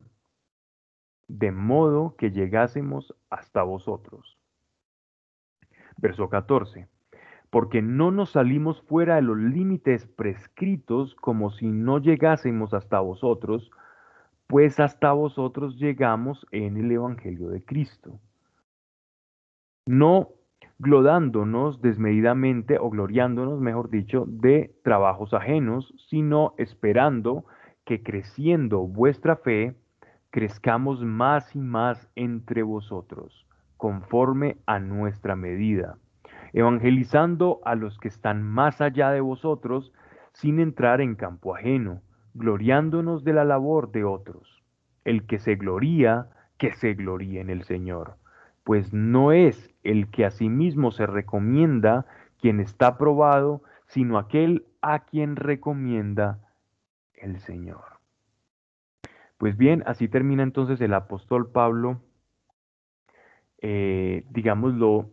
de 1.29 1.51
modo 1.51 2.15
que 2.17 2.31
llegásemos 2.31 3.15
hasta 3.31 3.63
vosotros. 3.63 4.39
Verso 5.97 6.29
14. 6.29 6.89
Porque 7.53 7.83
no 7.83 8.11
nos 8.11 8.31
salimos 8.31 8.81
fuera 8.81 9.17
de 9.17 9.23
los 9.23 9.37
límites 9.37 10.07
prescritos 10.07 11.15
como 11.17 11.51
si 11.51 11.67
no 11.69 11.99
llegásemos 11.99 12.73
hasta 12.73 12.99
vosotros, 13.01 13.71
pues 14.47 14.81
hasta 14.81 15.13
vosotros 15.13 15.77
llegamos 15.77 16.47
en 16.51 16.79
el 16.79 16.91
Evangelio 16.91 17.51
de 17.51 17.63
Cristo. 17.63 18.19
No 19.87 20.31
glodándonos 20.79 21.83
desmedidamente 21.83 22.79
o 22.81 22.89
gloriándonos, 22.89 23.61
mejor 23.61 23.91
dicho, 23.91 24.25
de 24.27 24.75
trabajos 24.83 25.35
ajenos, 25.35 25.93
sino 26.09 26.55
esperando 26.57 27.45
que 27.85 28.03
creciendo 28.03 28.87
vuestra 28.87 29.37
fe, 29.37 29.77
crezcamos 30.31 31.05
más 31.05 31.55
y 31.55 31.59
más 31.59 32.09
entre 32.17 32.63
vosotros, 32.63 33.47
conforme 33.77 34.57
a 34.65 34.79
nuestra 34.79 35.37
medida, 35.37 35.99
evangelizando 36.53 37.61
a 37.65 37.75
los 37.75 37.99
que 37.99 38.09
están 38.09 38.43
más 38.43 38.81
allá 38.81 39.11
de 39.11 39.21
vosotros, 39.21 39.93
sin 40.33 40.61
entrar 40.61 41.01
en 41.01 41.15
campo 41.15 41.55
ajeno, 41.55 42.03
gloriándonos 42.35 43.25
de 43.25 43.33
la 43.33 43.45
labor 43.45 43.93
de 43.93 44.05
otros. 44.05 44.63
El 45.05 45.27
que 45.27 45.39
se 45.39 45.57
gloría, 45.57 46.29
que 46.59 46.75
se 46.75 46.95
gloríe 46.95 47.41
en 47.41 47.51
el 47.51 47.65
Señor 47.65 48.17
pues 48.65 48.93
no 48.93 49.33
es 49.33 49.71
el 49.83 50.11
que 50.11 50.25
a 50.25 50.31
sí 50.31 50.49
mismo 50.49 50.93
se 50.93 51.07
recomienda 51.07 52.07
quien 52.39 52.61
está 52.61 52.97
probado, 52.97 53.63
sino 53.87 54.19
aquel 54.19 54.67
a 54.81 55.01
quien 55.01 55.37
recomienda 55.37 56.39
el 57.15 57.39
Señor. 57.41 57.85
Pues 59.39 59.57
bien, 59.57 59.83
así 59.87 60.09
termina 60.09 60.43
entonces 60.43 60.81
el 60.81 60.95
apóstol 60.95 61.51
Pablo, 61.51 62.01
eh, 63.61 64.25
digámoslo, 64.31 65.11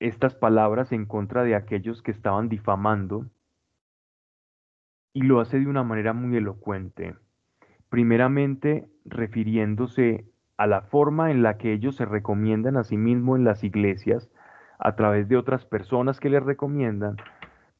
estas 0.00 0.34
palabras 0.34 0.92
en 0.92 1.06
contra 1.06 1.44
de 1.44 1.54
aquellos 1.54 2.02
que 2.02 2.10
estaban 2.10 2.48
difamando, 2.48 3.26
y 5.12 5.22
lo 5.22 5.40
hace 5.40 5.60
de 5.60 5.66
una 5.66 5.84
manera 5.84 6.12
muy 6.12 6.36
elocuente. 6.36 7.14
Primeramente 7.88 8.88
refiriéndose 9.04 10.26
a 10.56 10.66
la 10.66 10.82
forma 10.82 11.30
en 11.30 11.42
la 11.42 11.56
que 11.56 11.72
ellos 11.72 11.96
se 11.96 12.04
recomiendan 12.04 12.76
a 12.76 12.84
sí 12.84 12.96
mismos 12.96 13.38
en 13.38 13.44
las 13.44 13.62
iglesias, 13.64 14.30
a 14.78 14.96
través 14.96 15.28
de 15.28 15.36
otras 15.36 15.64
personas 15.64 16.20
que 16.20 16.30
les 16.30 16.42
recomiendan, 16.42 17.16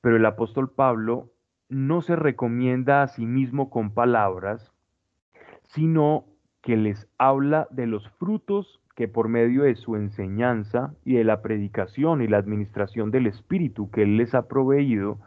pero 0.01 0.17
el 0.17 0.27
apóstol 0.27 0.71
Pablo 0.71 1.31
no 1.69 2.03
se 2.03 2.15
recomienda 2.15 3.03
a 3.03 3.09
sí 3.09 3.27
mismo 3.27 3.71
con 3.71 3.93
palabras, 3.93 4.73
sino 5.65 6.27
que 6.61 6.77
les 6.77 7.09
habla 7.19 7.67
de 7.71 7.87
los 7.87 8.09
frutos 8.11 8.81
que 8.95 9.09
por 9.09 9.28
medio 9.28 9.64
de 9.64 9.74
su 9.74 9.97
enseñanza 9.97 10.95
y 11.05 11.14
de 11.14 11.24
la 11.24 11.42
predicación 11.42 12.22
y 12.22 12.28
la 12.28 12.38
administración 12.38 13.11
del 13.11 13.26
Espíritu 13.26 13.90
que 13.90 14.03
Él 14.03 14.16
les 14.16 14.34
ha 14.34 14.47
proveído, 14.47 15.18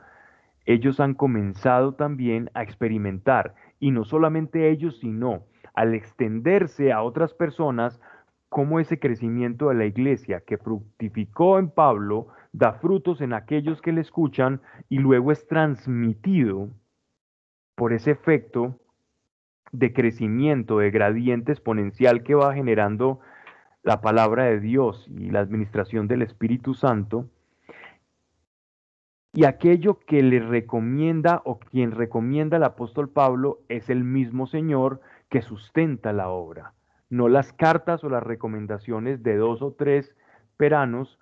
ellos 0.66 1.00
han 1.00 1.14
comenzado 1.14 1.94
también 1.94 2.50
a 2.54 2.64
experimentar, 2.64 3.56
y 3.80 3.92
no 3.92 4.04
solamente 4.04 4.70
ellos, 4.70 5.00
sino 5.00 5.44
al 5.74 5.94
extenderse 5.94 6.92
a 6.92 7.04
otras 7.04 7.34
personas, 7.34 8.02
cómo 8.50 8.80
ese 8.80 9.00
crecimiento 9.00 9.70
de 9.70 9.76
la 9.76 9.86
iglesia 9.86 10.42
que 10.42 10.58
fructificó 10.58 11.60
en 11.60 11.70
Pablo 11.70 12.28
da 12.54 12.74
frutos 12.74 13.22
en 13.22 13.34
aquellos 13.34 13.82
que 13.82 13.92
le 13.92 14.02
escuchan 14.02 14.62
y 14.90 15.00
luego 15.00 15.32
es 15.32 15.46
transmitido 15.48 16.70
por 17.76 17.94
ese 17.94 18.12
efecto 18.12 18.80
de 19.72 19.94
crecimiento, 19.94 20.80
de 20.80 20.92
gradiente 20.92 21.52
exponencial 21.52 22.24
que 22.24 22.36
va 22.36 22.54
generando 22.54 23.20
la 23.88 24.02
palabra 24.02 24.44
de 24.44 24.60
Dios 24.60 25.08
y 25.08 25.30
la 25.30 25.40
administración 25.40 26.10
del 26.10 26.22
Espíritu 26.22 26.74
Santo, 26.74 27.30
y 29.32 29.46
aquello 29.46 30.00
que 30.00 30.22
le 30.22 30.42
recomienda 30.42 31.42
o 31.46 31.58
quien 31.58 31.92
recomienda 31.92 32.58
el 32.58 32.66
apóstol 32.66 33.08
Pablo 33.08 33.62
es 33.70 33.90
el 33.90 34.04
mismo 34.04 34.46
Señor 34.46 35.00
que 35.30 35.42
sustenta 35.42 36.12
la 36.12 36.28
obra, 36.28 36.74
no 37.10 37.30
las 37.30 37.54
cartas 37.54 38.04
o 38.04 38.10
las 38.10 38.24
recomendaciones 38.24 39.24
de 39.24 39.38
dos 39.38 39.62
o 39.62 39.72
tres 39.72 40.14
peranos 40.58 41.18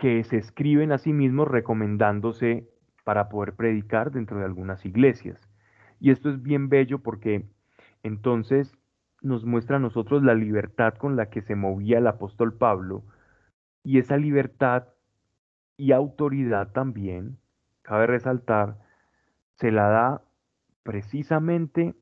que 0.00 0.24
se 0.24 0.38
escriben 0.38 0.92
a 0.92 0.98
sí 0.98 1.12
mismos 1.12 1.46
recomendándose 1.46 2.66
para 3.04 3.28
poder 3.28 3.52
predicar 3.52 4.12
dentro 4.12 4.38
de 4.38 4.46
algunas 4.46 4.86
iglesias. 4.86 5.46
Y 6.00 6.10
esto 6.10 6.30
es 6.30 6.42
bien 6.42 6.70
bello 6.70 7.00
porque 7.00 7.44
entonces 8.02 8.77
nos 9.20 9.44
muestra 9.44 9.76
a 9.76 9.80
nosotros 9.80 10.22
la 10.22 10.34
libertad 10.34 10.94
con 10.94 11.16
la 11.16 11.30
que 11.30 11.42
se 11.42 11.56
movía 11.56 11.98
el 11.98 12.06
apóstol 12.06 12.56
Pablo 12.56 13.04
y 13.82 13.98
esa 13.98 14.16
libertad 14.16 14.88
y 15.76 15.92
autoridad 15.92 16.72
también, 16.72 17.38
cabe 17.82 18.06
resaltar, 18.06 18.78
se 19.54 19.70
la 19.70 19.88
da 19.88 20.22
precisamente 20.82 21.94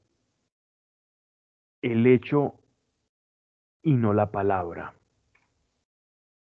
el 1.83 2.07
hecho 2.07 2.55
y 3.83 3.95
no 3.95 4.13
la 4.13 4.31
palabra. 4.31 4.95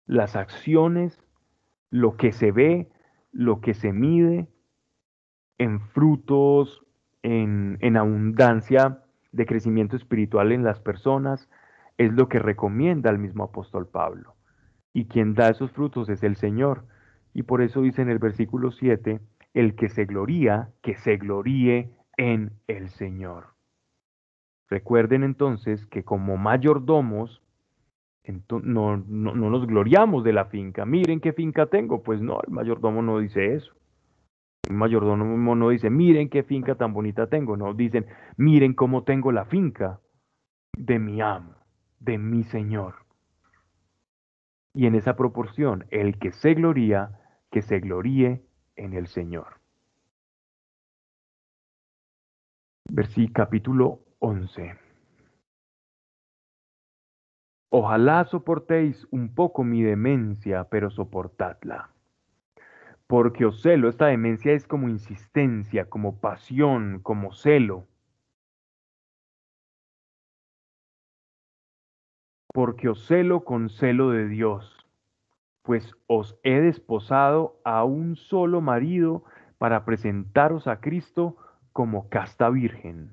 Las 0.06 0.34
acciones, 0.34 1.22
lo 1.90 2.16
que 2.16 2.32
se 2.32 2.50
ve, 2.50 2.90
lo 3.30 3.60
que 3.60 3.74
se 3.74 3.92
mide 3.92 4.48
en 5.58 5.80
frutos, 5.80 6.84
en, 7.22 7.78
en 7.80 7.96
abundancia 7.96 9.04
de 9.32 9.46
crecimiento 9.46 9.96
espiritual 9.96 10.52
en 10.52 10.64
las 10.64 10.80
personas, 10.80 11.48
es 11.98 12.12
lo 12.12 12.28
que 12.28 12.38
recomienda 12.38 13.10
el 13.10 13.18
mismo 13.18 13.44
apóstol 13.44 13.86
Pablo. 13.86 14.34
Y 14.92 15.06
quien 15.06 15.34
da 15.34 15.48
esos 15.48 15.70
frutos 15.72 16.08
es 16.08 16.22
el 16.22 16.36
Señor. 16.36 16.84
Y 17.34 17.42
por 17.42 17.62
eso 17.62 17.82
dice 17.82 18.02
en 18.02 18.10
el 18.10 18.18
versículo 18.18 18.72
7, 18.72 19.20
el 19.54 19.74
que 19.74 19.88
se 19.88 20.04
gloría, 20.04 20.70
que 20.82 20.96
se 20.96 21.16
gloríe 21.16 21.90
en 22.16 22.52
el 22.66 22.88
Señor. 22.90 23.48
Recuerden 24.68 25.24
entonces 25.24 25.84
que 25.86 26.04
como 26.04 26.36
mayordomos, 26.36 27.42
no, 28.62 28.96
no, 28.96 28.96
no, 28.96 29.50
nos 29.50 29.66
gloriamos 29.66 30.22
de 30.22 30.32
la 30.32 30.44
finca. 30.44 30.84
Miren 30.86 31.20
qué 31.20 31.32
finca 31.32 31.66
tengo. 31.66 32.02
Pues 32.02 32.20
no, 32.20 32.40
el 32.46 32.52
mayordomo 32.52 33.02
no 33.02 33.18
dice 33.18 33.54
eso. 33.54 33.72
El 34.70 34.76
mayordomo 34.76 35.56
no 35.56 35.70
dice, 35.70 35.90
miren 35.90 36.28
qué 36.28 36.44
finca 36.44 36.76
tan 36.76 36.92
bonita 36.92 37.26
tengo. 37.26 37.56
No, 37.56 37.74
dicen, 37.74 38.06
miren 38.36 38.72
cómo 38.72 39.02
tengo 39.02 39.32
la 39.32 39.44
finca 39.46 39.98
de 40.76 41.00
mi 41.00 41.20
amo, 41.20 41.56
de 41.98 42.18
mi 42.18 42.44
Señor. 42.44 42.94
Y 44.72 44.86
en 44.86 44.94
esa 44.94 45.16
proporción, 45.16 45.86
el 45.90 46.20
que 46.20 46.30
se 46.30 46.54
gloría, 46.54 47.18
que 47.50 47.62
se 47.62 47.80
gloríe 47.80 48.46
en 48.76 48.92
el 48.92 49.08
Señor. 49.08 49.58
Versículo 52.88 53.32
capítulo 53.34 54.00
11. 54.20 54.76
Ojalá 57.70 58.24
soportéis 58.26 59.04
un 59.10 59.34
poco 59.34 59.64
mi 59.64 59.82
demencia, 59.82 60.62
pero 60.70 60.90
soportadla. 60.90 61.90
Porque 63.10 63.44
os 63.44 63.60
celo, 63.60 63.88
esta 63.88 64.06
demencia 64.06 64.52
es 64.52 64.66
como 64.66 64.88
insistencia, 64.88 65.90
como 65.90 66.20
pasión, 66.20 67.00
como 67.02 67.32
celo. 67.32 67.86
Porque 72.54 72.88
os 72.88 73.06
celo 73.06 73.44
con 73.44 73.68
celo 73.68 74.10
de 74.10 74.28
Dios 74.28 74.80
pues 75.62 75.94
os 76.08 76.38
he 76.42 76.60
desposado 76.60 77.60
a 77.64 77.84
un 77.84 78.16
solo 78.16 78.60
marido 78.60 79.24
para 79.58 79.84
presentaros 79.84 80.66
a 80.66 80.80
Cristo 80.80 81.36
como 81.72 82.08
casta 82.08 82.48
virgen. 82.50 83.12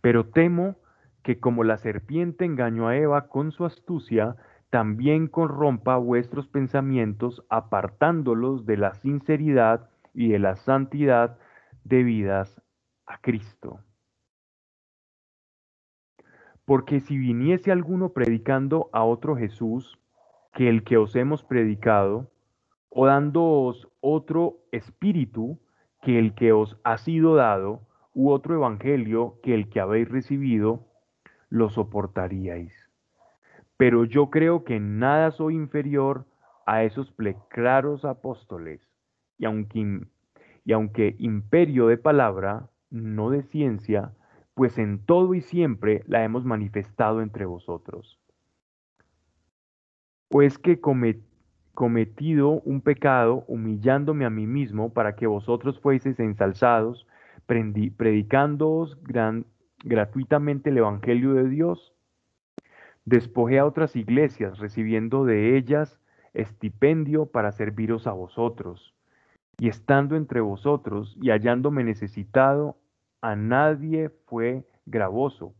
Pero 0.00 0.26
temo 0.26 0.76
que 1.22 1.40
como 1.40 1.64
la 1.64 1.78
serpiente 1.78 2.44
engañó 2.44 2.88
a 2.88 2.96
Eva 2.96 3.28
con 3.28 3.50
su 3.52 3.64
astucia, 3.64 4.36
también 4.70 5.28
corrompa 5.28 5.96
vuestros 5.96 6.46
pensamientos 6.46 7.44
apartándolos 7.48 8.66
de 8.66 8.76
la 8.76 8.94
sinceridad 8.94 9.88
y 10.14 10.28
de 10.28 10.38
la 10.38 10.56
santidad 10.56 11.38
debidas 11.84 12.60
a 13.06 13.20
Cristo. 13.20 13.80
Porque 16.64 17.00
si 17.00 17.16
viniese 17.16 17.72
alguno 17.72 18.10
predicando 18.10 18.90
a 18.92 19.04
otro 19.04 19.36
Jesús 19.36 19.98
que 20.52 20.68
el 20.68 20.84
que 20.84 20.98
os 20.98 21.16
hemos 21.16 21.42
predicado, 21.42 22.30
o 22.90 23.06
dándoos 23.06 23.88
otro 24.00 24.58
espíritu 24.72 25.60
que 26.02 26.18
el 26.18 26.34
que 26.34 26.52
os 26.52 26.78
ha 26.84 26.98
sido 26.98 27.36
dado, 27.36 27.86
u 28.12 28.30
otro 28.30 28.54
evangelio 28.54 29.38
que 29.42 29.54
el 29.54 29.70
que 29.70 29.80
habéis 29.80 30.08
recibido, 30.08 30.86
lo 31.48 31.70
soportaríais. 31.70 32.87
Pero 33.78 34.04
yo 34.04 34.28
creo 34.28 34.64
que 34.64 34.80
nada 34.80 35.30
soy 35.30 35.54
inferior 35.54 36.26
a 36.66 36.82
esos 36.82 37.10
pleclaros 37.12 38.04
apóstoles, 38.04 38.80
y 39.38 39.46
aunque, 39.46 41.14
imperio 41.18 41.86
de 41.86 41.96
palabra, 41.96 42.68
no 42.90 43.30
de 43.30 43.44
ciencia, 43.44 44.12
pues 44.54 44.76
en 44.78 44.98
todo 45.06 45.32
y 45.32 45.40
siempre 45.40 46.02
la 46.06 46.24
hemos 46.24 46.44
manifestado 46.44 47.22
entre 47.22 47.46
vosotros. 47.46 48.18
Pues 50.28 50.58
que 50.58 50.80
cometido 50.80 52.60
un 52.64 52.80
pecado, 52.80 53.44
humillándome 53.46 54.24
a 54.24 54.30
mí 54.30 54.46
mismo, 54.48 54.92
para 54.92 55.14
que 55.14 55.28
vosotros 55.28 55.78
fueseis 55.80 56.18
ensalzados, 56.18 57.06
predicándoos 57.46 58.98
gratuitamente 59.84 60.70
el 60.70 60.78
Evangelio 60.78 61.34
de 61.34 61.48
Dios, 61.48 61.94
despojé 63.08 63.58
a 63.58 63.64
otras 63.64 63.96
iglesias, 63.96 64.58
recibiendo 64.58 65.24
de 65.24 65.56
ellas 65.56 65.98
estipendio 66.34 67.26
para 67.26 67.52
serviros 67.52 68.06
a 68.06 68.12
vosotros. 68.12 68.94
Y 69.58 69.68
estando 69.68 70.14
entre 70.14 70.40
vosotros 70.40 71.16
y 71.20 71.30
hallándome 71.30 71.84
necesitado, 71.84 72.76
a 73.22 73.34
nadie 73.34 74.10
fue 74.26 74.64
gravoso, 74.86 75.54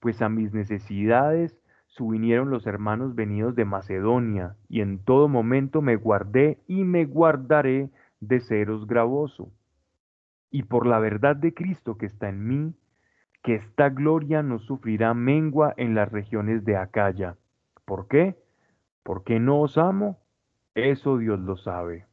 pues 0.00 0.20
a 0.22 0.28
mis 0.28 0.52
necesidades 0.52 1.58
subvinieron 1.86 2.50
los 2.50 2.66
hermanos 2.66 3.14
venidos 3.14 3.54
de 3.54 3.64
Macedonia, 3.64 4.56
y 4.68 4.80
en 4.80 4.98
todo 4.98 5.28
momento 5.28 5.82
me 5.82 5.96
guardé 5.96 6.58
y 6.66 6.84
me 6.84 7.04
guardaré 7.04 7.90
de 8.20 8.40
seros 8.40 8.86
gravoso. 8.86 9.50
Y 10.50 10.64
por 10.64 10.86
la 10.86 10.98
verdad 10.98 11.36
de 11.36 11.54
Cristo 11.54 11.96
que 11.96 12.06
está 12.06 12.28
en 12.28 12.46
mí, 12.46 12.74
que 13.42 13.56
esta 13.56 13.88
gloria 13.88 14.42
no 14.42 14.58
sufrirá 14.58 15.14
mengua 15.14 15.74
en 15.76 15.94
las 15.94 16.10
regiones 16.10 16.64
de 16.64 16.76
Acaya. 16.76 17.36
¿Por 17.84 18.06
qué? 18.08 18.36
¿Por 19.02 19.28
no 19.30 19.60
os 19.60 19.78
amo? 19.78 20.20
Eso 20.74 21.18
Dios 21.18 21.40
lo 21.40 21.56
sabe. 21.56 22.06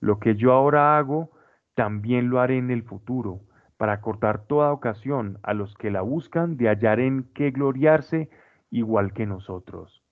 Lo 0.00 0.18
que 0.18 0.36
yo 0.36 0.52
ahora 0.52 0.96
hago, 0.96 1.30
también 1.74 2.30
lo 2.30 2.40
haré 2.40 2.58
en 2.58 2.70
el 2.70 2.82
futuro 2.84 3.40
para 3.76 4.00
cortar 4.00 4.46
toda 4.46 4.72
ocasión 4.72 5.38
a 5.42 5.54
los 5.54 5.74
que 5.74 5.90
la 5.90 6.02
buscan 6.02 6.56
de 6.56 6.68
hallar 6.68 7.00
en 7.00 7.24
qué 7.34 7.50
gloriarse 7.50 8.30
igual 8.70 9.12
que 9.12 9.26
nosotros. 9.26 10.02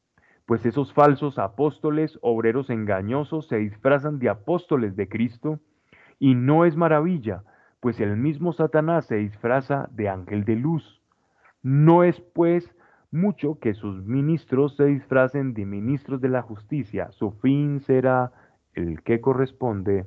Pues 0.46 0.64
esos 0.64 0.94
falsos 0.94 1.38
apóstoles, 1.38 2.18
obreros 2.22 2.70
engañosos, 2.70 3.46
se 3.48 3.58
disfrazan 3.58 4.18
de 4.18 4.30
apóstoles 4.30 4.96
de 4.96 5.08
Cristo, 5.08 5.60
y 6.18 6.34
no 6.34 6.64
es 6.64 6.76
maravilla, 6.76 7.44
pues 7.80 8.00
el 8.00 8.16
mismo 8.16 8.52
Satanás 8.52 9.06
se 9.06 9.16
disfraza 9.16 9.88
de 9.92 10.08
ángel 10.08 10.44
de 10.44 10.56
luz. 10.56 11.02
No 11.62 12.04
es, 12.04 12.20
pues, 12.20 12.74
mucho 13.10 13.58
que 13.58 13.74
sus 13.74 14.04
ministros 14.04 14.76
se 14.76 14.84
disfracen 14.84 15.54
de 15.54 15.64
ministros 15.64 16.20
de 16.20 16.28
la 16.28 16.42
justicia, 16.42 17.10
su 17.12 17.32
fin 17.32 17.80
será 17.80 18.32
el 18.74 19.02
que 19.02 19.20
corresponde 19.20 20.06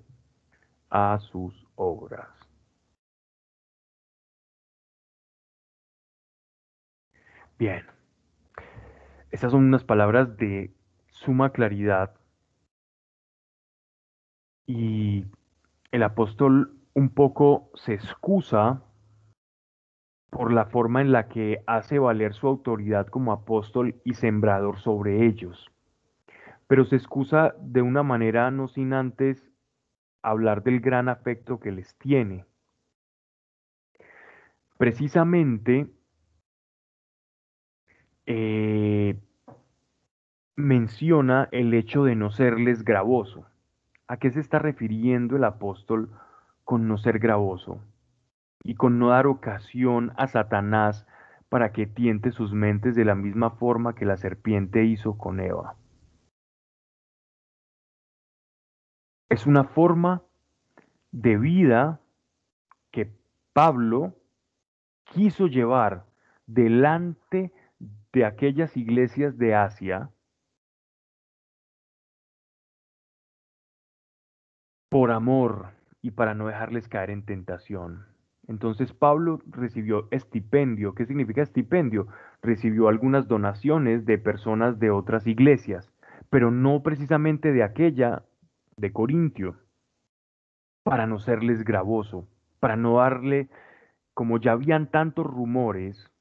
a 0.89 1.19
sus 1.19 1.67
obras. 1.76 2.30
Bien. 7.57 7.86
Estas 9.32 9.51
son 9.51 9.65
unas 9.65 9.84
palabras 9.84 10.36
de 10.38 10.74
suma 11.07 11.51
claridad 11.51 12.15
y 14.65 15.26
el 15.91 16.03
apóstol 16.03 16.80
un 16.93 17.09
poco 17.09 17.71
se 17.75 17.93
excusa 17.93 18.83
por 20.29 20.51
la 20.51 20.65
forma 20.65 21.01
en 21.01 21.11
la 21.11 21.27
que 21.27 21.61
hace 21.67 21.99
valer 21.99 22.33
su 22.33 22.47
autoridad 22.47 23.07
como 23.07 23.31
apóstol 23.31 23.95
y 24.05 24.13
sembrador 24.13 24.79
sobre 24.79 25.25
ellos. 25.25 25.69
Pero 26.67 26.85
se 26.85 26.95
excusa 26.95 27.53
de 27.59 27.81
una 27.81 28.01
manera 28.01 28.49
no 28.49 28.67
sin 28.67 28.93
antes 28.93 29.51
hablar 30.21 30.63
del 30.63 30.79
gran 30.79 31.09
afecto 31.09 31.59
que 31.59 31.71
les 31.71 31.95
tiene. 31.97 32.45
Precisamente 34.77 35.87
eh, 38.25 39.19
menciona 40.55 41.49
el 41.51 41.73
hecho 41.73 42.05
de 42.05 42.15
no 42.15 42.31
serles 42.31 42.83
gravoso. 42.83 43.45
¿A 44.07 44.17
qué 44.17 44.31
se 44.31 44.39
está 44.39 44.59
refiriendo 44.59 45.35
el 45.35 45.43
apóstol 45.43 46.09
con 46.72 46.88
no 46.88 46.97
ser 46.97 47.19
gravoso? 47.19 47.82
y 48.63 48.76
con 48.76 48.97
no 48.97 49.09
dar 49.09 49.28
ocasión 49.28 50.13
a 50.15 50.28
Satanás 50.28 51.05
para 51.49 51.74
que 51.74 51.86
tiente 51.86 52.32
sus 52.32 52.53
mentes 52.53 52.95
de 52.95 53.03
la 53.03 53.13
misma 53.13 53.49
forma 53.49 53.93
que 53.93 54.05
la 54.05 54.15
serpiente 54.15 54.86
hizo 54.86 55.17
con 55.17 55.41
Eva. 55.41 55.76
Es 59.28 59.45
una 59.45 59.65
forma 59.65 60.24
de 61.11 61.38
vida 61.38 61.99
que 62.89 63.11
Pablo 63.51 64.13
quiso 65.03 65.47
llevar 65.47 66.05
delante 66.45 67.51
de 68.13 68.24
aquellas 68.24 68.78
iglesias 68.78 69.38
de 69.38 69.55
Asia 69.55 70.09
por 74.88 75.11
amor 75.11 75.80
y 76.02 76.12
para 76.12 76.34
no 76.34 76.47
dejarles 76.47 76.88
caer 76.88 77.10
en 77.10 77.24
tentación. 77.24 78.06
Entonces 78.47 78.91
Pablo 78.93 79.39
recibió 79.47 80.08
estipendio. 80.12 80.93
¿Qué 80.95 81.06
significa 81.06 81.41
estipendio? 81.41 82.08
Recibió 82.41 82.88
algunas 82.88 83.28
donaciones 83.28 84.06
de 84.06 84.18
personas 84.18 84.80
de 84.80 84.89
otras 84.89 85.28
iglesias, 85.28 85.91
pero 86.30 86.52
no 86.52 86.82
precisamente 86.82 87.52
de 87.52 87.64
aquella 87.64 88.24
de 88.78 88.91
Corintio, 88.91 89.58
para 90.84 91.06
no 91.06 91.20
serles 91.20 91.64
gravoso, 91.64 92.28
para 92.60 92.76
no 92.76 92.97
darle, 92.97 93.49
como 94.14 94.39
ya 94.39 94.54
habían 94.54 94.89
tantos 94.89 95.26
rumores 95.28 96.12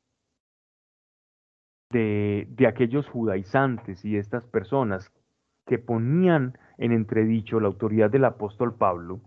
de, 1.91 2.47
de 2.51 2.67
aquellos 2.67 3.09
judaizantes 3.09 4.05
y 4.05 4.17
estas 4.17 4.45
personas 4.47 5.11
que 5.67 5.79
ponían 5.79 6.59
en 6.79 6.93
entredicho 6.93 7.61
la 7.61 7.69
autoridad 7.69 8.11
del 8.11 8.25
apóstol 8.25 8.75
Pablo, 8.75 9.21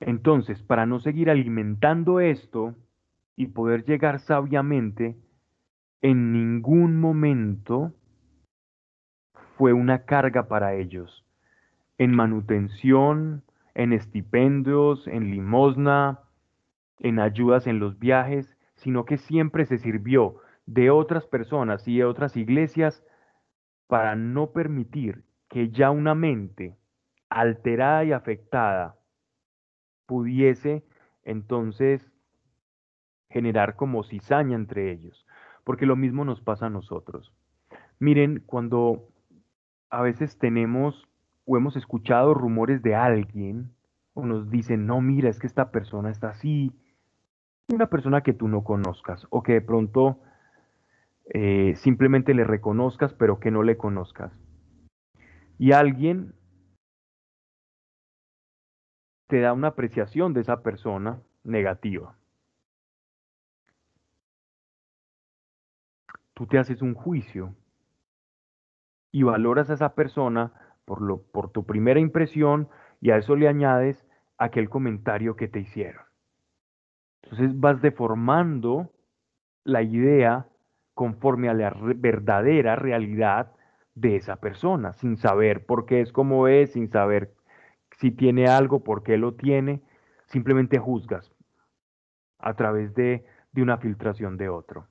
entonces, 0.00 0.62
para 0.62 0.86
no 0.86 1.00
seguir 1.00 1.30
alimentando 1.30 2.20
esto 2.20 2.74
y 3.34 3.46
poder 3.46 3.84
llegar 3.84 4.20
sabiamente, 4.20 5.16
en 6.02 6.32
ningún 6.32 7.00
momento 7.00 7.94
fue 9.56 9.72
una 9.72 10.04
carga 10.04 10.48
para 10.48 10.74
ellos. 10.74 11.24
En 11.98 12.14
manutención, 12.14 13.42
en 13.74 13.92
estipendios, 13.92 15.06
en 15.06 15.30
limosna, 15.30 16.20
en 16.98 17.18
ayudas 17.18 17.66
en 17.66 17.78
los 17.78 17.98
viajes, 17.98 18.56
sino 18.76 19.06
que 19.06 19.16
siempre 19.16 19.64
se 19.64 19.78
sirvió 19.78 20.36
de 20.66 20.90
otras 20.90 21.26
personas 21.26 21.86
y 21.88 21.98
de 21.98 22.04
otras 22.04 22.36
iglesias 22.36 23.02
para 23.86 24.14
no 24.14 24.50
permitir 24.50 25.24
que 25.48 25.70
ya 25.70 25.90
una 25.90 26.14
mente 26.14 26.76
alterada 27.30 28.04
y 28.04 28.12
afectada 28.12 28.96
pudiese 30.06 30.84
entonces 31.24 32.10
generar 33.28 33.76
como 33.76 34.04
cizaña 34.04 34.56
entre 34.56 34.92
ellos, 34.92 35.26
porque 35.64 35.86
lo 35.86 35.96
mismo 35.96 36.24
nos 36.24 36.40
pasa 36.40 36.66
a 36.66 36.70
nosotros. 36.70 37.32
Miren, 37.98 38.42
cuando 38.46 39.08
a 39.90 40.02
veces 40.02 40.38
tenemos 40.38 41.08
o 41.44 41.56
hemos 41.56 41.76
escuchado 41.76 42.34
rumores 42.34 42.82
de 42.82 42.94
alguien, 42.94 43.70
o 44.14 44.24
nos 44.26 44.50
dicen, 44.50 44.86
no, 44.86 45.00
mira, 45.00 45.28
es 45.28 45.38
que 45.38 45.46
esta 45.46 45.70
persona 45.70 46.10
está 46.10 46.30
así, 46.30 46.72
una 47.72 47.86
persona 47.86 48.22
que 48.22 48.32
tú 48.32 48.48
no 48.48 48.64
conozcas, 48.64 49.26
o 49.30 49.42
que 49.42 49.54
de 49.54 49.60
pronto 49.60 50.20
eh, 51.32 51.74
simplemente 51.76 52.34
le 52.34 52.44
reconozcas, 52.44 53.12
pero 53.14 53.38
que 53.40 53.50
no 53.50 53.62
le 53.62 53.76
conozcas. 53.76 54.32
Y 55.58 55.72
alguien 55.72 56.34
te 59.26 59.40
da 59.40 59.52
una 59.52 59.68
apreciación 59.68 60.32
de 60.32 60.40
esa 60.40 60.62
persona 60.62 61.20
negativa. 61.44 62.14
Tú 66.34 66.46
te 66.46 66.58
haces 66.58 66.82
un 66.82 66.94
juicio 66.94 67.54
y 69.10 69.22
valoras 69.22 69.70
a 69.70 69.74
esa 69.74 69.94
persona 69.94 70.52
por, 70.84 71.00
lo, 71.00 71.22
por 71.22 71.50
tu 71.50 71.64
primera 71.64 71.98
impresión 71.98 72.68
y 73.00 73.10
a 73.10 73.16
eso 73.16 73.36
le 73.36 73.48
añades 73.48 74.06
aquel 74.38 74.68
comentario 74.68 75.36
que 75.36 75.48
te 75.48 75.60
hicieron. 75.60 76.04
Entonces 77.22 77.58
vas 77.58 77.80
deformando 77.80 78.90
la 79.64 79.82
idea 79.82 80.46
conforme 80.94 81.48
a 81.48 81.54
la 81.54 81.74
verdadera 81.96 82.76
realidad 82.76 83.52
de 83.94 84.16
esa 84.16 84.36
persona, 84.36 84.92
sin 84.92 85.16
saber 85.16 85.64
por 85.66 85.86
qué 85.86 86.00
es 86.00 86.12
como 86.12 86.48
es, 86.48 86.72
sin 86.72 86.88
saber 86.88 87.35
si 87.96 88.10
tiene 88.10 88.46
algo, 88.46 88.84
por 88.84 89.02
qué 89.02 89.16
lo 89.16 89.34
tiene, 89.34 89.82
simplemente 90.26 90.78
juzgas 90.78 91.32
a 92.38 92.54
través 92.54 92.94
de, 92.94 93.24
de 93.52 93.62
una 93.62 93.78
filtración 93.78 94.36
de 94.36 94.48
otro 94.48 94.86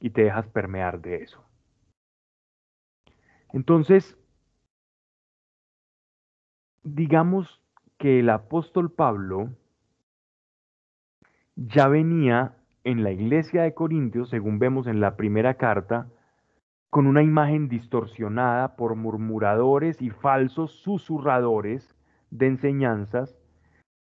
y 0.00 0.10
te 0.10 0.24
dejas 0.24 0.46
permear 0.48 1.00
de 1.00 1.16
eso. 1.16 1.44
Entonces, 3.52 4.16
digamos 6.82 7.62
que 7.98 8.20
el 8.20 8.30
apóstol 8.30 8.90
Pablo 8.90 9.50
ya 11.56 11.88
venía 11.88 12.56
en 12.84 13.02
la 13.02 13.10
iglesia 13.10 13.62
de 13.62 13.74
Corintios, 13.74 14.30
según 14.30 14.58
vemos 14.58 14.86
en 14.86 15.00
la 15.00 15.16
primera 15.16 15.54
carta, 15.54 16.08
con 16.88 17.06
una 17.06 17.22
imagen 17.22 17.68
distorsionada 17.68 18.76
por 18.76 18.96
murmuradores 18.96 20.00
y 20.00 20.10
falsos 20.10 20.72
susurradores 20.82 21.94
de 22.30 22.46
enseñanzas 22.46 23.36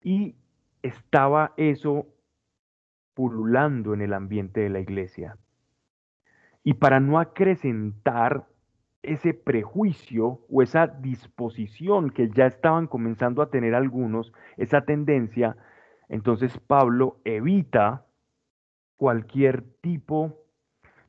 y 0.03 0.37
estaba 0.83 1.53
eso 1.57 2.07
pululando 3.15 3.95
en 3.95 4.03
el 4.03 4.15
ambiente 4.15 4.61
de 4.61 4.71
la 4.71 4.81
iglesia. 4.81 5.37
Y 6.63 6.75
para 6.75 7.01
no 7.01 7.19
acrecentar 7.19 8.47
ese 9.03 9.33
prejuicio 9.33 10.41
o 10.51 10.63
esa 10.63 10.87
disposición 10.87 12.11
que 12.11 12.29
ya 12.29 12.47
estaban 12.47 12.87
comenzando 12.87 13.41
a 13.43 13.51
tener 13.51 13.75
algunos, 13.75 14.33
esa 14.57 14.83
tendencia, 14.83 15.57
entonces 16.09 16.59
Pablo 16.59 17.21
evita 17.25 18.07
cualquier 18.97 19.63
tipo 19.81 20.45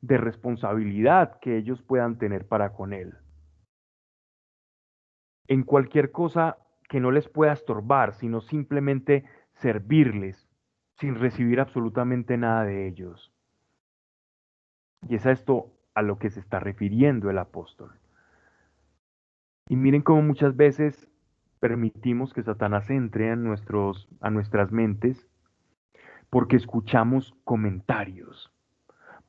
de 0.01 0.18
responsabilidad 0.18 1.39
que 1.39 1.57
ellos 1.57 1.82
puedan 1.82 2.18
tener 2.18 2.47
para 2.47 2.74
con 2.74 2.93
él. 2.93 3.14
En 5.47 5.64
cualquier 5.64 6.12
cosa 6.12 6.57
que 6.91 6.99
no 6.99 7.09
les 7.09 7.29
pueda 7.29 7.53
estorbar, 7.53 8.15
sino 8.15 8.41
simplemente 8.41 9.23
servirles 9.53 10.49
sin 10.99 11.15
recibir 11.15 11.61
absolutamente 11.61 12.35
nada 12.35 12.65
de 12.65 12.85
ellos. 12.85 13.31
Y 15.07 15.15
es 15.15 15.25
a 15.25 15.31
esto 15.31 15.71
a 15.93 16.01
lo 16.01 16.19
que 16.19 16.29
se 16.29 16.41
está 16.41 16.59
refiriendo 16.59 17.29
el 17.29 17.37
apóstol. 17.37 17.93
Y 19.69 19.77
miren 19.77 20.01
cómo 20.01 20.21
muchas 20.21 20.57
veces 20.57 21.07
permitimos 21.61 22.33
que 22.33 22.43
Satanás 22.43 22.89
entre 22.89 23.31
a, 23.31 23.37
nuestros, 23.37 24.09
a 24.19 24.29
nuestras 24.29 24.73
mentes 24.73 25.29
porque 26.29 26.57
escuchamos 26.57 27.33
comentarios, 27.45 28.51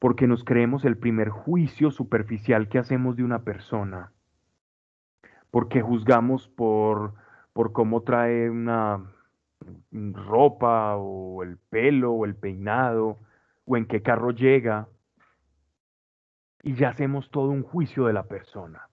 porque 0.00 0.26
nos 0.26 0.42
creemos 0.42 0.84
el 0.84 0.98
primer 0.98 1.28
juicio 1.28 1.92
superficial 1.92 2.68
que 2.68 2.80
hacemos 2.80 3.14
de 3.14 3.22
una 3.22 3.44
persona, 3.44 4.10
porque 5.52 5.80
juzgamos 5.80 6.48
por 6.48 7.21
por 7.52 7.72
cómo 7.72 8.02
trae 8.02 8.50
una 8.50 9.12
ropa 9.90 10.96
o 10.96 11.42
el 11.42 11.58
pelo 11.58 12.12
o 12.12 12.24
el 12.24 12.34
peinado 12.34 13.18
o 13.64 13.76
en 13.76 13.86
qué 13.86 14.02
carro 14.02 14.30
llega. 14.30 14.88
Y 16.62 16.74
ya 16.74 16.90
hacemos 16.90 17.30
todo 17.30 17.48
un 17.48 17.62
juicio 17.62 18.06
de 18.06 18.12
la 18.12 18.24
persona. 18.24 18.88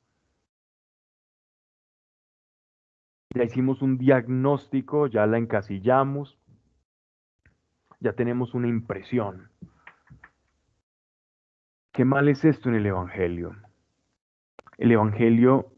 Ya 3.36 3.43
hicimos 3.43 3.84
un 3.84 3.99
diagnóstico, 3.99 5.05
ya 5.05 5.28
la 5.28 5.38
encasillamos, 5.38 6.39
ya 7.99 8.14
tenemos 8.14 8.55
una 8.55 8.68
impresión. 8.68 9.51
qué 11.91 12.05
mal 12.05 12.30
es 12.30 12.43
esto 12.45 12.70
en 12.70 12.76
el 12.76 12.86
Evangelio. 12.86 13.55
El 14.78 14.91
Evangelio 14.93 15.74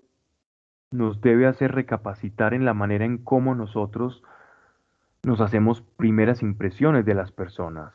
nos 0.92 1.22
debe 1.22 1.48
hacer 1.48 1.72
recapacitar 1.72 2.54
en 2.54 2.66
la 2.66 2.74
manera 2.74 3.06
en 3.06 3.18
cómo 3.18 3.56
nosotros 3.56 4.24
nos 5.24 5.40
hacemos 5.40 5.82
primeras 5.82 6.42
impresiones 6.42 7.06
de 7.06 7.16
las 7.16 7.32
personas. 7.32 7.94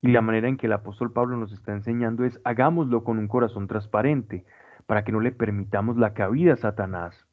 Y 0.00 0.08
la 0.08 0.20
manera 0.20 0.48
en 0.48 0.56
que 0.56 0.66
el 0.66 0.72
apóstol 0.72 1.12
Pablo 1.12 1.36
nos 1.36 1.52
está 1.52 1.72
enseñando 1.72 2.24
es 2.24 2.40
hagámoslo 2.44 3.04
con 3.04 3.18
un 3.18 3.28
corazón 3.28 3.68
transparente, 3.68 4.44
para 4.86 5.04
que 5.04 5.12
no 5.12 5.20
le 5.20 5.32
permitamos 5.32 5.96
la 5.96 6.12
cabida 6.12 6.54
a 6.54 6.56
Satanás. 6.56 7.26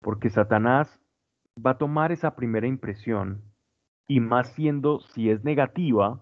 Porque 0.00 0.30
Satanás 0.30 1.00
va 1.56 1.72
a 1.72 1.78
tomar 1.78 2.12
esa 2.12 2.34
primera 2.34 2.66
impresión 2.66 3.42
y 4.06 4.20
más 4.20 4.52
siendo 4.52 5.00
si 5.00 5.30
es 5.30 5.44
negativa, 5.44 6.20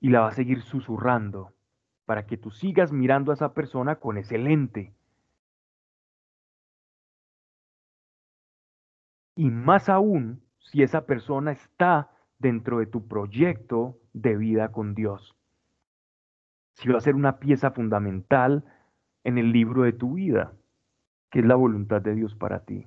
y 0.00 0.10
la 0.10 0.20
va 0.20 0.28
a 0.28 0.32
seguir 0.32 0.62
susurrando 0.62 1.52
para 2.06 2.26
que 2.26 2.36
tú 2.36 2.50
sigas 2.50 2.92
mirando 2.92 3.30
a 3.30 3.34
esa 3.34 3.54
persona 3.54 3.96
con 3.96 4.18
ese 4.18 4.36
lente. 4.36 4.94
Y 9.34 9.50
más 9.50 9.88
aún 9.88 10.42
si 10.58 10.82
esa 10.82 11.06
persona 11.06 11.52
está 11.52 12.10
dentro 12.38 12.78
de 12.78 12.86
tu 12.86 13.06
proyecto 13.06 13.98
de 14.12 14.36
vida 14.36 14.72
con 14.72 14.94
Dios. 14.94 15.36
Si 16.74 16.88
va 16.88 16.98
a 16.98 17.02
ser 17.02 17.14
una 17.14 17.38
pieza 17.38 17.70
fundamental 17.70 18.64
en 19.24 19.38
el 19.38 19.52
libro 19.52 19.82
de 19.82 19.92
tu 19.92 20.14
vida, 20.14 20.52
que 21.30 21.40
es 21.40 21.46
la 21.46 21.54
voluntad 21.54 22.02
de 22.02 22.14
Dios 22.14 22.34
para 22.34 22.60
ti. 22.60 22.86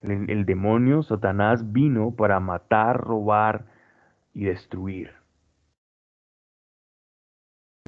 El, 0.00 0.44
demonio, 0.44 1.02
Satanás, 1.02 1.72
vino 1.72 2.12
para 2.14 2.38
matar, 2.38 3.00
robar 3.00 3.66
y 4.32 4.44
destruir. 4.44 5.12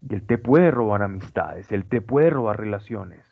Y 0.03 0.15
él 0.15 0.27
te 0.27 0.39
puede 0.39 0.71
robar 0.71 1.03
amistades, 1.03 1.71
él 1.71 1.85
te 1.85 2.01
puede 2.01 2.31
robar 2.31 2.59
relaciones. 2.59 3.30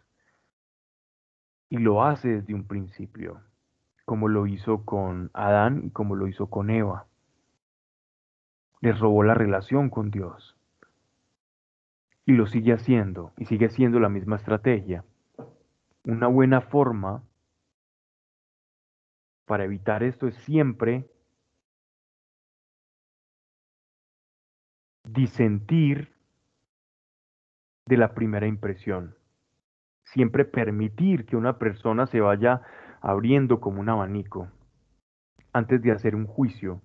Y 1.70 1.78
lo 1.78 2.02
hace 2.02 2.28
desde 2.28 2.54
un 2.54 2.66
principio, 2.66 3.42
como 4.04 4.28
lo 4.28 4.46
hizo 4.46 4.84
con 4.84 5.30
Adán 5.34 5.82
y 5.84 5.90
como 5.90 6.14
lo 6.14 6.26
hizo 6.26 6.48
con 6.48 6.70
Eva. 6.70 7.06
Les 8.80 8.98
robó 8.98 9.22
la 9.22 9.34
relación 9.34 9.90
con 9.90 10.10
Dios. 10.10 10.56
Y 12.24 12.32
lo 12.32 12.46
sigue 12.46 12.72
haciendo, 12.72 13.32
y 13.36 13.46
sigue 13.46 13.68
siendo 13.68 14.00
la 14.00 14.08
misma 14.08 14.36
estrategia. 14.36 15.04
Una 16.04 16.26
buena 16.26 16.60
forma 16.60 17.22
para 19.44 19.64
evitar 19.64 20.02
esto 20.02 20.26
es 20.28 20.36
siempre 20.36 21.10
disentir 25.04 26.14
de 27.86 27.96
la 27.96 28.14
primera 28.14 28.46
impresión. 28.46 29.17
Siempre 30.12 30.44
permitir 30.44 31.26
que 31.26 31.36
una 31.36 31.58
persona 31.58 32.06
se 32.06 32.20
vaya 32.20 32.62
abriendo 33.00 33.60
como 33.60 33.80
un 33.80 33.88
abanico 33.88 34.48
antes 35.52 35.82
de 35.82 35.92
hacer 35.92 36.14
un 36.14 36.26
juicio 36.26 36.80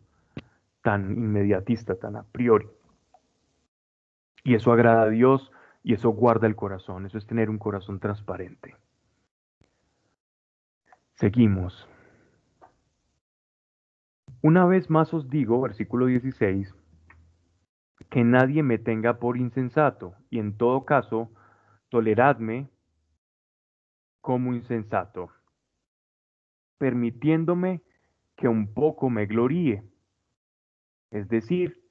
tan 0.82 1.12
inmediatista, 1.12 1.96
tan 1.96 2.18
a 2.18 2.24
priori. 2.24 2.68
Y 4.44 4.56
eso 4.56 4.74
agrada 4.74 5.04
a 5.04 5.10
Dios 5.10 5.52
y 5.84 5.94
eso 5.94 6.10
guarda 6.10 6.48
el 6.48 6.56
corazón, 6.56 7.06
eso 7.06 7.18
es 7.18 7.26
tener 7.26 7.50
un 7.50 7.58
corazón 7.58 8.00
transparente. 8.00 8.76
Seguimos. 11.14 11.88
Una 14.42 14.66
vez 14.66 14.90
más 14.90 15.14
os 15.14 15.30
digo, 15.30 15.62
versículo 15.62 16.08
16, 16.08 16.76
que 18.10 18.24
nadie 18.26 18.64
me 18.64 18.78
tenga 18.78 19.20
por 19.20 19.38
insensato, 19.38 20.16
y 20.30 20.40
en 20.40 20.58
todo 20.58 20.84
caso, 20.84 21.32
toleradme 21.88 22.73
como 24.24 24.54
insensato, 24.54 25.32
permitiéndome 26.78 27.82
que 28.38 28.48
un 28.48 28.74
poco 28.74 29.10
me 29.10 29.26
gloríe. 29.26 29.84
Es 31.12 31.28
decir, 31.28 31.84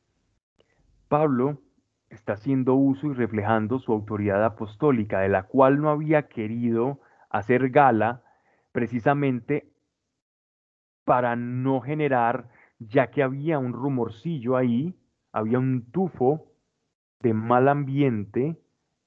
Pablo 1.08 1.60
está 2.08 2.32
haciendo 2.32 2.74
uso 2.74 3.08
y 3.08 3.12
reflejando 3.12 3.78
su 3.80 3.92
autoridad 3.92 4.42
apostólica, 4.42 5.20
de 5.20 5.28
la 5.28 5.42
cual 5.42 5.82
no 5.82 5.90
había 5.90 6.28
querido 6.28 7.00
hacer 7.28 7.68
gala 7.68 8.22
precisamente 8.72 9.70
para 11.04 11.36
no 11.36 11.82
generar, 11.82 12.48
ya 12.78 13.10
que 13.10 13.22
había 13.22 13.58
un 13.58 13.74
rumorcillo 13.74 14.56
ahí, 14.56 14.98
había 15.32 15.58
un 15.58 15.90
tufo 15.92 16.46
de 17.20 17.34
mal 17.34 17.68
ambiente 17.68 18.58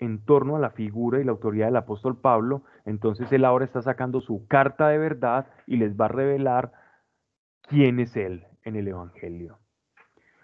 en 0.06 0.24
torno 0.24 0.56
a 0.56 0.60
la 0.60 0.70
figura 0.70 1.20
y 1.20 1.24
la 1.24 1.32
autoridad 1.32 1.68
del 1.68 1.76
apóstol 1.76 2.18
Pablo, 2.20 2.64
entonces 2.86 3.32
él 3.32 3.46
ahora 3.46 3.66
está 3.66 3.82
sacando 3.82 4.22
su 4.22 4.48
carta 4.48 4.90
de 4.90 4.98
verdad 4.98 5.48
y 5.68 5.78
les 5.78 6.00
va 6.00 6.06
a 6.06 6.10
revelar 6.10 6.72
quién 7.62 8.00
es 8.00 8.16
él 8.16 8.46
en 8.64 8.76
el 8.76 8.88
Evangelio. 8.88 9.60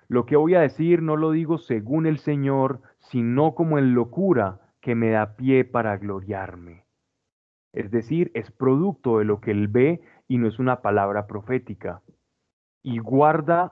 Lo 0.07 0.25
que 0.25 0.35
voy 0.35 0.55
a 0.55 0.61
decir 0.61 1.01
no 1.01 1.15
lo 1.15 1.31
digo 1.31 1.57
según 1.57 2.05
el 2.05 2.17
Señor, 2.17 2.81
sino 2.99 3.55
como 3.55 3.77
en 3.77 3.93
locura 3.93 4.59
que 4.81 4.95
me 4.95 5.11
da 5.11 5.35
pie 5.35 5.63
para 5.63 5.97
gloriarme. 5.97 6.85
Es 7.71 7.91
decir, 7.91 8.31
es 8.33 8.51
producto 8.51 9.19
de 9.19 9.25
lo 9.25 9.39
que 9.39 9.51
él 9.51 9.67
ve 9.67 10.01
y 10.27 10.37
no 10.37 10.47
es 10.47 10.59
una 10.59 10.81
palabra 10.81 11.27
profética. 11.27 12.01
Y 12.83 12.99
guarda 12.99 13.71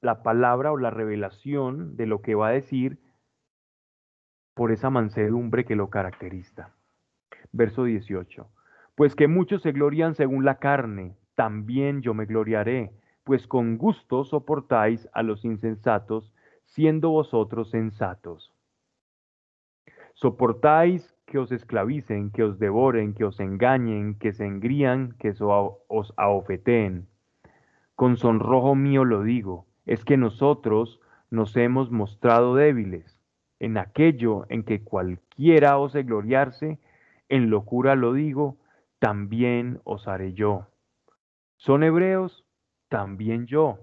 la 0.00 0.22
palabra 0.22 0.72
o 0.72 0.76
la 0.76 0.90
revelación 0.90 1.96
de 1.96 2.06
lo 2.06 2.20
que 2.20 2.34
va 2.34 2.48
a 2.48 2.52
decir 2.52 2.98
por 4.56 4.72
esa 4.72 4.88
mansedumbre 4.88 5.66
que 5.66 5.76
lo 5.76 5.90
caracteriza. 5.90 6.70
Verso 7.52 7.84
18. 7.84 8.48
Pues 8.94 9.14
que 9.14 9.28
muchos 9.28 9.60
se 9.60 9.72
glorian 9.72 10.14
según 10.14 10.46
la 10.46 10.54
carne, 10.54 11.14
también 11.34 12.00
yo 12.00 12.14
me 12.14 12.24
gloriaré, 12.24 12.90
pues 13.22 13.46
con 13.46 13.76
gusto 13.76 14.24
soportáis 14.24 15.10
a 15.12 15.22
los 15.22 15.44
insensatos, 15.44 16.32
siendo 16.64 17.10
vosotros 17.10 17.68
sensatos. 17.70 18.54
Soportáis 20.14 21.14
que 21.26 21.36
os 21.36 21.52
esclavicen, 21.52 22.30
que 22.30 22.42
os 22.42 22.58
devoren, 22.58 23.12
que 23.12 23.26
os 23.26 23.38
engañen, 23.40 24.18
que 24.18 24.32
se 24.32 24.46
engrían, 24.46 25.16
que 25.18 25.34
os 25.38 26.14
ahofeteen. 26.16 27.06
Con 27.94 28.16
sonrojo 28.16 28.74
mío 28.74 29.04
lo 29.04 29.22
digo, 29.22 29.66
es 29.84 30.02
que 30.02 30.16
nosotros 30.16 30.98
nos 31.30 31.54
hemos 31.58 31.90
mostrado 31.90 32.54
débiles 32.54 33.15
en 33.58 33.78
aquello 33.78 34.46
en 34.48 34.64
que 34.64 34.82
cualquiera 34.82 35.78
ose 35.78 36.02
gloriarse, 36.02 36.78
en 37.28 37.50
locura 37.50 37.94
lo 37.94 38.12
digo, 38.12 38.58
también 38.98 39.80
os 39.84 40.08
haré 40.08 40.32
yo. 40.32 40.66
¿Son 41.56 41.82
hebreos? 41.82 42.44
También 42.88 43.46
yo. 43.46 43.78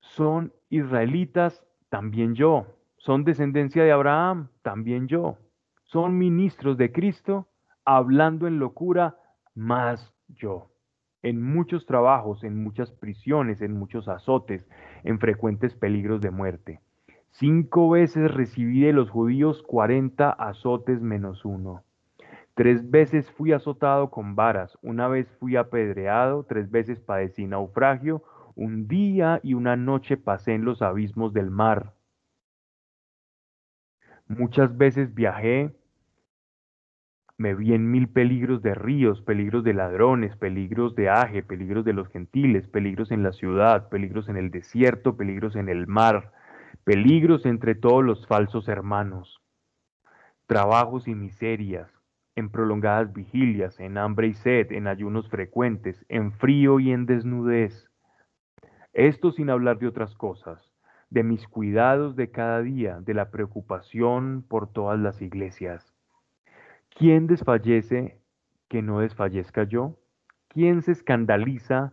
¿Son 0.00 0.52
israelitas? 0.70 1.64
También 1.88 2.34
yo. 2.34 2.66
¿Son 2.96 3.24
descendencia 3.24 3.84
de 3.84 3.92
Abraham? 3.92 4.48
También 4.62 5.08
yo. 5.08 5.38
¿Son 5.82 6.16
ministros 6.16 6.76
de 6.76 6.92
Cristo? 6.92 7.48
Hablando 7.84 8.46
en 8.46 8.58
locura, 8.58 9.18
más 9.54 10.14
yo 10.28 10.74
en 11.24 11.40
muchos 11.42 11.86
trabajos, 11.86 12.44
en 12.44 12.62
muchas 12.62 12.92
prisiones, 12.92 13.62
en 13.62 13.72
muchos 13.72 14.08
azotes, 14.08 14.68
en 15.04 15.18
frecuentes 15.18 15.74
peligros 15.74 16.20
de 16.20 16.30
muerte. 16.30 16.80
Cinco 17.36 17.90
veces 17.90 18.32
recibí 18.32 18.82
de 18.82 18.92
los 18.92 19.10
judíos 19.10 19.60
cuarenta 19.64 20.30
azotes 20.30 21.00
menos 21.00 21.44
uno. 21.44 21.82
Tres 22.54 22.88
veces 22.92 23.28
fui 23.32 23.50
azotado 23.50 24.08
con 24.12 24.36
varas, 24.36 24.78
una 24.82 25.08
vez 25.08 25.28
fui 25.40 25.56
apedreado, 25.56 26.44
tres 26.44 26.70
veces 26.70 27.00
padecí 27.00 27.48
naufragio, 27.48 28.22
un 28.54 28.86
día 28.86 29.40
y 29.42 29.54
una 29.54 29.74
noche 29.74 30.16
pasé 30.16 30.54
en 30.54 30.64
los 30.64 30.80
abismos 30.80 31.32
del 31.32 31.50
mar. 31.50 31.94
Muchas 34.28 34.76
veces 34.78 35.12
viajé 35.12 35.74
me 37.36 37.52
vi 37.56 37.74
en 37.74 37.90
mil 37.90 38.08
peligros 38.08 38.62
de 38.62 38.76
ríos, 38.76 39.20
peligros 39.22 39.64
de 39.64 39.74
ladrones, 39.74 40.36
peligros 40.36 40.94
de 40.94 41.08
aje, 41.08 41.42
peligros 41.42 41.84
de 41.84 41.92
los 41.92 42.08
gentiles, 42.10 42.68
peligros 42.68 43.10
en 43.10 43.24
la 43.24 43.32
ciudad, 43.32 43.88
peligros 43.88 44.28
en 44.28 44.36
el 44.36 44.52
desierto, 44.52 45.16
peligros 45.16 45.56
en 45.56 45.68
el 45.68 45.88
mar, 45.88 46.30
peligros 46.84 47.46
entre 47.46 47.74
todos 47.74 48.04
los 48.04 48.26
falsos 48.26 48.68
hermanos, 48.68 49.40
trabajos 50.46 51.08
y 51.08 51.14
miserias, 51.14 51.90
en 52.36 52.50
prolongadas 52.50 53.12
vigilias, 53.12 53.78
en 53.80 53.96
hambre 53.96 54.28
y 54.28 54.34
sed, 54.34 54.72
en 54.72 54.86
ayunos 54.86 55.28
frecuentes, 55.28 56.04
en 56.08 56.32
frío 56.32 56.80
y 56.80 56.90
en 56.92 57.06
desnudez. 57.06 57.88
Esto 58.92 59.32
sin 59.32 59.50
hablar 59.50 59.78
de 59.78 59.88
otras 59.88 60.14
cosas, 60.14 60.72
de 61.10 61.22
mis 61.22 61.46
cuidados 61.46 62.16
de 62.16 62.30
cada 62.30 62.60
día, 62.60 63.00
de 63.00 63.14
la 63.14 63.30
preocupación 63.30 64.44
por 64.48 64.72
todas 64.72 64.98
las 64.98 65.22
iglesias 65.22 65.94
¿Quién 66.94 67.26
desfallece 67.26 68.20
que 68.68 68.80
no 68.80 69.00
desfallezca 69.00 69.64
yo? 69.64 69.98
¿Quién 70.46 70.80
se 70.82 70.92
escandaliza 70.92 71.92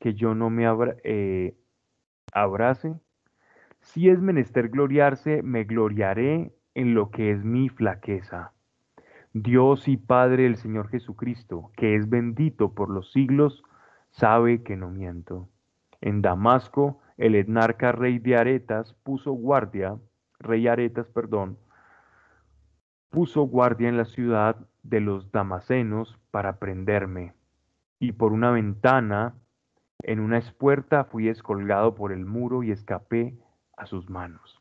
que 0.00 0.14
yo 0.14 0.34
no 0.34 0.50
me 0.50 0.64
eh, 1.04 1.56
abrace? 2.32 2.98
Si 3.80 4.08
es 4.08 4.20
menester 4.20 4.68
gloriarse, 4.68 5.42
me 5.42 5.64
gloriaré 5.64 6.52
en 6.74 6.94
lo 6.94 7.10
que 7.10 7.32
es 7.32 7.44
mi 7.44 7.68
flaqueza. 7.68 8.52
Dios 9.32 9.88
y 9.88 9.96
Padre 9.96 10.44
del 10.44 10.56
Señor 10.56 10.88
Jesucristo, 10.88 11.70
que 11.76 11.96
es 11.96 12.08
bendito 12.08 12.74
por 12.74 12.90
los 12.90 13.12
siglos, 13.12 13.62
sabe 14.10 14.62
que 14.62 14.76
no 14.76 14.90
miento. 14.90 15.48
En 16.00 16.22
Damasco, 16.22 17.00
el 17.16 17.34
etnarca 17.34 17.92
rey 17.92 18.18
de 18.18 18.36
Aretas 18.36 18.94
puso 19.02 19.32
guardia, 19.32 19.98
rey 20.38 20.66
Aretas, 20.68 21.08
perdón, 21.08 21.58
puso 23.10 23.42
guardia 23.42 23.88
en 23.88 23.96
la 23.96 24.04
ciudad 24.04 24.56
de 24.82 25.00
los 25.00 25.30
damasenos 25.32 26.18
para 26.30 26.58
prenderme. 26.58 27.34
Y 27.98 28.12
por 28.12 28.32
una 28.32 28.50
ventana, 28.50 29.34
en 30.02 30.20
una 30.20 30.38
espuerta, 30.38 31.04
fui 31.04 31.28
escolgado 31.28 31.94
por 31.94 32.12
el 32.12 32.24
muro 32.24 32.62
y 32.62 32.70
escapé 32.70 33.34
a 33.80 33.86
sus 33.86 34.08
manos. 34.10 34.60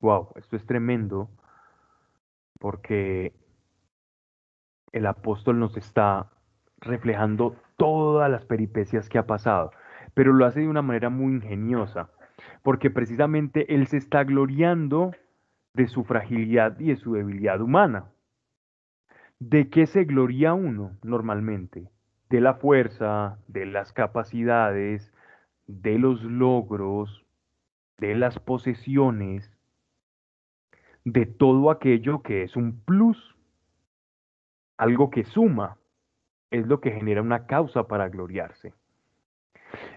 Wow, 0.00 0.30
esto 0.36 0.56
es 0.56 0.66
tremendo 0.66 1.30
porque 2.58 3.32
el 4.92 5.06
apóstol 5.06 5.58
nos 5.58 5.76
está 5.76 6.30
reflejando 6.78 7.56
todas 7.76 8.30
las 8.30 8.44
peripecias 8.44 9.08
que 9.08 9.18
ha 9.18 9.26
pasado, 9.26 9.72
pero 10.14 10.32
lo 10.32 10.44
hace 10.46 10.60
de 10.60 10.68
una 10.68 10.82
manera 10.82 11.10
muy 11.10 11.32
ingeniosa, 11.32 12.10
porque 12.62 12.90
precisamente 12.90 13.74
él 13.74 13.86
se 13.86 13.98
está 13.98 14.24
gloriando 14.24 15.12
de 15.74 15.86
su 15.86 16.04
fragilidad 16.04 16.78
y 16.80 16.88
de 16.88 16.96
su 16.96 17.14
debilidad 17.14 17.60
humana. 17.60 18.06
¿De 19.38 19.70
qué 19.70 19.86
se 19.86 20.04
gloria 20.04 20.54
uno 20.54 20.98
normalmente? 21.02 21.88
De 22.28 22.40
la 22.40 22.54
fuerza, 22.54 23.38
de 23.48 23.66
las 23.66 23.92
capacidades, 23.92 25.12
de 25.66 25.98
los 25.98 26.22
logros, 26.24 27.19
de 28.00 28.14
las 28.14 28.38
posesiones, 28.38 29.52
de 31.04 31.26
todo 31.26 31.70
aquello 31.70 32.22
que 32.22 32.42
es 32.42 32.56
un 32.56 32.80
plus, 32.80 33.36
algo 34.78 35.10
que 35.10 35.24
suma, 35.24 35.76
es 36.50 36.66
lo 36.66 36.80
que 36.80 36.90
genera 36.90 37.20
una 37.22 37.46
causa 37.46 37.86
para 37.86 38.08
gloriarse. 38.08 38.72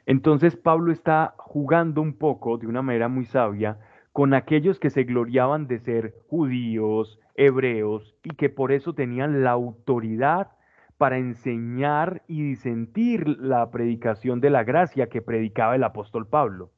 Entonces 0.06 0.56
Pablo 0.56 0.92
está 0.92 1.34
jugando 1.38 2.02
un 2.02 2.14
poco, 2.14 2.58
de 2.58 2.68
una 2.68 2.82
manera 2.82 3.08
muy 3.08 3.26
sabia, 3.26 3.80
con 4.12 4.34
aquellos 4.34 4.80
que 4.80 4.90
se 4.90 5.06
gloriaban 5.06 5.68
de 5.68 5.80
ser 5.80 6.14
judíos, 6.28 7.20
hebreos, 7.36 8.16
y 8.24 8.36
que 8.36 8.50
por 8.50 8.72
eso 8.72 8.94
tenían 8.94 9.44
la 9.44 9.52
autoridad 9.52 10.52
para 10.98 11.18
enseñar 11.18 12.22
y 12.28 12.44
disentir 12.44 13.28
la 13.28 13.72
predicación 13.72 14.42
de 14.42 14.52
la 14.52 14.64
gracia 14.64 15.08
que 15.08 15.22
predicaba 15.22 15.76
el 15.76 15.84
apóstol 15.84 16.28
Pablo. 16.28 16.72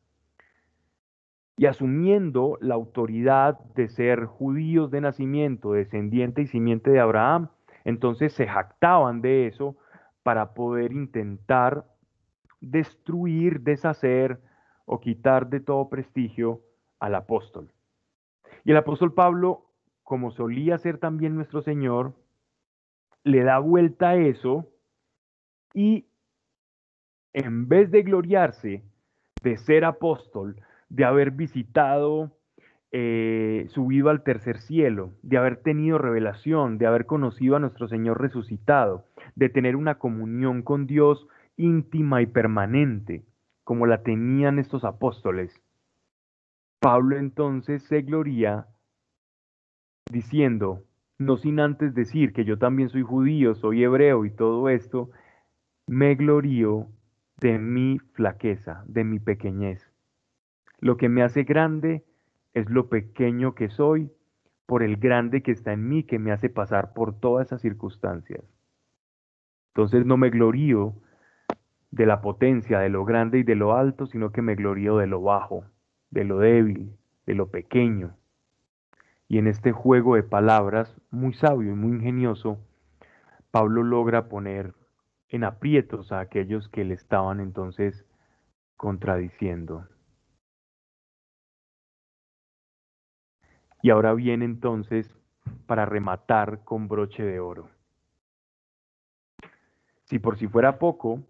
Y 1.57 1.67
asumiendo 1.67 2.57
la 2.59 2.75
autoridad 2.75 3.59
de 3.75 3.87
ser 3.87 4.25
judíos 4.25 4.91
de 4.91 5.01
nacimiento, 5.01 5.71
descendiente 5.71 6.41
y 6.41 6.47
simiente 6.47 6.91
de 6.91 6.99
Abraham, 6.99 7.49
entonces 7.85 8.33
se 8.33 8.47
jactaban 8.47 9.21
de 9.21 9.47
eso 9.47 9.77
para 10.23 10.53
poder 10.53 10.91
intentar 10.91 11.85
destruir, 12.59 13.61
deshacer 13.61 14.39
o 14.85 14.99
quitar 14.99 15.47
de 15.49 15.59
todo 15.59 15.87
prestigio 15.89 16.61
al 16.99 17.15
apóstol. 17.15 17.71
Y 18.63 18.71
el 18.71 18.77
apóstol 18.77 19.13
Pablo, 19.13 19.67
como 20.03 20.31
solía 20.31 20.77
ser 20.77 20.97
también 20.97 21.35
nuestro 21.35 21.61
Señor, 21.61 22.13
le 23.23 23.43
da 23.43 23.59
vuelta 23.59 24.09
a 24.09 24.15
eso 24.15 24.67
y 25.73 26.07
en 27.33 27.67
vez 27.67 27.91
de 27.91 28.03
gloriarse 28.03 28.83
de 29.43 29.57
ser 29.57 29.85
apóstol, 29.85 30.55
de 30.89 31.05
haber 31.05 31.31
visitado, 31.31 32.37
eh, 32.91 33.65
subido 33.69 34.09
al 34.09 34.23
tercer 34.23 34.59
cielo, 34.59 35.13
de 35.21 35.37
haber 35.37 35.57
tenido 35.57 35.97
revelación, 35.97 36.77
de 36.77 36.87
haber 36.87 37.05
conocido 37.05 37.55
a 37.55 37.59
nuestro 37.59 37.87
Señor 37.87 38.21
resucitado, 38.21 39.05
de 39.35 39.49
tener 39.49 39.75
una 39.75 39.95
comunión 39.95 40.61
con 40.61 40.87
Dios 40.87 41.27
íntima 41.57 42.21
y 42.21 42.25
permanente, 42.25 43.25
como 43.63 43.85
la 43.85 44.03
tenían 44.03 44.59
estos 44.59 44.83
apóstoles. 44.85 45.61
Pablo 46.79 47.17
entonces 47.17 47.83
se 47.83 48.01
gloria 48.01 48.67
diciendo, 50.11 50.83
no 51.17 51.37
sin 51.37 51.59
antes 51.59 51.95
decir 51.95 52.33
que 52.33 52.45
yo 52.45 52.57
también 52.57 52.89
soy 52.89 53.01
judío, 53.01 53.55
soy 53.55 53.83
hebreo 53.83 54.25
y 54.25 54.31
todo 54.31 54.69
esto, 54.69 55.09
me 55.87 56.15
glorío 56.15 56.87
de 57.39 57.57
mi 57.57 57.99
flaqueza, 58.13 58.83
de 58.87 59.03
mi 59.03 59.19
pequeñez. 59.19 59.94
Lo 60.85 60.97
que 60.97 61.09
me 61.09 61.23
hace 61.23 61.45
grande 61.45 62.05
es 62.53 62.69
lo 62.69 62.89
pequeño 62.89 63.55
que 63.55 63.69
soy 63.69 64.11
por 64.67 64.83
el 64.83 64.97
grande 64.97 65.41
que 65.41 65.51
está 65.51 65.73
en 65.73 65.89
mí 65.89 66.03
que 66.03 66.19
me 66.19 66.31
hace 66.31 66.47
pasar 66.47 66.93
por 66.93 67.19
todas 67.19 67.47
esas 67.47 67.61
circunstancias. 67.61 68.43
Entonces 69.69 70.05
no 70.05 70.15
me 70.17 70.29
glorío 70.29 70.93
de 71.89 72.05
la 72.05 72.21
potencia, 72.21 72.77
de 72.77 72.89
lo 72.89 73.03
grande 73.03 73.39
y 73.39 73.43
de 73.43 73.55
lo 73.55 73.75
alto, 73.75 74.05
sino 74.05 74.31
que 74.31 74.43
me 74.43 74.53
glorío 74.53 74.97
de 74.97 75.07
lo 75.07 75.23
bajo, 75.23 75.65
de 76.11 76.23
lo 76.23 76.37
débil, 76.37 76.95
de 77.25 77.33
lo 77.33 77.49
pequeño. 77.49 78.15
Y 79.27 79.39
en 79.39 79.47
este 79.47 79.71
juego 79.71 80.13
de 80.13 80.21
palabras, 80.21 80.95
muy 81.09 81.33
sabio 81.33 81.71
y 81.71 81.75
muy 81.75 81.97
ingenioso, 81.97 82.59
Pablo 83.49 83.81
logra 83.81 84.29
poner 84.29 84.75
en 85.29 85.45
aprietos 85.45 86.11
a 86.11 86.19
aquellos 86.19 86.69
que 86.69 86.85
le 86.85 86.93
estaban 86.93 87.39
entonces 87.39 88.05
contradiciendo. 88.77 89.87
Y 93.85 93.91
ahora 93.91 94.15
viene 94.15 94.45
entonces 94.45 95.15
para 95.67 95.85
rematar 95.85 96.63
con 96.63 96.87
broche 96.87 97.21
de 97.21 97.39
oro. 97.39 97.69
Si 100.05 100.17
por 100.17 100.39
si 100.39 100.47
fuera 100.47 100.79
poco, 100.79 101.21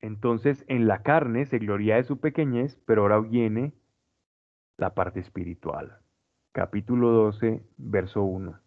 entonces 0.00 0.64
en 0.66 0.88
la 0.88 1.04
carne 1.04 1.46
se 1.46 1.60
gloria 1.60 1.94
de 1.94 2.02
su 2.02 2.18
pequeñez, 2.18 2.76
pero 2.84 3.02
ahora 3.02 3.20
viene 3.20 3.74
la 4.76 4.92
parte 4.92 5.20
espiritual. 5.20 5.98
Capítulo 6.50 7.10
12, 7.10 7.62
verso 7.76 8.24
1. 8.24 8.58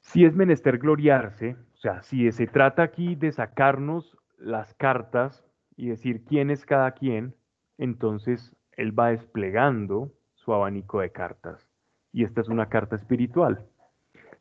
Si 0.00 0.24
es 0.24 0.34
menester 0.34 0.78
gloriarse, 0.78 1.54
o 1.74 1.76
sea, 1.76 2.00
si 2.00 2.32
se 2.32 2.46
trata 2.46 2.82
aquí 2.82 3.14
de 3.14 3.30
sacarnos 3.30 4.16
las 4.38 4.72
cartas 4.72 5.46
y 5.76 5.88
decir 5.88 6.24
quién 6.24 6.50
es 6.50 6.64
cada 6.64 6.92
quien, 6.92 7.34
entonces 7.76 8.56
él 8.72 8.98
va 8.98 9.10
desplegando 9.10 10.14
abanico 10.54 11.00
de 11.00 11.10
cartas. 11.12 11.68
Y 12.12 12.24
esta 12.24 12.40
es 12.40 12.48
una 12.48 12.68
carta 12.68 12.96
espiritual. 12.96 13.66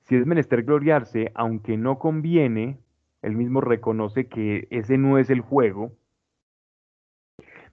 Si 0.02 0.16
es 0.16 0.26
menester 0.26 0.64
gloriarse, 0.64 1.32
aunque 1.36 1.78
no 1.78 2.00
conviene, 2.00 2.80
él 3.22 3.36
mismo 3.36 3.62
reconoce 3.62 4.28
que 4.28 4.68
ese 4.72 4.98
no 4.98 5.18
es 5.18 5.30
el 5.30 5.42
juego, 5.42 5.92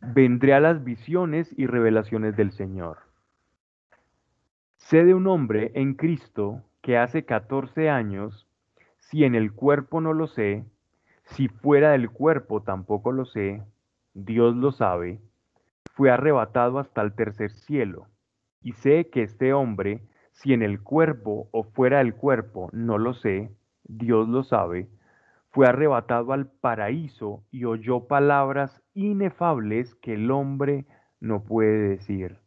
vendré 0.00 0.54
a 0.54 0.60
las 0.60 0.84
visiones 0.84 1.52
y 1.56 1.66
revelaciones 1.66 2.36
del 2.36 2.52
Señor. 2.52 2.98
Sé 4.76 5.04
de 5.04 5.14
un 5.14 5.26
hombre 5.26 5.72
en 5.74 5.94
Cristo 5.94 6.62
que 6.82 6.98
hace 6.98 7.24
14 7.24 7.90
años, 7.90 8.46
si 8.98 9.24
en 9.24 9.34
el 9.34 9.52
cuerpo 9.52 10.00
no 10.00 10.12
lo 10.12 10.26
sé, 10.26 10.64
si 11.24 11.48
fuera 11.48 11.90
del 11.90 12.10
cuerpo 12.10 12.62
tampoco 12.62 13.12
lo 13.12 13.24
sé, 13.24 13.62
Dios 14.14 14.54
lo 14.54 14.72
sabe, 14.72 15.20
fue 15.94 16.10
arrebatado 16.10 16.78
hasta 16.78 17.02
el 17.02 17.14
tercer 17.14 17.50
cielo. 17.50 18.06
Y 18.66 18.72
sé 18.72 19.10
que 19.10 19.22
este 19.22 19.52
hombre, 19.52 20.02
si 20.32 20.52
en 20.52 20.60
el 20.60 20.82
cuerpo 20.82 21.48
o 21.52 21.62
fuera 21.62 21.98
del 21.98 22.16
cuerpo 22.16 22.68
no 22.72 22.98
lo 22.98 23.14
sé, 23.14 23.54
Dios 23.84 24.28
lo 24.28 24.42
sabe, 24.42 24.88
fue 25.50 25.68
arrebatado 25.68 26.32
al 26.32 26.50
paraíso 26.50 27.44
y 27.52 27.64
oyó 27.64 28.08
palabras 28.08 28.82
inefables 28.92 29.94
que 29.94 30.14
el 30.14 30.32
hombre 30.32 30.84
no 31.20 31.44
puede 31.44 31.90
decir. 31.90 32.40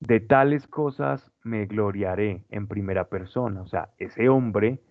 De 0.00 0.18
tales 0.18 0.66
cosas 0.66 1.30
me 1.44 1.66
gloriaré 1.66 2.44
en 2.48 2.66
primera 2.66 3.08
persona. 3.08 3.62
O 3.62 3.68
sea, 3.68 3.90
ese 3.98 4.28
hombre 4.28 4.82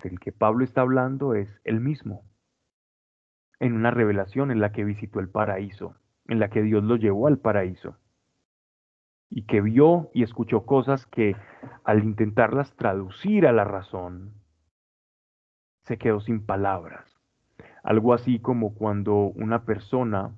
del 0.00 0.20
que 0.20 0.30
Pablo 0.30 0.62
está 0.62 0.82
hablando 0.82 1.34
es 1.34 1.48
el 1.64 1.80
mismo. 1.80 2.22
En 3.58 3.72
una 3.72 3.90
revelación 3.90 4.52
en 4.52 4.60
la 4.60 4.70
que 4.70 4.84
visitó 4.84 5.18
el 5.18 5.28
paraíso, 5.28 5.96
en 6.28 6.38
la 6.38 6.50
que 6.50 6.62
Dios 6.62 6.84
lo 6.84 6.94
llevó 6.94 7.26
al 7.26 7.38
paraíso. 7.38 7.98
Y 9.30 9.42
que 9.46 9.60
vio 9.60 10.10
y 10.14 10.22
escuchó 10.22 10.64
cosas 10.64 11.06
que 11.06 11.36
al 11.84 12.04
intentarlas 12.04 12.74
traducir 12.76 13.46
a 13.46 13.52
la 13.52 13.64
razón, 13.64 14.32
se 15.82 15.98
quedó 15.98 16.20
sin 16.20 16.44
palabras. 16.44 17.04
Algo 17.82 18.14
así 18.14 18.38
como 18.38 18.74
cuando 18.74 19.14
una 19.14 19.64
persona 19.64 20.34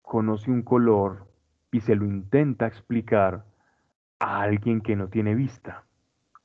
conoce 0.00 0.50
un 0.50 0.62
color 0.62 1.28
y 1.70 1.80
se 1.80 1.94
lo 1.94 2.04
intenta 2.04 2.66
explicar 2.66 3.44
a 4.18 4.42
alguien 4.42 4.80
que 4.80 4.96
no 4.96 5.08
tiene 5.08 5.34
vista. 5.34 5.84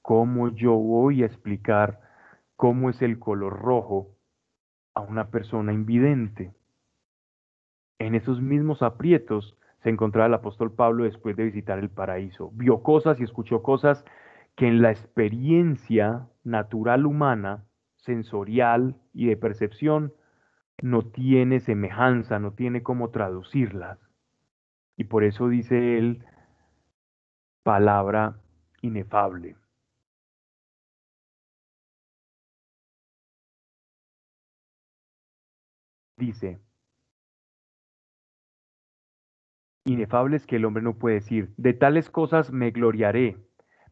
¿Cómo 0.02 0.50
yo 0.50 0.74
voy 0.74 1.24
a 1.24 1.26
explicar 1.26 2.00
cómo 2.58 2.90
es 2.90 3.02
el 3.02 3.20
color 3.20 3.60
rojo 3.60 4.18
a 4.96 5.02
una 5.02 5.30
persona 5.30 5.72
invidente. 5.72 6.54
En 8.00 8.16
esos 8.16 8.42
mismos 8.42 8.82
aprietos 8.84 9.58
se 9.84 9.90
encontraba 9.90 10.28
el 10.28 10.34
apóstol 10.34 10.72
Pablo 10.72 11.04
después 11.06 11.36
de 11.36 11.46
visitar 11.46 11.80
el 11.80 11.90
paraíso. 11.90 12.52
Vio 12.54 12.84
cosas 12.84 13.20
y 13.20 13.24
escuchó 13.24 13.64
cosas 13.64 14.06
que 14.56 14.68
en 14.68 14.82
la 14.82 14.92
experiencia 14.92 16.28
natural 16.44 17.06
humana, 17.06 17.66
sensorial 17.98 18.96
y 19.14 19.28
de 19.28 19.38
percepción, 19.38 20.14
no 20.82 21.04
tiene 21.04 21.60
semejanza, 21.60 22.40
no 22.40 22.54
tiene 22.54 22.84
cómo 22.84 23.10
traducirlas. 23.10 24.00
Y 24.96 25.06
por 25.06 25.24
eso 25.24 25.48
dice 25.48 25.98
él, 25.98 26.24
palabra 27.64 28.40
inefable. 28.82 29.56
Dice, 36.18 36.60
inefables 39.88 40.46
que 40.46 40.58
el 40.58 40.66
hombre 40.66 40.84
no 40.84 40.98
puede 40.98 41.16
decir, 41.16 41.54
de 41.58 41.74
tales 41.74 42.10
cosas 42.10 42.52
me 42.52 42.72
gloriaré, 42.72 43.38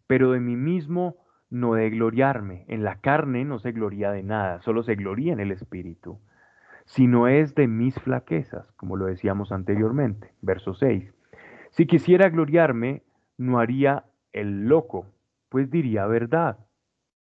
pero 0.07 0.31
de 0.31 0.39
mí 0.39 0.55
mismo 0.55 1.17
no 1.49 1.73
de 1.73 1.89
gloriarme. 1.89 2.65
En 2.67 2.83
la 2.83 2.99
carne 2.99 3.45
no 3.45 3.59
se 3.59 3.71
gloria 3.71 4.11
de 4.11 4.23
nada, 4.23 4.61
solo 4.61 4.83
se 4.83 4.95
gloria 4.95 5.33
en 5.33 5.39
el 5.39 5.51
espíritu. 5.51 6.19
Si 6.85 7.07
no 7.07 7.27
es 7.27 7.55
de 7.55 7.67
mis 7.67 7.95
flaquezas, 7.95 8.71
como 8.73 8.95
lo 8.97 9.05
decíamos 9.05 9.51
anteriormente, 9.51 10.33
verso 10.41 10.75
6. 10.75 11.11
Si 11.71 11.87
quisiera 11.87 12.29
gloriarme, 12.29 13.03
no 13.37 13.59
haría 13.59 14.05
el 14.33 14.67
loco, 14.67 15.07
pues 15.49 15.71
diría 15.71 16.05
verdad. 16.05 16.59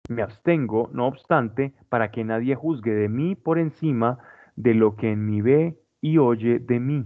Me 0.09 0.21
abstengo, 0.21 0.89
no 0.91 1.07
obstante, 1.07 1.73
para 1.89 2.11
que 2.11 2.23
nadie 2.23 2.55
juzgue 2.55 2.93
de 2.93 3.09
mí 3.09 3.35
por 3.35 3.59
encima 3.59 4.19
de 4.55 4.73
lo 4.73 4.95
que 4.95 5.11
en 5.11 5.25
mí 5.25 5.41
ve 5.41 5.77
y 6.01 6.17
oye 6.17 6.59
de 6.59 6.79
mí 6.79 7.05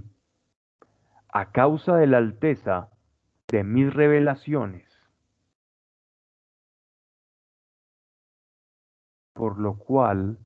a 1.40 1.52
causa 1.52 1.96
de 1.96 2.08
la 2.08 2.18
alteza 2.18 2.90
de 3.48 3.64
mis 3.64 3.94
revelaciones, 3.94 4.90
por 9.34 9.60
lo 9.60 9.78
cual, 9.78 10.40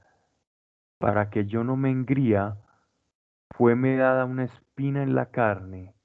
para 0.97 1.29
que 1.29 1.45
yo 1.45 1.63
no 1.63 1.77
me 1.77 1.91
engría, 1.91 2.57
me 3.57 3.95
dada 3.95 4.25
una 4.25 4.43
espina 4.43 5.01
en 5.01 5.15
la 5.15 5.27
carne, 5.27 5.95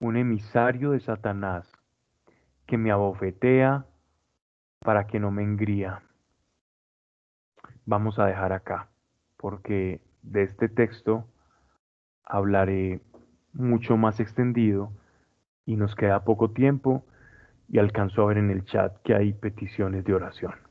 un 0.00 0.16
emisario 0.16 0.92
de 0.92 1.00
Satanás, 1.00 1.70
que 2.64 2.78
me 2.78 2.92
abofetea 2.92 3.84
para 4.78 5.06
que 5.06 5.20
no 5.20 5.32
me 5.32 5.42
engría. 5.42 6.02
Vamos 7.84 8.18
a 8.18 8.24
dejar 8.24 8.54
acá, 8.54 8.88
porque 9.36 10.00
de 10.22 10.44
este 10.44 10.70
texto 10.70 11.28
hablaré 12.24 13.02
mucho 13.54 13.96
más 13.96 14.20
extendido 14.20 14.92
y 15.66 15.76
nos 15.76 15.94
queda 15.94 16.24
poco 16.24 16.50
tiempo 16.50 17.04
y 17.68 17.78
alcanzo 17.78 18.22
a 18.22 18.26
ver 18.26 18.38
en 18.38 18.50
el 18.50 18.64
chat 18.64 18.96
que 19.02 19.14
hay 19.14 19.32
peticiones 19.32 20.04
de 20.04 20.14
oración. 20.14 20.63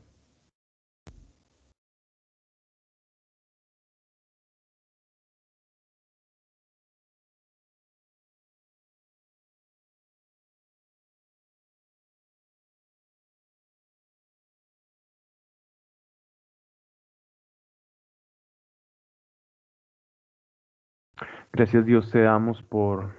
Gracias 21.56 21.86
Dios 21.86 22.10
te 22.10 22.20
damos 22.20 22.60
por, 22.64 23.14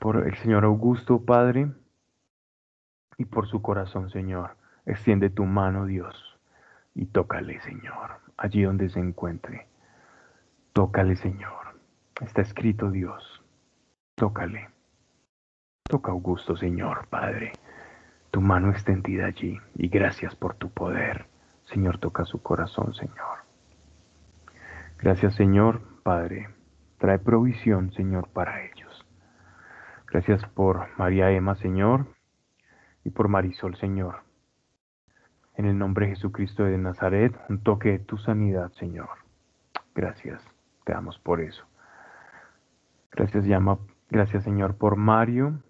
por 0.00 0.26
el 0.26 0.36
Señor 0.36 0.66
Augusto, 0.66 1.24
Padre, 1.24 1.72
y 3.16 3.24
por 3.24 3.48
su 3.48 3.62
corazón, 3.62 4.10
Señor. 4.10 4.50
Extiende 4.84 5.30
tu 5.30 5.46
mano, 5.46 5.86
Dios, 5.86 6.38
y 6.94 7.06
tócale, 7.06 7.58
Señor, 7.62 8.20
allí 8.36 8.64
donde 8.64 8.90
se 8.90 9.00
encuentre. 9.00 9.66
Tócale, 10.74 11.16
Señor. 11.16 11.80
Está 12.20 12.42
escrito, 12.42 12.90
Dios. 12.90 13.42
Tócale. 14.14 14.68
Toca 15.84 16.12
Augusto, 16.12 16.54
Señor, 16.58 17.08
Padre. 17.08 17.52
Tu 18.30 18.42
mano 18.42 18.68
extendida 18.70 19.24
allí, 19.24 19.58
y 19.74 19.88
gracias 19.88 20.36
por 20.36 20.54
tu 20.56 20.68
poder. 20.68 21.24
Señor, 21.64 21.96
toca 21.96 22.26
su 22.26 22.42
corazón, 22.42 22.92
Señor. 22.92 23.45
Gracias 24.98 25.34
Señor, 25.34 25.82
Padre. 26.02 26.48
Trae 26.98 27.18
provisión, 27.18 27.92
Señor, 27.92 28.28
para 28.28 28.64
ellos. 28.64 29.06
Gracias 30.06 30.42
por 30.54 30.88
María 30.98 31.30
Emma, 31.30 31.56
Señor, 31.56 32.06
y 33.04 33.10
por 33.10 33.28
Marisol, 33.28 33.76
Señor. 33.76 34.22
En 35.54 35.66
el 35.66 35.76
nombre 35.76 36.06
de 36.06 36.14
Jesucristo 36.14 36.64
de 36.64 36.78
Nazaret, 36.78 37.38
un 37.48 37.62
toque 37.62 37.90
de 37.90 37.98
tu 37.98 38.16
sanidad, 38.18 38.72
Señor. 38.72 39.08
Gracias, 39.94 40.42
te 40.84 40.92
damos 40.92 41.18
por 41.18 41.40
eso. 41.40 41.64
Gracias, 43.12 43.44
llama, 43.44 43.78
gracias, 44.10 44.44
Señor, 44.44 44.76
por 44.76 44.96
Mario, 44.96 45.62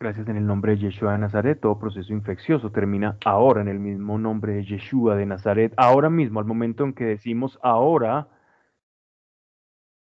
Gracias 0.00 0.28
en 0.28 0.36
el 0.36 0.46
nombre 0.46 0.76
de 0.76 0.78
Yeshua 0.78 1.10
de 1.10 1.18
Nazaret, 1.18 1.58
todo 1.58 1.80
proceso 1.80 2.12
infeccioso 2.12 2.70
termina 2.70 3.16
ahora 3.24 3.62
en 3.62 3.66
el 3.66 3.80
mismo 3.80 4.16
nombre 4.16 4.52
de 4.52 4.64
Yeshua 4.64 5.16
de 5.16 5.26
Nazaret. 5.26 5.74
Ahora 5.76 6.08
mismo, 6.08 6.38
al 6.38 6.46
momento 6.46 6.84
en 6.84 6.92
que 6.92 7.04
decimos 7.04 7.58
ahora, 7.64 8.28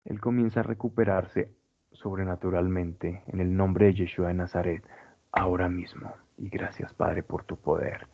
Él 0.04 0.20
comienza 0.20 0.60
a 0.60 0.62
recuperarse 0.62 1.50
sobrenaturalmente 1.90 3.24
en 3.26 3.40
el 3.40 3.56
nombre 3.56 3.86
de 3.86 3.94
Yeshua 3.94 4.28
de 4.28 4.34
Nazaret, 4.34 4.84
ahora 5.32 5.68
mismo. 5.68 6.14
Y 6.38 6.50
gracias, 6.50 6.94
Padre, 6.94 7.24
por 7.24 7.42
tu 7.42 7.56
poder. 7.56 8.06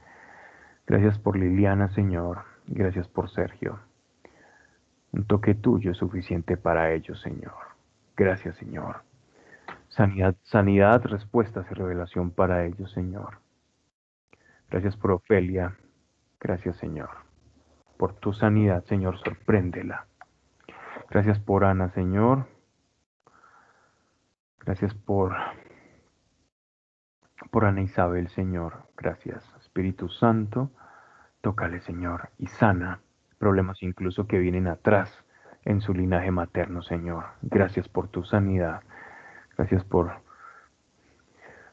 Gracias 0.87 1.19
por 1.19 1.37
Liliana, 1.37 1.89
Señor. 1.91 2.39
Gracias 2.69 3.07
por 3.07 3.29
Sergio. 3.29 3.81
Un 5.13 5.27
toque 5.27 5.55
tuyo 5.55 5.91
es 5.91 5.99
suficiente 5.99 6.57
para 6.57 6.95
ellos, 6.95 7.21
Señor. 7.21 7.53
Gracias, 8.17 8.57
Señor. 8.57 9.03
Sanidad, 9.97 10.37
sanidad, 10.43 11.03
respuestas 11.07 11.65
y 11.71 11.75
revelación 11.75 12.31
para 12.31 12.67
ellos, 12.67 12.93
Señor. 12.93 13.39
Gracias 14.69 14.95
por 14.95 15.11
Ofelia. 15.13 15.75
Gracias, 16.39 16.77
Señor. 16.77 17.09
Por 17.97 18.13
tu 18.13 18.35
sanidad, 18.35 18.85
Señor, 18.85 19.17
sorpréndela. 19.17 20.07
Gracias 21.09 21.39
por 21.39 21.65
Ana, 21.65 21.89
Señor. 21.89 22.47
Gracias 24.61 24.93
por 24.93 25.35
por 27.51 27.65
Ana 27.65 27.81
Isabel, 27.81 28.29
Señor. 28.29 28.83
Gracias, 28.99 29.51
Espíritu 29.59 30.11
Santo. 30.11 30.73
Tócale, 31.41 31.81
Señor, 31.81 32.29
y 32.37 32.49
sana 32.49 33.01
problemas 33.39 33.83
incluso 33.83 34.27
que 34.27 34.39
vienen 34.41 34.67
atrás 34.67 35.25
en 35.65 35.81
su 35.81 35.95
linaje 35.95 36.31
materno, 36.31 36.83
Señor. 36.83 37.25
Gracias 37.41 37.89
por 37.89 38.09
tu 38.09 38.25
sanidad. 38.25 38.83
Gracias 39.57 39.85
por 39.85 40.13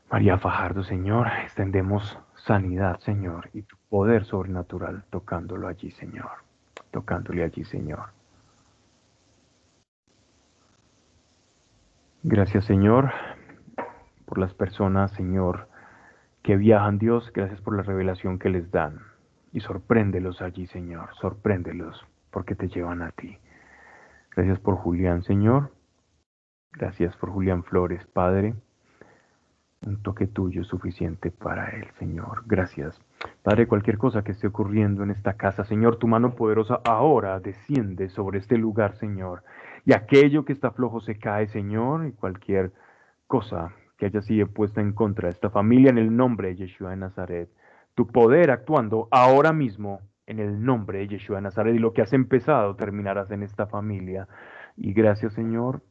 María 0.09 0.37
Fajardo, 0.37 0.83
Señor. 0.83 1.27
Extendemos 1.43 2.17
sanidad, 2.35 2.99
Señor, 2.99 3.49
y 3.53 3.63
tu 3.63 3.75
poder 3.89 4.25
sobrenatural 4.25 5.03
tocándolo 5.09 5.67
allí, 5.67 5.91
Señor. 5.91 6.29
Tocándole 6.91 7.43
allí, 7.43 7.65
Señor. 7.65 8.11
Gracias, 12.25 12.63
Señor, 12.63 13.11
por 14.25 14.37
las 14.37 14.53
personas, 14.53 15.11
Señor, 15.11 15.67
que 16.41 16.55
viajan, 16.55 16.97
Dios. 16.97 17.33
Gracias 17.33 17.59
por 17.59 17.75
la 17.75 17.83
revelación 17.83 18.39
que 18.39 18.47
les 18.47 18.71
dan. 18.71 19.01
Y 19.51 19.59
sorpréndelos 19.59 20.41
allí, 20.41 20.67
Señor. 20.67 21.09
Sorpréndelos 21.19 22.05
porque 22.31 22.55
te 22.55 22.69
llevan 22.69 23.01
a 23.01 23.11
ti. 23.11 23.37
Gracias 24.33 24.57
por 24.59 24.77
Julián, 24.77 25.23
Señor. 25.23 25.72
Gracias 26.73 27.15
por 27.17 27.29
Julián 27.29 27.63
Flores, 27.63 28.05
Padre. 28.07 28.55
Un 29.85 30.01
toque 30.01 30.27
tuyo 30.27 30.61
es 30.61 30.67
suficiente 30.67 31.29
para 31.29 31.69
él, 31.69 31.87
Señor. 31.99 32.43
Gracias. 32.45 32.99
Padre, 33.43 33.67
cualquier 33.67 33.97
cosa 33.97 34.23
que 34.23 34.31
esté 34.31 34.47
ocurriendo 34.47 35.03
en 35.03 35.11
esta 35.11 35.33
casa, 35.33 35.65
Señor, 35.65 35.97
tu 35.97 36.07
mano 36.07 36.35
poderosa 36.35 36.79
ahora 36.85 37.39
desciende 37.39 38.09
sobre 38.09 38.39
este 38.39 38.57
lugar, 38.57 38.95
Señor. 38.95 39.43
Y 39.85 39.93
aquello 39.93 40.45
que 40.45 40.53
está 40.53 40.71
flojo 40.71 41.01
se 41.01 41.19
cae, 41.19 41.47
Señor, 41.47 42.07
y 42.07 42.13
cualquier 42.13 42.71
cosa 43.27 43.73
que 43.97 44.05
haya 44.07 44.21
sido 44.21 44.47
puesta 44.47 44.81
en 44.81 44.93
contra 44.93 45.27
de 45.27 45.33
esta 45.33 45.49
familia 45.49 45.89
en 45.89 45.97
el 45.97 46.15
nombre 46.15 46.49
de 46.49 46.55
Yeshua 46.55 46.91
de 46.91 46.97
Nazaret. 46.97 47.49
Tu 47.93 48.07
poder 48.07 48.49
actuando 48.51 49.09
ahora 49.11 49.53
mismo 49.53 49.99
en 50.25 50.39
el 50.39 50.63
nombre 50.63 50.99
de 50.99 51.09
Yeshua 51.09 51.35
de 51.35 51.43
Nazaret 51.43 51.75
y 51.75 51.79
lo 51.79 51.93
que 51.93 52.01
has 52.01 52.13
empezado 52.13 52.75
terminarás 52.75 53.29
en 53.31 53.43
esta 53.43 53.67
familia. 53.67 54.27
Y 54.77 54.93
gracias, 54.93 55.33
Señor, 55.33 55.81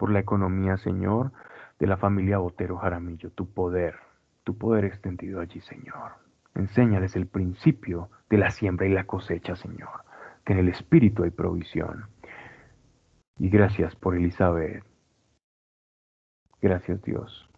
por 0.00 0.10
la 0.10 0.20
economía, 0.20 0.78
Señor, 0.78 1.30
de 1.78 1.86
la 1.86 1.98
familia 1.98 2.38
Botero 2.38 2.78
Jaramillo, 2.78 3.32
tu 3.32 3.52
poder, 3.52 3.96
tu 4.44 4.56
poder 4.56 4.86
extendido 4.86 5.42
allí, 5.42 5.60
Señor. 5.60 6.12
Enséñales 6.54 7.16
el 7.16 7.26
principio 7.26 8.08
de 8.30 8.38
la 8.38 8.50
siembra 8.50 8.86
y 8.86 8.94
la 8.94 9.04
cosecha, 9.04 9.56
Señor, 9.56 9.90
que 10.42 10.54
en 10.54 10.60
el 10.60 10.70
Espíritu 10.70 11.22
hay 11.22 11.30
provisión. 11.30 12.06
Y 13.38 13.50
gracias 13.50 13.94
por 13.94 14.16
Elizabeth. 14.16 14.82
Gracias 16.62 17.02
Dios. 17.02 17.50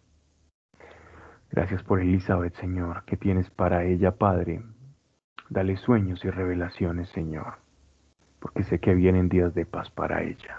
Gracias 1.49 1.81
por 1.83 2.01
Elizabeth, 2.01 2.55
Señor, 2.55 3.05
que 3.05 3.15
tienes 3.15 3.49
para 3.51 3.85
ella, 3.85 4.17
Padre. 4.17 4.61
Dale 5.49 5.77
sueños 5.77 6.25
y 6.25 6.29
revelaciones, 6.29 7.07
Señor, 7.11 7.59
porque 8.41 8.63
sé 8.63 8.79
que 8.79 8.93
vienen 8.93 9.29
días 9.29 9.53
de 9.53 9.65
paz 9.65 9.89
para 9.91 10.23
ella. 10.23 10.57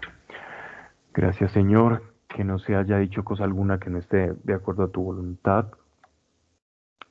Gracias, 1.15 1.53
Señor, 1.53 2.03
que 2.27 2.43
no 2.43 2.59
se 2.59 2.75
haya 2.75 2.99
dicho 2.99 3.25
cosa 3.25 3.45
alguna 3.45 3.79
que 3.79 3.89
no 3.89 3.99
esté 3.99 4.35
de 4.43 4.53
acuerdo 4.53 4.83
a 4.83 4.91
tu 4.91 5.01
voluntad 5.01 5.67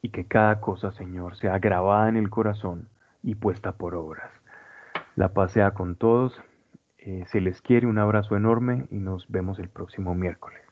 y 0.01 0.09
que 0.09 0.27
cada 0.27 0.59
cosa, 0.59 0.91
Señor, 0.91 1.37
sea 1.37 1.57
grabada 1.57 2.09
en 2.09 2.17
el 2.17 2.29
corazón 2.29 2.89
y 3.21 3.35
puesta 3.35 3.71
por 3.71 3.95
obras. 3.95 4.29
La 5.15 5.29
paz 5.29 5.53
sea 5.53 5.71
con 5.71 5.95
todos. 5.95 6.37
Eh, 6.97 7.23
se 7.27 7.39
les 7.39 7.61
quiere 7.61 7.87
un 7.87 7.97
abrazo 7.97 8.35
enorme 8.35 8.87
y 8.91 8.97
nos 8.97 9.25
vemos 9.29 9.57
el 9.59 9.69
próximo 9.69 10.13
miércoles. 10.15 10.62